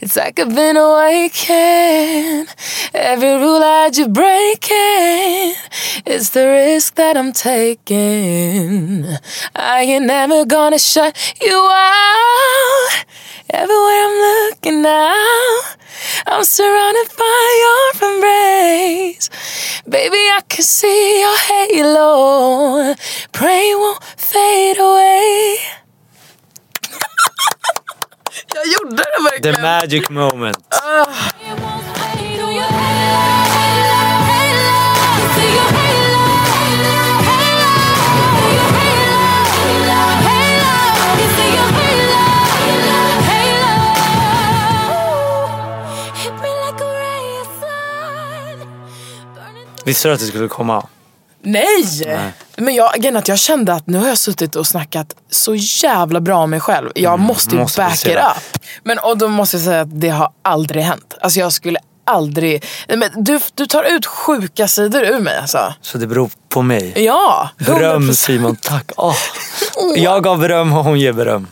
It's 0.00 0.16
like 0.16 0.38
I've 0.38 0.54
been 0.54 0.76
awakened. 0.76 2.48
Every 2.94 3.34
rule 3.34 3.62
I 3.62 3.90
you 3.94 4.08
breaking. 4.08 5.54
It's 6.06 6.30
the 6.30 6.46
risk 6.46 6.94
that 6.96 7.16
I'm 7.16 7.32
taking. 7.32 9.06
I 9.54 9.82
ain't 9.82 10.06
never 10.06 10.44
gonna 10.44 10.78
shut 10.78 11.16
you 11.40 11.68
out. 11.72 13.04
Everywhere 13.50 14.04
I'm 14.06 14.50
looking 14.50 14.82
now, 14.82 15.60
I'm 16.26 16.44
surrounded 16.44 17.08
by 17.16 17.46
your 17.64 18.10
embrace. 18.12 19.30
Baby, 19.88 20.16
I 20.16 20.40
can 20.48 20.62
see 20.62 21.20
your 21.20 21.38
halo. 21.38 22.94
Pray 23.32 23.74
won't 23.74 24.02
fade 24.02 24.78
away. 24.78 25.56
Jag 28.54 28.66
gjorde 28.66 28.96
det 28.96 29.22
verkligen. 29.30 29.54
The 29.54 29.62
magic 29.62 30.08
moment. 30.10 30.58
Visste 49.84 50.08
du 50.08 50.14
att 50.14 50.20
det 50.20 50.26
skulle 50.26 50.48
komma? 50.48 50.86
Nej! 51.42 51.64
Nej. 52.06 52.32
Men 52.56 52.74
jag, 52.74 53.16
att 53.16 53.28
jag 53.28 53.38
kände 53.38 53.72
att 53.72 53.86
nu 53.86 53.98
har 53.98 54.08
jag 54.08 54.18
suttit 54.18 54.56
och 54.56 54.66
snackat 54.66 55.16
så 55.30 55.54
jävla 55.54 56.20
bra 56.20 56.38
om 56.38 56.50
mig 56.50 56.60
själv. 56.60 56.90
Jag 56.94 57.20
måste 57.20 57.54
ju 57.54 57.60
måste 57.60 57.80
back 57.80 58.06
it 58.06 58.16
up. 58.16 58.60
Men 58.84 58.98
och 58.98 59.18
då 59.18 59.28
måste 59.28 59.56
jag 59.56 59.64
säga 59.64 59.80
att 59.80 60.00
det 60.00 60.08
har 60.08 60.30
aldrig 60.42 60.82
hänt. 60.82 61.14
Alltså 61.20 61.40
jag 61.40 61.52
skulle 61.52 61.78
aldrig... 62.04 62.64
Men 62.88 63.10
du, 63.24 63.40
du 63.54 63.66
tar 63.66 63.82
ut 63.84 64.06
sjuka 64.06 64.68
sidor 64.68 65.02
ur 65.02 65.20
mig 65.20 65.38
alltså. 65.38 65.74
Så 65.80 65.98
det 65.98 66.06
beror 66.06 66.30
på 66.48 66.62
mig. 66.62 66.92
Ja! 67.04 67.50
Beröm 67.58 68.10
100%. 68.10 68.12
Simon, 68.12 68.56
tack. 68.56 68.92
Åh. 68.96 69.16
Jag 69.96 70.24
gav 70.24 70.38
beröm 70.38 70.72
och 70.72 70.84
hon 70.84 71.00
ger 71.00 71.12
beröm. 71.12 71.46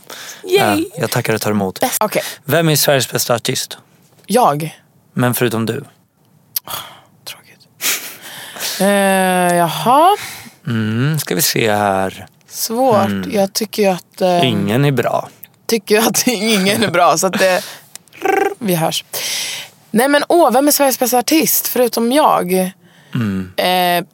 Yay. 0.45 0.81
Ja, 0.81 1.01
jag 1.01 1.11
tackar 1.11 1.35
och 1.35 1.41
tar 1.41 1.51
emot. 1.51 1.79
Okej, 2.01 2.23
Vem 2.45 2.69
är 2.69 2.77
Sveriges 2.77 3.11
bästa 3.11 3.35
artist? 3.35 3.79
jag. 4.27 4.79
Men 5.15 5.35
förutom 5.35 5.67
du. 5.67 5.85
Eh, 8.81 8.87
jaha, 9.57 10.17
Mm, 10.67 11.19
ska 11.19 11.35
vi 11.35 11.43
se 11.43 11.73
här. 11.73 12.27
svårt. 12.49 13.07
Mm. 13.07 13.31
Jag 13.33 13.53
tycker 13.53 13.83
ju 13.83 13.89
att... 13.89 14.21
eh, 14.21 14.45
Ingen 14.49 14.85
är 14.85 14.93
bra. 14.93 15.29
tycker 15.67 15.95
ju 15.95 16.01
att 16.01 16.27
ingen 16.27 16.83
är 16.83 16.91
bra. 16.91 17.17
Så 17.19 17.27
att 17.27 17.39
det... 17.39 17.63
Vi 18.59 18.75
hörs. 18.75 19.05
Nej 19.91 20.09
men 20.09 20.25
åh, 20.29 20.51
vem 20.53 20.69
är 20.69 20.73
Sveriges 20.73 20.99
bästa 20.99 21.19
artist 21.19 21.67
förutom 21.67 22.13
jag? 22.13 22.73
Mm. 23.15 23.53
Eh, 23.57 24.05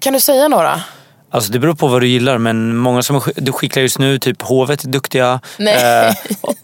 kan 0.00 0.12
du 0.12 0.20
säga 0.20 0.48
några? 0.48 0.82
Alltså 1.30 1.52
det 1.52 1.58
beror 1.58 1.74
på 1.74 1.88
vad 1.88 2.00
du 2.00 2.06
gillar 2.08 2.38
men 2.38 2.76
många 2.76 3.02
som 3.02 3.20
du 3.36 3.52
skickar 3.52 3.80
just 3.80 3.98
nu, 3.98 4.18
typ 4.18 4.42
Hovet 4.42 4.84
är 4.84 4.88
duktiga. 4.88 5.40
Nej. 5.58 6.06
Eh, 6.08 6.14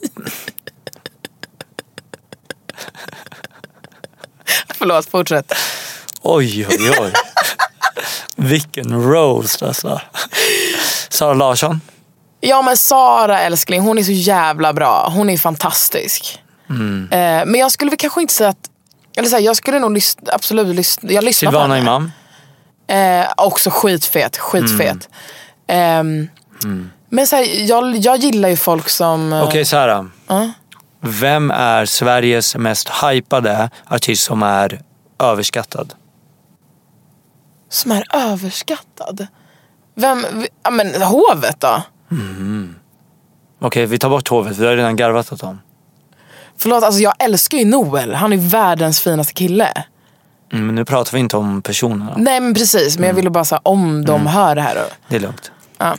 Förlåt, 4.75 5.07
fortsätt. 5.11 5.53
Oj 6.35 6.67
oj 6.69 6.91
oj. 7.01 7.13
Vilken 8.37 9.03
roast 9.03 9.63
alltså. 9.63 10.01
Sara 11.09 11.35
Larsson. 11.35 11.81
Ja 12.41 12.63
men 12.63 12.77
Sara 12.77 13.41
älskling, 13.41 13.81
hon 13.81 13.99
är 13.99 14.03
så 14.03 14.13
jävla 14.13 14.73
bra. 14.73 15.09
Hon 15.15 15.31
är 15.31 15.39
fantastisk. 15.39 16.43
Mm. 16.71 17.09
Eh, 17.13 17.47
men 17.47 17.55
jag 17.55 17.73
skulle 17.73 17.91
väl 17.91 17.99
kanske 17.99 18.21
inte 18.21 18.35
säga 18.35 18.51
att... 18.51 18.71
Eller 19.17 19.29
så 19.29 19.37
här, 19.37 19.43
jag 19.43 19.57
skulle 19.57 19.79
nog 19.79 19.93
lyssna, 19.93 20.23
absolut 20.33 20.77
lyssna. 20.77 21.13
Jag 21.13 21.25
lyssnar 21.25 21.51
på 21.51 21.53
Silvana 21.53 21.75
henne. 21.75 21.87
Imam. 21.87 22.13
Eh, 23.23 23.27
också 23.37 23.71
skitfet, 23.73 24.37
skitfet. 24.37 25.09
Mm. 25.69 26.29
Ehm, 26.63 26.91
Men 27.11 27.27
så 27.27 27.37
här, 27.37 27.69
jag, 27.69 27.97
jag 27.97 28.17
gillar 28.17 28.49
ju 28.49 28.57
folk 28.57 28.89
som... 28.89 29.33
eh, 29.33 29.43
Okej 29.45 29.65
Sara. 29.65 30.11
ja. 30.27 30.51
Vem 31.01 31.51
är 31.51 31.85
Sveriges 31.87 32.57
mest 32.57 32.89
hypade 32.89 33.71
artist 33.89 34.25
som 34.25 34.43
är 34.43 34.81
överskattad? 35.19 35.95
Som 37.71 37.91
är 37.93 38.05
överskattad. 38.15 39.27
Vem? 39.95 40.27
Ja 40.63 40.71
men 40.71 41.03
hovet 41.03 41.61
då? 41.61 41.83
Okej 43.61 43.87
vi 43.87 43.99
tar 43.99 44.09
bort 44.11 44.29
Hovet, 44.29 44.57
vi 44.57 44.67
har 44.67 44.77
redan 44.77 44.97
garvat 44.97 45.33
åt 45.33 45.41
dem. 45.41 45.61
Förlåt, 46.59 46.85
alltså 46.85 47.01
jag 47.01 47.15
älskar 47.19 47.59
ju 47.59 47.65
Noel. 47.65 48.15
Han 48.15 48.33
är 48.33 48.37
världens 48.37 49.01
finaste 49.01 49.33
kille. 49.35 49.85
Mm, 50.53 50.67
men 50.67 50.75
nu 50.75 50.85
pratar 50.85 51.13
vi 51.13 51.19
inte 51.19 51.37
om 51.37 51.63
personerna. 51.63 52.15
Nej 52.17 52.41
men 52.41 52.55
precis, 52.55 52.99
men 52.99 53.07
jag 53.09 53.15
ville 53.15 53.31
bara 53.31 53.45
säga 53.45 53.61
om 53.63 54.05
de 54.05 54.27
hör 54.27 54.55
det 54.55 54.61
här. 54.63 54.77
Och, 54.77 54.93
Det 55.09 55.17
är 55.17 55.21
lugnt. 55.21 55.51
ja. 55.79 55.97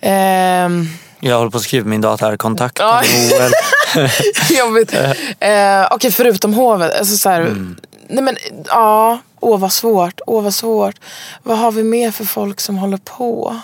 Ehm, 0.00 0.86
Jag 1.20 1.38
håller 1.38 1.50
på 1.50 1.56
att 1.56 1.62
skriva 1.64 1.88
min 1.88 2.00
dator 2.00 2.26
här. 2.26 2.36
Kontakt 2.36 2.78
Ja. 2.78 3.02
Noel. 3.30 4.10
jobbigt. 4.58 4.94
Eh, 5.40 5.86
Okej, 5.90 6.10
förutom 6.12 6.54
hovet. 6.54 6.98
Alltså, 6.98 7.16
så 7.16 7.28
här, 7.28 7.40
Mm. 7.40 7.76
Nej 8.08 8.22
men, 8.24 8.36
ja. 8.68 9.18
Åh 9.40 9.58
vad 9.58 9.72
svårt. 9.72 10.20
Åh 10.26 10.42
vad 10.42 10.54
svårt. 10.54 10.94
Vad 11.42 11.58
har 11.58 11.72
vi 11.72 11.82
mer 11.84 12.10
för 12.10 12.24
folk 12.24 12.60
som 12.60 12.78
håller 12.78 12.96
på? 12.98 13.60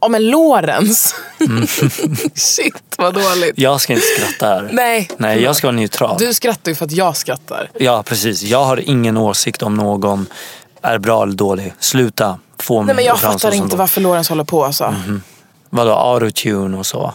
Ja 0.00 0.08
men 0.08 0.30
Lorentz. 0.30 1.14
Shit 2.34 2.82
vad 2.98 3.14
dåligt. 3.14 3.52
Jag 3.58 3.80
ska 3.80 3.92
inte 3.92 4.06
skratta 4.16 4.46
här. 4.46 4.68
Nej. 4.72 5.10
Nej, 5.16 5.42
jag 5.42 5.56
ska 5.56 5.66
vara 5.66 5.76
neutral. 5.76 6.16
Du 6.18 6.34
skrattar 6.34 6.70
ju 6.70 6.74
för 6.74 6.84
att 6.84 6.92
jag 6.92 7.16
skrattar. 7.16 7.70
Ja, 7.78 8.02
precis. 8.02 8.42
Jag 8.42 8.64
har 8.64 8.76
ingen 8.90 9.16
åsikt 9.16 9.62
om 9.62 9.74
någon 9.74 10.26
är 10.82 10.98
bra 10.98 11.22
eller 11.22 11.32
dålig. 11.34 11.74
Sluta 11.78 12.38
få 12.58 12.82
mig 12.82 12.86
Nej 12.86 12.96
men 12.96 13.04
jag 13.04 13.20
fattar 13.20 13.54
inte 13.54 13.68
då- 13.68 13.76
varför 13.76 14.00
Lorentz 14.00 14.28
håller 14.28 14.44
på 14.44 14.64
alltså. 14.64 14.94
Vadå, 15.70 15.92
autotune 15.92 16.78
och 16.78 16.86
så? 16.86 17.14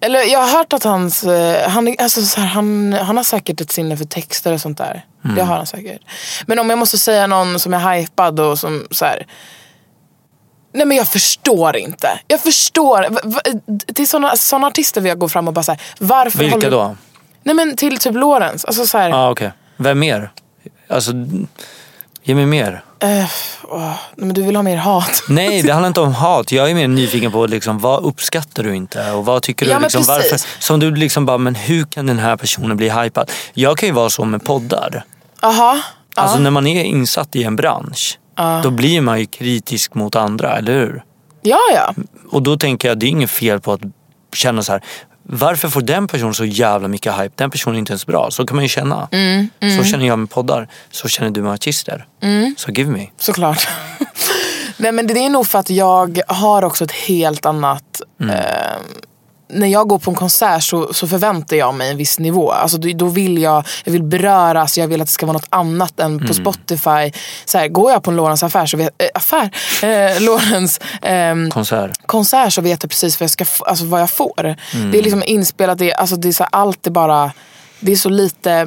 Eller 0.00 0.32
jag 0.32 0.38
har 0.38 0.58
hört 0.58 0.72
att 0.72 0.84
hans, 0.84 1.24
eh, 1.24 1.68
han, 1.68 1.96
alltså, 1.98 2.22
så 2.22 2.40
här, 2.40 2.48
han, 2.48 2.92
han 2.92 3.16
har 3.16 3.24
säkert 3.24 3.60
ett 3.60 3.72
sinne 3.72 3.96
för 3.96 4.04
texter 4.04 4.52
och 4.52 4.60
sånt 4.60 4.78
där. 4.78 5.04
Mm. 5.24 5.36
Det 5.36 5.42
har 5.42 5.56
han 5.56 5.66
säkert. 5.66 6.00
Men 6.46 6.58
om 6.58 6.70
jag 6.70 6.78
måste 6.78 6.98
säga 6.98 7.26
någon 7.26 7.60
som 7.60 7.74
är 7.74 7.94
hypad 7.94 8.40
och 8.40 8.58
som 8.58 8.86
så 8.90 9.04
här. 9.04 9.26
Nej 10.72 10.86
men 10.86 10.96
jag 10.96 11.08
förstår 11.08 11.76
inte. 11.76 12.20
Jag 12.26 12.40
förstår. 12.40 13.08
Till 13.92 14.08
såna, 14.08 14.36
såna 14.36 14.66
artister 14.66 15.00
vill 15.00 15.08
jag 15.08 15.18
gå 15.18 15.28
fram 15.28 15.48
och 15.48 15.54
bara 15.54 15.62
säga 15.62 15.78
varför 15.98 16.38
Vilka 16.38 16.54
håller... 16.56 16.70
då? 16.70 16.96
Nej 17.42 17.54
men 17.54 17.76
till 17.76 17.98
typ 17.98 18.14
Lorentz. 18.14 18.64
Alltså 18.64 18.86
så 18.86 18.98
här, 18.98 19.10
Ja, 19.10 19.16
ah, 19.16 19.30
okej. 19.30 19.52
Vem 19.76 19.98
mer? 19.98 20.30
Alltså, 20.88 21.12
ge 22.22 22.34
mig 22.34 22.46
mer. 22.46 22.82
Åh, 23.02 23.78
nej, 23.78 23.96
men 24.16 24.34
du 24.34 24.42
vill 24.42 24.56
ha 24.56 24.62
mer 24.62 24.76
hat. 24.76 25.22
Nej, 25.28 25.62
det 25.62 25.72
handlar 25.72 25.88
inte 25.88 26.00
om 26.00 26.14
hat. 26.14 26.52
Jag 26.52 26.70
är 26.70 26.74
mer 26.74 26.88
nyfiken 26.88 27.32
på 27.32 27.46
liksom, 27.46 27.78
vad 27.78 28.04
uppskattar 28.04 28.62
du 28.62 28.74
inte? 28.76 29.10
Och 29.12 29.24
vad 29.24 29.42
tycker 29.42 29.66
du? 29.66 29.72
Ja, 29.72 29.78
liksom, 29.78 30.04
precis. 30.04 30.46
Som 30.58 30.80
du 30.80 30.90
liksom 30.96 31.26
bara, 31.26 31.38
men 31.38 31.54
hur 31.54 31.84
kan 31.84 32.06
den 32.06 32.18
här 32.18 32.36
personen 32.36 32.76
bli 32.76 32.90
hypad? 32.90 33.30
Jag 33.54 33.78
kan 33.78 33.88
ju 33.88 33.92
vara 33.94 34.10
så 34.10 34.24
med 34.24 34.44
poddar. 34.44 35.04
Aha. 35.42 35.78
Alltså 36.16 36.38
när 36.38 36.50
man 36.50 36.66
är 36.66 36.84
insatt 36.84 37.36
i 37.36 37.44
en 37.44 37.56
bransch, 37.56 38.18
Ja. 38.36 38.60
då 38.62 38.70
blir 38.70 39.00
man 39.00 39.20
ju 39.20 39.26
kritisk 39.26 39.94
mot 39.94 40.16
andra, 40.16 40.58
eller 40.58 40.72
hur? 40.72 41.02
Ja, 41.42 41.58
ja. 41.74 41.94
Och 42.30 42.42
då 42.42 42.56
tänker 42.56 42.88
jag, 42.88 42.98
det 42.98 43.06
är 43.06 43.08
inget 43.08 43.30
fel 43.30 43.60
på 43.60 43.72
att 43.72 43.80
känna 44.34 44.62
så 44.62 44.72
här. 44.72 44.82
Varför 45.28 45.68
får 45.68 45.80
den 45.80 46.06
personen 46.06 46.34
så 46.34 46.44
jävla 46.44 46.88
mycket 46.88 47.12
hype? 47.12 47.34
Den 47.34 47.50
personen 47.50 47.76
är 47.76 47.78
inte 47.78 47.92
ens 47.92 48.06
bra. 48.06 48.30
Så 48.30 48.46
kan 48.46 48.56
man 48.56 48.64
ju 48.64 48.68
känna. 48.68 49.08
Mm, 49.12 49.48
mm. 49.60 49.78
Så 49.78 49.84
känner 49.84 50.06
jag 50.06 50.18
med 50.18 50.30
poddar. 50.30 50.68
Så 50.90 51.08
känner 51.08 51.30
du 51.30 51.42
med 51.42 51.52
artister. 51.52 52.06
Mm. 52.22 52.54
Så 52.58 52.70
give 52.70 52.90
me. 52.90 53.10
Såklart. 53.18 53.68
Nej 54.76 54.92
men 54.92 55.06
det 55.06 55.18
är 55.18 55.30
nog 55.30 55.46
för 55.46 55.58
att 55.58 55.70
jag 55.70 56.20
har 56.28 56.64
också 56.64 56.84
ett 56.84 56.92
helt 56.92 57.46
annat... 57.46 58.00
Eh, 58.20 58.26
när 59.48 59.66
jag 59.66 59.88
går 59.88 59.98
på 59.98 60.10
en 60.10 60.14
konsert 60.14 60.62
så, 60.62 60.94
så 60.94 61.06
förväntar 61.08 61.56
jag 61.56 61.74
mig 61.74 61.90
en 61.90 61.96
viss 61.96 62.18
nivå. 62.18 62.50
Alltså 62.52 62.78
då, 62.78 63.06
vill 63.06 63.38
jag, 63.42 63.64
jag 63.84 63.92
vill 63.92 64.02
beröras, 64.02 64.78
jag 64.78 64.88
vill 64.88 65.00
att 65.00 65.06
det 65.06 65.12
ska 65.12 65.26
vara 65.26 65.32
något 65.36 65.46
annat 65.50 66.00
än 66.00 66.18
på 66.18 66.24
Mm. 66.24 66.34
Spotify. 66.34 67.12
Så 67.44 67.58
här, 67.58 67.68
går 67.68 67.90
jag 67.92 68.02
på 68.02 68.10
en 68.10 68.16
Lorens 68.16 68.42
affär, 68.42 68.66
så 68.66 68.76
vet, 68.76 69.02
äh, 69.02 69.08
affär 69.14 69.50
eh, 69.82 70.20
Lorens 70.22 70.80
ehm, 71.02 71.50
Konsert. 71.50 71.90
konsert 72.06 72.52
så 72.52 72.60
vet 72.60 72.82
jag 72.82 72.90
precis 72.90 73.20
vad 73.20 73.24
jag, 73.24 73.30
ska, 73.30 73.44
alltså 73.66 73.84
vad 73.84 74.00
jag 74.00 74.10
får. 74.10 74.56
Mm. 74.74 74.90
Det 74.90 74.98
är 74.98 75.02
liksom 75.02 75.22
inspelat, 75.26 75.78
det, 75.78 75.94
alltså 75.94 76.16
det 76.16 76.28
är 76.28 76.32
så 76.32 76.42
här, 76.42 76.50
allt 76.52 76.86
är 76.86 76.90
bara, 76.90 77.32
det 77.80 77.92
är 77.92 77.96
så 77.96 78.08
lite, 78.08 78.66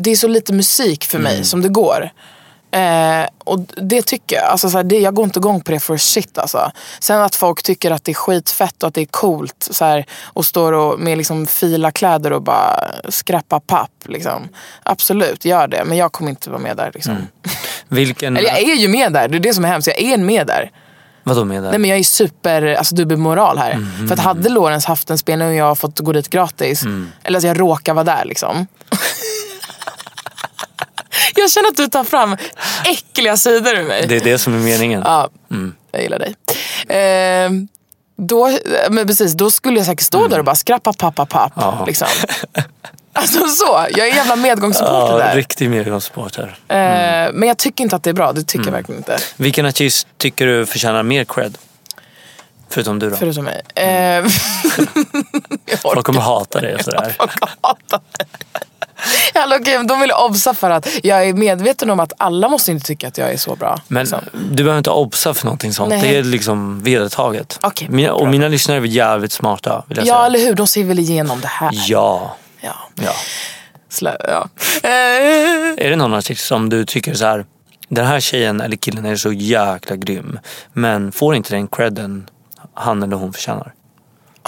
det 0.00 0.10
är 0.10 0.16
så 0.16 0.28
lite 0.28 0.52
musik 0.52 1.04
för 1.04 1.18
mig 1.18 1.32
Mm. 1.34 1.44
som 1.44 1.62
det 1.62 1.68
går. 1.68 2.10
Eh, 2.70 3.28
och 3.44 3.60
det 3.76 4.02
tycker 4.02 4.36
jag, 4.36 4.44
alltså 4.44 4.70
så 4.70 4.76
här, 4.76 4.84
det, 4.84 4.98
jag 4.98 5.14
går 5.14 5.24
inte 5.24 5.38
igång 5.38 5.60
på 5.60 5.72
det 5.72 5.80
för 5.80 5.96
shit 5.96 6.38
alltså. 6.38 6.70
Sen 7.00 7.20
att 7.20 7.34
folk 7.34 7.62
tycker 7.62 7.90
att 7.90 8.04
det 8.04 8.12
är 8.12 8.14
skitfett 8.14 8.82
och 8.82 8.86
att 8.86 8.94
det 8.94 9.00
är 9.00 9.06
coolt 9.06 9.68
så 9.70 9.84
här, 9.84 10.06
och 10.22 10.46
står 10.46 10.72
och, 10.72 11.00
med 11.00 11.18
liksom 11.18 11.46
fila 11.46 11.90
kläder 11.90 12.32
och 12.32 12.42
bara 12.42 12.84
skräppa 13.08 13.60
papp. 13.60 13.90
Liksom. 14.04 14.48
Absolut, 14.82 15.44
gör 15.44 15.68
det. 15.68 15.84
Men 15.84 15.96
jag 15.96 16.12
kommer 16.12 16.30
inte 16.30 16.50
vara 16.50 16.60
med 16.60 16.76
där. 16.76 16.90
Liksom. 16.94 17.12
Mm. 17.12 17.26
Vilken... 17.88 18.36
Eller 18.36 18.48
jag 18.48 18.58
är 18.58 18.76
ju 18.76 18.88
med 18.88 19.12
där, 19.12 19.28
det 19.28 19.36
är 19.36 19.40
det 19.40 19.54
som 19.54 19.64
är 19.64 19.68
hemskt. 19.68 19.88
Jag 19.88 20.00
är 20.00 20.18
med 20.18 20.46
där. 20.46 20.70
Vadå 21.28 21.44
med 21.44 21.62
det? 21.62 21.70
Nej 21.70 21.78
men 21.78 21.90
jag 21.90 21.98
är 21.98 22.02
super 22.02 22.74
alltså, 22.74 22.94
dubbelmoral 22.94 23.58
här. 23.58 23.74
Mhm. 23.74 24.08
För 24.08 24.14
att 24.14 24.20
hade 24.20 24.48
Lorenz 24.48 24.84
haft 24.84 25.10
en 25.10 25.18
spelning 25.18 25.48
och 25.48 25.54
jag 25.54 25.64
har 25.64 25.74
fått 25.74 25.98
gå 25.98 26.12
dit 26.12 26.28
gratis. 26.28 26.82
Mm. 26.82 27.12
Eller 27.22 27.38
att 27.38 27.44
jag 27.44 27.60
råkar 27.60 27.94
vara 27.94 28.04
där 28.04 28.24
liksom. 28.24 28.66
Jag 31.40 31.50
känner 31.50 31.68
att 31.68 31.76
du 31.76 31.86
tar 31.88 32.04
fram 32.04 32.36
äckliga 32.84 33.36
sidor 33.36 33.74
ur 33.74 33.84
mig. 33.84 34.06
Det 34.08 34.16
är 34.16 34.20
det 34.20 34.38
som 34.38 34.54
är 34.54 34.58
meningen. 34.58 35.02
Ja, 35.04 35.28
Mm. 35.50 35.74
jag 35.92 36.02
gillar 36.02 36.18
dig. 36.18 36.34
Eh, 36.98 37.50
då, 38.18 38.58
men 38.90 39.06
precis, 39.06 39.32
då 39.32 39.50
skulle 39.50 39.76
jag 39.76 39.86
säkert 39.86 40.04
stå 40.06 40.28
där 40.28 40.38
och 40.38 40.44
bara 40.44 40.56
skrappa 40.56 40.92
pappa 40.92 41.26
papp. 41.26 41.52
Ja. 41.56 41.84
Liksom. 41.86 42.08
Alltså 43.18 43.48
så, 43.48 43.86
jag 43.90 44.06
är 44.06 44.10
en 44.10 44.16
jävla 44.16 44.36
medgångssupporter 44.36 45.12
Ja, 45.12 45.18
där. 45.18 45.34
riktig 45.36 45.70
medgångssupporter. 45.70 46.58
Eh, 46.68 46.76
Men 47.32 47.42
jag 47.42 47.58
tycker 47.58 47.84
inte 47.84 47.96
att 47.96 48.02
det 48.02 48.10
är 48.10 48.14
bra, 48.14 48.32
det 48.32 48.42
tycker 48.42 48.58
Mm. 48.58 48.66
jag 48.66 48.72
verkligen 48.78 48.98
inte. 48.98 49.18
Vilken 49.36 49.66
artist 49.66 50.06
tycker 50.18 50.46
du 50.46 50.66
förtjänar 50.66 51.02
mer 51.02 51.24
cred? 51.24 51.58
Förutom 52.68 52.98
du 52.98 53.10
då? 53.10 53.16
Förutom 53.16 53.44
mig. 53.44 53.62
Eh, 53.74 54.24
Folk 55.82 56.06
kommer 56.06 56.20
hata 56.20 56.60
dig 56.60 56.72
efter 56.74 56.92
det 56.92 57.00
här. 57.00 57.16
Hallå, 59.34 59.58
men 59.64 59.86
de 59.86 60.00
vill 60.00 60.12
obsa 60.12 60.54
för 60.54 60.70
att 60.70 60.88
jag 61.02 61.28
är 61.28 61.32
medveten 61.34 61.90
om 61.90 62.00
att 62.00 62.12
alla 62.18 62.48
måste 62.48 62.70
inte 62.72 62.86
tycka 62.86 63.08
att 63.08 63.18
jag 63.18 63.32
är 63.32 63.36
så 63.36 63.56
bra. 63.56 63.78
Men 63.88 64.06
du 64.50 64.56
behöver 64.64 64.78
inte 64.78 64.90
obsa 64.90 65.34
för 65.34 65.44
någonting 65.44 65.72
sånt. 65.72 65.88
Nej. 65.88 66.00
Det 66.02 66.16
är 66.18 66.22
liksom 66.22 66.82
vedertaget. 66.82 67.58
Okej, 67.62 67.88
mina, 67.90 68.12
och 68.12 68.28
mina 68.28 68.48
lyssnare 68.48 68.78
är 68.78 68.82
jävligt 68.82 69.32
smarta 69.32 69.84
vill 69.88 69.98
jag 69.98 70.06
Ja, 70.06 70.14
säga. 70.14 70.26
eller 70.26 70.38
hur? 70.38 70.54
De 70.54 70.66
ser 70.66 70.84
väl 70.84 70.98
igenom 70.98 71.40
det 71.40 71.48
här. 71.48 71.70
Ja. 71.72 72.36
Ja. 72.60 72.74
ja. 72.94 73.12
Slä, 73.88 74.16
ja. 74.28 74.48
Eh, 74.82 74.90
Är 75.86 75.90
det 75.90 75.96
någon 75.96 76.14
artist 76.14 76.46
som 76.46 76.68
du 76.70 76.84
tycker 76.84 77.14
så 77.14 77.24
här, 77.24 77.44
den 77.88 78.06
här 78.06 78.20
tjejen 78.20 78.60
eller 78.60 78.76
killen 78.76 79.04
är 79.06 79.16
så 79.16 79.32
jäkla 79.32 79.96
grym. 79.96 80.38
Men 80.72 81.12
får 81.12 81.34
inte 81.34 81.54
den 81.54 81.68
credden 81.68 82.28
han 82.74 83.02
eller 83.02 83.16
hon 83.16 83.32
förtjänar? 83.32 83.72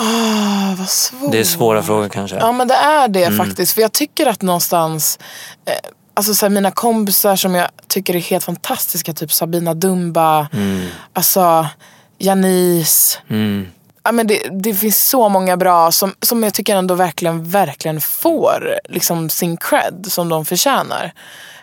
Ah, 0.00 0.74
vad 0.78 0.88
svårt. 0.88 1.32
Det 1.32 1.38
är 1.40 1.44
svåra 1.44 1.82
frågor 1.82 2.08
kanske. 2.08 2.36
Ja 2.36 2.52
men 2.52 2.68
det 2.68 2.74
är 2.74 3.08
det 3.08 3.24
Mm. 3.24 3.46
faktiskt. 3.46 3.72
För 3.74 3.80
jag 3.80 3.92
tycker 3.92 4.26
att 4.26 4.42
någonstans, 4.42 5.18
eh, 5.64 5.72
alltså 6.14 6.34
så 6.34 6.46
här, 6.46 6.50
mina 6.50 6.70
kompisar 6.70 7.36
som 7.36 7.54
jag 7.54 7.68
tycker 7.88 8.16
är 8.16 8.20
helt 8.20 8.44
fantastiska, 8.44 9.12
typ 9.12 9.32
Sabina 9.32 9.74
Dumba, 9.74 10.48
Mm. 10.52 10.86
alltså 11.12 11.66
Janice. 12.18 13.18
Mm. 13.30 13.66
Ja, 14.02 14.12
men 14.12 14.26
det, 14.26 14.42
det 14.50 14.74
finns 14.74 15.08
så 15.08 15.28
många 15.28 15.56
bra 15.56 15.92
som, 15.92 16.14
som 16.22 16.42
jag 16.42 16.54
tycker 16.54 16.76
ändå 16.76 16.94
verkligen, 16.94 17.50
verkligen 17.50 18.00
får 18.00 18.74
liksom, 18.88 19.30
sin 19.30 19.56
cred 19.56 20.06
som 20.08 20.28
de 20.28 20.44
förtjänar. 20.44 21.12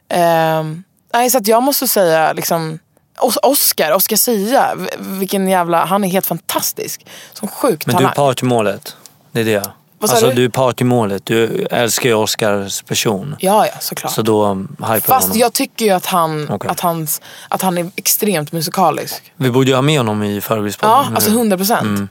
Ehm, 0.09 0.83
nej, 1.13 1.29
så 1.29 1.38
att 1.38 1.47
jag 1.47 1.63
måste 1.63 1.88
säga 1.88 2.33
liksom, 2.33 2.79
Os- 3.18 3.38
Oscar, 3.43 3.91
Oscar 3.91 4.16
Sia, 4.16 4.76
vilken 4.99 5.47
jävla, 5.47 5.86
han 5.86 6.03
är 6.03 6.07
helt 6.09 6.26
fantastisk. 6.26 7.05
Som 7.34 7.47
sjuk 7.47 7.86
Men 7.86 7.95
du 7.95 7.97
är 7.97 8.01
talang. 8.09 8.16
partymålet. 8.16 8.95
Det 9.32 9.39
är 9.41 9.45
det. 9.45 9.72
Alltså 10.01 10.28
du? 10.28 10.34
du 10.34 10.45
är 10.45 10.49
partymålet. 10.49 11.26
Du 11.26 11.68
älskar 11.72 12.09
ju 12.09 12.16
Oscars 12.16 12.82
person. 12.82 13.36
Ja, 13.39 13.66
ja, 13.68 13.74
såklart. 13.80 14.11
Så 14.13 14.22
då 14.22 14.45
um, 14.45 14.76
hypar 14.80 14.99
Fast 14.99 15.28
honom. 15.28 15.39
jag 15.39 15.53
tycker 15.53 15.86
ju 15.86 15.91
att 15.91 16.05
han, 16.05 16.49
Okej. 16.49 16.70
att, 16.72 16.80
hans, 16.80 17.22
att 17.49 17.61
han 17.61 17.78
är 17.78 17.91
extremt 17.95 18.51
musikalisk. 18.51 19.34
Vi 19.36 19.51
borde 19.51 19.68
ju 19.68 19.76
ha 19.76 19.82
med 19.82 19.97
honom 19.99 20.24
i 20.24 20.41
förebilspodden. 20.41 20.95
Ja, 20.95 21.09
nu. 21.09 21.16
alltså 21.16 21.30
100 21.32 21.57
procent. 21.57 21.82
Mm. 21.82 22.07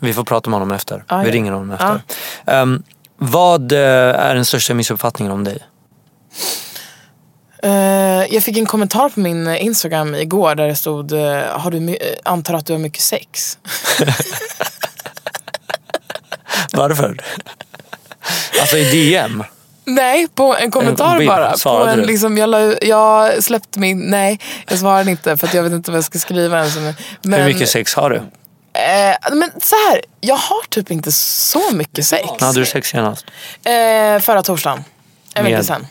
Vi 0.00 0.12
får 0.14 0.24
prata 0.24 0.50
med 0.50 0.58
honom 0.60 0.72
efter. 0.76 1.04
Ja, 1.08 1.16
Vi 1.18 1.28
ja. 1.28 1.34
ringer 1.34 1.52
honom 1.52 1.70
efter. 1.70 2.02
Ehm, 2.46 2.82
vad 3.18 3.72
eh, 3.72 3.78
är 3.78 4.34
den 4.34 4.44
största 4.44 4.74
missuppfattningen 4.74 5.32
om 5.32 5.44
dig? 5.44 5.58
Jag 8.34 8.42
fick 8.42 8.58
en 8.58 8.66
kommentar 8.66 9.08
på 9.08 9.20
min 9.20 9.46
eh, 9.46 9.64
Instagram 9.64 10.14
igår 10.14 10.54
där 10.54 10.68
det 10.68 10.76
stod, 10.76 11.12
eh, 11.12 11.42
har 11.50 11.70
du, 11.70 11.88
eh, 11.88 11.96
antar 12.22 12.54
att 12.54 12.66
du 12.66 12.72
har 12.72 12.80
mycket 12.80 13.02
sex. 13.02 13.58
Varför? 16.72 17.20
alltså 18.60 18.76
i 18.76 18.90
DM? 18.90 19.44
Nej, 19.84 20.28
på 20.28 20.56
en 20.56 20.70
kommentar 20.70 21.18
bild, 21.18 21.30
bara. 21.30 21.56
På 21.64 21.86
en, 21.86 21.98
du? 21.98 22.04
liksom, 22.04 22.38
jag, 22.38 22.48
la, 22.48 22.74
jag 22.82 23.44
släppte 23.44 23.78
min, 23.78 23.98
nej 23.98 24.40
jag 24.68 24.78
svarade 24.78 25.10
inte 25.10 25.36
för 25.36 25.46
att 25.46 25.54
jag 25.54 25.62
vet 25.62 25.72
inte 25.72 25.90
vad 25.90 25.98
jag 25.98 26.04
ska 26.04 26.18
skriva 26.18 26.58
ens. 26.58 26.76
Men, 27.22 27.40
Hur 27.40 27.44
mycket 27.44 27.68
sex 27.68 27.94
har 27.94 28.10
du? 28.10 28.16
Eh, 28.16 29.16
men 29.32 29.50
så 29.62 29.74
här, 29.74 30.00
jag 30.20 30.36
har 30.36 30.62
typ 30.68 30.90
inte 30.90 31.12
så 31.12 31.70
mycket 31.72 32.06
sex. 32.06 32.24
När 32.40 32.46
hade 32.46 32.60
du 32.60 32.66
sex 32.66 32.88
senast? 32.88 33.26
Eh, 33.64 34.20
förra 34.20 34.42
torsdagen. 34.42 34.84
En 35.34 35.44
vecka 35.44 35.56
Med? 35.56 35.86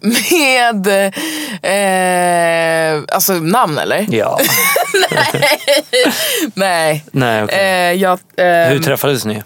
Med, 0.00 0.86
eh, 1.62 3.02
alltså 3.12 3.32
namn 3.32 3.78
eller? 3.78 4.06
Ja. 4.10 4.38
Nej. 6.54 7.04
Nej, 7.12 7.44
okej. 7.44 7.58
Eh, 7.58 7.92
jag, 7.92 8.18
eh, 8.36 8.68
Hur 8.68 8.82
träffades 8.82 9.24
ni? 9.24 9.42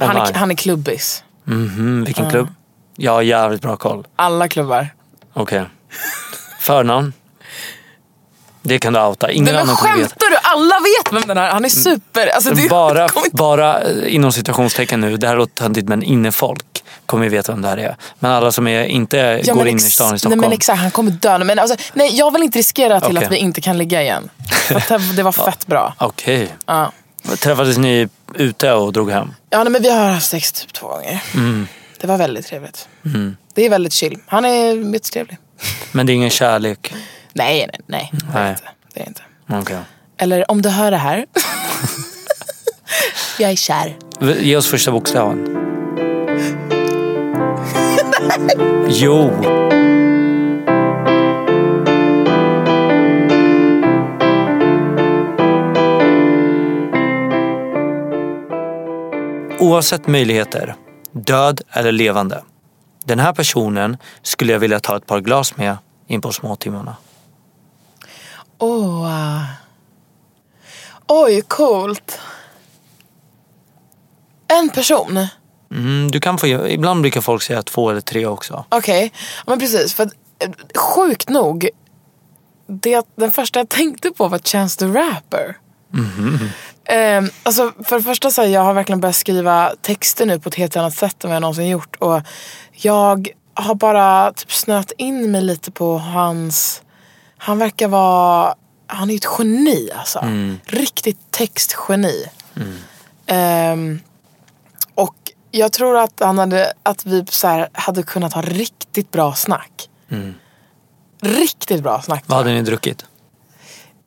han, 0.00 0.16
är, 0.16 0.34
han 0.34 0.50
är 0.50 0.54
klubbis. 0.54 1.22
Mhm, 1.44 2.04
vilken 2.04 2.24
Ja. 2.24 2.30
klubb? 2.30 2.48
Jag 2.96 3.12
har 3.12 3.22
jävligt 3.22 3.62
bra 3.62 3.76
koll. 3.76 4.06
Alla 4.16 4.48
klubbar. 4.48 4.88
Okej. 5.32 5.64
Förnamn? 6.60 7.12
Det 8.62 8.78
kan 8.78 8.92
du 8.92 9.00
outa. 9.00 9.30
Ingen 9.30 9.54
Nej, 9.54 9.64
men 9.64 9.76
skämtar 9.76 10.30
du? 10.30 10.36
Alla 10.42 10.74
vet 10.80 11.12
vem 11.12 11.28
den 11.28 11.38
är. 11.38 11.50
Han 11.50 11.64
är 11.64 11.68
super. 11.68 12.26
Alltså, 12.26 12.50
det, 12.54 12.68
bara, 12.68 13.08
bara 13.32 13.80
eh, 13.82 14.14
inom 14.14 14.32
citationstecken 14.32 15.00
nu, 15.00 15.16
det 15.16 15.28
här 15.28 15.36
låter 15.36 15.54
töntigt 15.54 15.88
men 15.88 16.02
innefolk 16.02 16.64
kommer 17.06 17.24
ju 17.24 17.30
veta 17.30 17.52
vem 17.52 17.62
det 17.62 17.68
här 17.68 17.76
är. 17.76 17.96
Men 18.18 18.30
alla 18.32 18.52
som 18.52 18.66
är, 18.68 18.84
inte 18.84 19.40
Ja, 19.44 19.54
går 19.54 19.68
in 19.68 19.76
i 19.76 19.80
stan 19.80 20.08
i 20.08 20.10
Nej 20.10 20.18
Stockholm. 20.18 20.40
men 20.40 20.52
exakt, 20.52 20.80
han 20.80 20.90
kommer 20.90 21.10
dö. 21.10 21.38
Men 21.38 21.58
alltså, 21.58 21.76
nej, 21.94 22.16
jag 22.18 22.32
vill 22.32 22.42
inte 22.42 22.58
riskera 22.58 23.00
till 23.00 23.16
Okej. 23.16 23.26
att 23.26 23.32
vi 23.32 23.36
inte 23.36 23.60
kan 23.60 23.78
ligga 23.78 24.02
igen. 24.02 24.30
För 24.68 24.98
det- 24.98 25.16
det 25.16 25.22
var 25.22 25.32
fett 25.46 25.66
bra. 25.66 25.94
Okej. 25.98 26.54
Ja. 26.66 26.92
Träffades 27.38 27.78
ni 27.78 28.08
ute 28.34 28.72
och 28.72 28.92
drog 28.92 29.10
hem? 29.10 29.34
Ja 29.50 29.64
nej, 29.64 29.72
men 29.72 29.82
vi 29.82 29.90
har 29.90 30.08
haft 30.08 30.28
sex 30.28 30.52
typ 30.52 30.72
två 30.72 30.88
gånger. 30.88 31.22
Mm. 31.34 31.68
Det 32.00 32.06
var 32.06 32.16
väldigt 32.16 32.46
trevligt. 32.46 32.88
Mm. 33.04 33.36
Det 33.54 33.66
är 33.66 33.70
väldigt 33.70 33.92
chill. 33.92 34.18
Han 34.26 34.44
är 34.44 34.92
jättetrevlig. 34.94 35.38
Men 35.92 36.06
det 36.06 36.12
är 36.12 36.14
ingen 36.14 36.30
kärlek? 36.30 36.94
Nej, 37.32 37.66
nej, 37.72 37.80
nej. 37.86 38.12
Nej. 38.34 38.56
Det 38.94 39.00
är 39.00 39.06
inte. 39.06 39.22
Okej. 39.50 39.76
Eller 40.18 40.50
om 40.50 40.62
du 40.62 40.68
hör 40.68 40.90
det 40.90 40.96
här. 40.96 41.26
jag 43.38 43.50
är 43.50 43.56
kär. 43.56 43.96
Ge 44.40 44.56
oss 44.56 44.66
första 44.66 44.90
bokstaven 44.92 45.56
jo. 48.88 49.30
Oavsett 59.60 60.06
möjligheter, 60.06 60.74
död 61.12 61.60
eller 61.70 61.92
levande. 61.92 62.42
Den 63.04 63.18
här 63.18 63.32
personen 63.32 63.96
skulle 64.22 64.52
jag 64.52 64.60
vilja 64.60 64.80
ta 64.80 64.96
ett 64.96 65.06
par 65.06 65.20
glas 65.20 65.56
med 65.56 65.76
in 66.06 66.20
på 66.20 66.32
småtimmarna. 66.32 66.96
Åh. 68.58 69.04
Oh. 69.04 69.44
Oj, 71.06 71.42
coolt. 71.42 72.20
En 74.48 74.68
person. 74.68 75.28
Mm, 75.70 76.10
du 76.10 76.20
kan 76.20 76.38
få, 76.38 76.46
ibland 76.46 77.02
brukar 77.02 77.20
folk 77.20 77.42
säga 77.42 77.62
två 77.62 77.90
eller 77.90 78.00
tre 78.00 78.26
också. 78.26 78.64
Okej, 78.68 79.12
ja, 79.14 79.42
men 79.46 79.58
precis. 79.58 79.94
För 79.94 80.02
att, 80.02 80.12
eh, 80.38 80.50
sjukt 80.76 81.28
nog, 81.28 81.68
det, 82.66 83.06
den 83.16 83.30
första 83.30 83.60
jag 83.60 83.68
tänkte 83.68 84.10
på 84.10 84.28
var 84.28 84.38
Chance 84.38 84.78
the 84.78 84.86
Rapper. 84.86 85.56
Eh, 86.84 87.24
alltså 87.42 87.72
för 87.84 87.96
det 87.96 88.02
första 88.02 88.30
så 88.30 88.42
här, 88.42 88.48
jag 88.48 88.60
har 88.60 88.74
verkligen 88.74 89.00
börjat 89.00 89.16
skriva 89.16 89.72
texter 89.82 90.26
nu 90.26 90.40
på 90.40 90.48
ett 90.48 90.54
helt 90.54 90.76
annat 90.76 90.94
sätt 90.94 91.24
än 91.24 91.30
vad 91.30 91.34
jag 91.36 91.40
någonsin 91.40 91.68
gjort. 91.68 91.96
Och 91.96 92.20
jag 92.72 93.28
har 93.54 93.74
bara 93.74 94.32
typ 94.32 94.52
snöat 94.52 94.92
in 94.98 95.30
mig 95.30 95.42
lite 95.42 95.70
på 95.70 95.98
hans... 95.98 96.82
Han 97.38 97.58
verkar 97.58 97.88
vara... 97.88 98.54
Han 98.86 99.10
är 99.10 99.14
ett 99.14 99.28
geni 99.38 99.90
alltså. 99.98 100.18
Riktigt 100.66 101.18
textgeni. 101.30 102.24
Ehm, 103.26 104.00
och 104.00 104.07
jag 105.58 105.72
tror 105.72 105.98
att, 105.98 106.20
han 106.20 106.38
hade, 106.38 106.72
att 106.82 107.06
vi 107.06 107.24
så 107.30 107.66
hade 107.72 108.02
kunnat 108.02 108.32
ha 108.32 108.42
riktigt 108.42 109.10
bra 109.10 109.34
snack. 109.34 109.88
Riktigt 111.20 111.82
bra 111.82 112.02
snack. 112.02 112.24
Vad 112.26 112.38
hade 112.38 112.50
ni 112.50 112.62
druckit? 112.62 113.04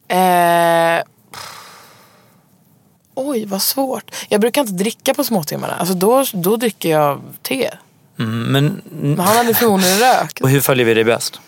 Eh, 0.08 1.04
oj, 3.16 3.46
vad 3.46 3.62
svårt. 3.62 4.12
Jag 4.30 4.42
brukar 4.42 4.62
inte 4.62 4.74
dricka 4.74 5.14
på 5.14 5.24
småtimmarna. 5.24 5.74
Alltså 5.74 5.94
då, 5.96 6.26
då 6.34 6.56
dricker 6.56 6.90
jag 6.90 7.22
te. 7.42 7.70
Mm, 8.20 8.44
men, 8.44 8.82
Men 8.92 9.20
han 9.20 9.38
hade 9.38 9.54
förmodligen 9.54 10.00
rökt. 10.00 10.42
och 10.42 10.50
hur 10.50 10.62
följer 10.62 10.86
vi 10.86 10.94
dig 10.94 11.04
bäst? 11.04 11.40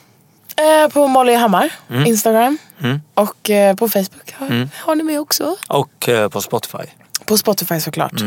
Eh, 0.56 0.92
på 0.92 1.08
Molly 1.08 1.34
Hammar, 1.34 1.74
Instagram. 2.06 2.58
Mm. 2.80 3.02
Och 3.14 3.50
eh, 3.50 3.76
på 3.76 3.90
Facebook 3.90 4.34
har, 4.34 4.70
har 4.76 4.96
ni 4.96 5.04
med 5.04 5.20
också. 5.20 5.56
Och 5.68 6.10
eh, 6.10 6.30
på 6.30 6.42
Spotify. 6.42 6.84
På 7.26 7.38
Spotify 7.38 7.80
såklart. 7.80 8.22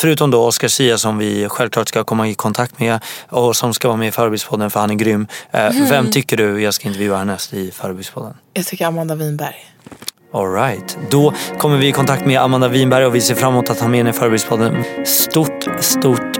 Förutom 0.00 0.30
då 0.30 0.46
Oscar 0.46 0.68
Sia 0.68 0.98
som 0.98 1.18
vi 1.18 1.48
självklart 1.48 1.88
ska 1.88 2.04
komma 2.04 2.28
i 2.28 2.34
kontakt 2.34 2.80
med 2.80 3.00
och 3.28 3.56
som 3.56 3.74
ska 3.74 3.88
vara 3.88 3.96
med 3.98 4.08
i 4.08 4.10
Förebildspodden 4.10 4.70
för 4.70 4.80
han 4.80 4.90
är 4.90 4.94
grym. 4.94 5.26
Eh, 5.50 5.70
Vem 5.90 6.10
tycker 6.10 6.36
du 6.36 6.62
jag 6.62 6.74
ska 6.74 6.88
intervjua 6.88 7.16
härnäst 7.16 7.52
i 7.54 7.70
Förebildspodden? 7.70 8.34
Jag 8.52 8.66
tycker 8.66 8.86
Amanda 8.86 9.14
Winberg. 9.14 9.54
Alright, 10.34 10.98
då 11.10 11.34
kommer 11.58 11.76
vi 11.76 11.88
i 11.88 11.92
kontakt 11.92 12.26
med 12.26 12.40
Amanda 12.40 12.68
Winberg 12.68 13.06
och 13.06 13.14
vi 13.14 13.20
ser 13.20 13.34
fram 13.34 13.52
emot 13.52 13.70
att 13.70 13.80
ha 13.80 13.88
med 13.88 13.98
henne 13.98 14.10
i 14.10 14.12
Förebildspodden. 14.12 14.84
Stort, 15.06 15.68
stort, 15.80 16.36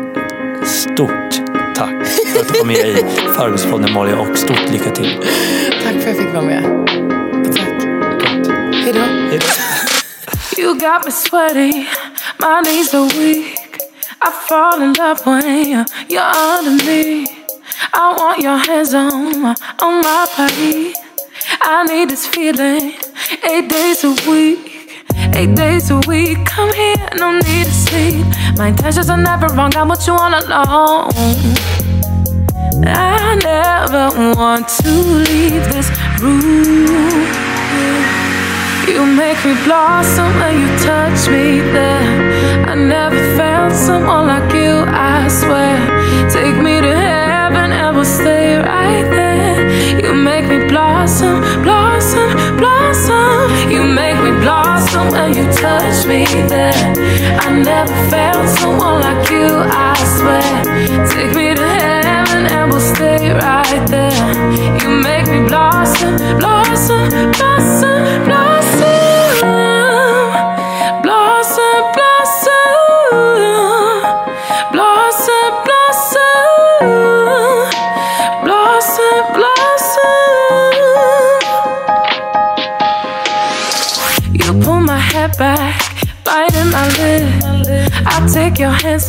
stort 0.67 1.33
tack 1.77 2.07
för 2.07 2.41
att 2.41 2.53
du 2.53 2.59
var 2.59 2.67
med 2.67 2.77
i 2.77 3.05
Förebildspodden 3.37 3.93
Molly 3.93 4.13
och 4.13 4.39
stort 4.39 4.71
lycka 4.73 4.91
till. 4.91 5.17
Tack 5.85 5.93
för 5.93 6.11
att 6.11 6.17
jag 6.17 6.17
fick 6.17 6.35
vara 6.35 6.45
med. 6.45 6.78
You 10.59 10.77
got 10.77 11.05
me 11.05 11.13
sweaty, 11.13 11.87
my 12.41 12.61
knees 12.63 12.93
are 12.93 13.07
weak. 13.17 13.79
I 14.21 14.33
fall 14.49 14.83
in 14.83 14.93
love 14.95 15.25
when 15.25 15.87
you're 16.09 16.21
under 16.21 16.85
me. 16.85 17.29
I 17.93 18.13
want 18.19 18.41
your 18.41 18.59
hands 18.59 18.93
on 18.93 19.41
my, 19.41 19.55
on 19.79 20.03
my 20.03 20.27
body. 20.37 20.95
I 21.61 21.85
need 21.85 22.11
this 22.11 22.27
feeling 22.27 22.95
eight 23.49 23.69
days 23.69 24.03
a 24.03 24.11
week. 24.29 25.05
Eight 25.37 25.55
days 25.55 25.93
a 25.93 26.01
week, 26.09 26.45
come 26.45 26.75
here, 26.75 27.09
no 27.15 27.39
need 27.39 27.67
to 27.67 27.73
sleep. 27.73 28.27
My 28.57 28.67
intentions 28.67 29.09
are 29.09 29.17
never 29.17 29.47
wrong, 29.55 29.77
I 29.77 29.85
want 29.85 30.05
you 30.09 30.15
all 30.15 30.29
alone. 30.29 31.13
I 32.85 33.39
never 33.45 34.35
want 34.37 34.67
to 34.67 34.91
leave 34.91 35.63
this 35.71 35.89
room. 36.21 38.28
You 38.87 39.05
make 39.05 39.45
me 39.45 39.55
blossom 39.65 40.29
when 40.39 40.61
you 40.61 40.69
touch 40.79 41.29
me 41.29 41.61
there. 41.61 42.69
I 42.69 42.75
never 42.75 43.19
felt 43.37 43.73
someone 43.73 44.27
like 44.27 44.53
you, 44.53 44.85
I 44.87 45.29
swear. 45.29 45.77
Take 46.31 46.57
me 46.63 46.81
to 46.81 46.95
heaven 46.95 47.73
and 47.73 47.97
we'll 47.97 48.05
stay 48.05 48.57
right 48.57 49.09
there. 49.11 50.01
You 50.05 50.15
make 50.15 50.47
me 50.47 50.69
blossom, 50.69 51.41
blossom, 51.63 52.29
blossom. 52.57 53.71
You 53.71 53.83
make 53.85 54.19
me 54.23 54.33
blossom 54.41 55.11
when 55.13 55.35
you 55.35 55.45
touch 55.53 56.07
me 56.07 56.25
there. 56.49 56.95
I 57.41 57.51
never 57.63 57.95
felt 58.11 58.49
someone 58.59 59.01
like 59.01 59.31
you, 59.31 59.49
I 59.49 59.95
swear. 60.17 61.07
Take 61.09 61.35
me 61.35 61.55
to 61.55 61.69
heaven 61.85 62.47
and 62.47 62.71
we'll 62.71 62.81
stay 62.81 63.31
right 63.31 63.85
there. 63.89 64.29
You 64.81 64.89
make 65.03 65.27
me 65.29 65.47
blossom, 65.49 66.17
blossom, 66.39 67.09
blossom, 67.33 67.88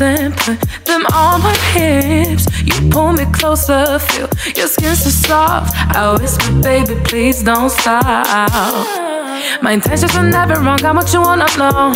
and 0.01 0.35
put 0.35 0.59
them 0.85 1.05
on 1.13 1.41
my 1.41 1.55
hips. 1.73 2.45
You 2.63 2.89
pull 2.89 3.13
me 3.13 3.25
closer, 3.31 3.99
feel 3.99 4.29
your 4.55 4.67
skin 4.67 4.95
so 4.95 5.09
soft. 5.09 5.75
I 5.95 6.17
whisper, 6.19 6.51
baby, 6.61 6.95
please 7.03 7.43
don't 7.43 7.69
stop. 7.69 8.05
My 9.61 9.71
intentions 9.73 10.15
are 10.15 10.29
never 10.29 10.55
wrong. 10.61 10.83
I 10.83 10.91
want 10.91 11.11
you 11.13 11.19
all 11.19 11.41
alone. 11.41 11.95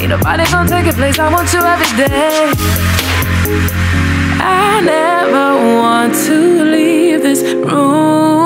Ain't 0.00 0.08
nobody 0.08 0.44
gonna 0.50 0.68
take 0.68 0.84
your 0.86 0.94
place. 0.94 1.18
I 1.18 1.32
want 1.32 1.52
you 1.52 1.60
every 1.60 1.92
day. 1.96 2.52
I 4.40 4.80
never 4.80 5.46
want 5.80 6.14
to 6.26 6.64
leave 6.64 7.22
this 7.22 7.42
room. 7.42 8.36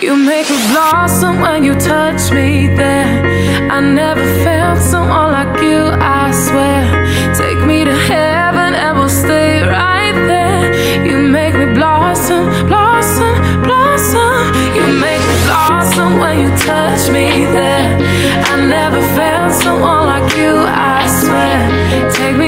You 0.00 0.16
make 0.16 0.48
me 0.48 0.56
blossom 0.72 1.40
when 1.40 1.64
you 1.64 1.74
touch 1.74 2.30
me 2.30 2.68
there. 2.68 3.70
I 3.70 3.80
never 3.80 4.24
felt 4.44 4.78
someone 4.78 5.32
like 5.32 5.60
you, 5.60 5.80
I 6.00 6.17
touch 16.68 17.08
me 17.08 17.28
there. 17.56 17.88
I 18.52 18.54
never 18.76 19.00
felt 19.16 19.52
someone 19.62 20.04
like 20.12 20.28
you, 20.36 20.54
I 20.92 20.98
swear. 21.20 21.58
Take 22.12 22.36
me 22.36 22.47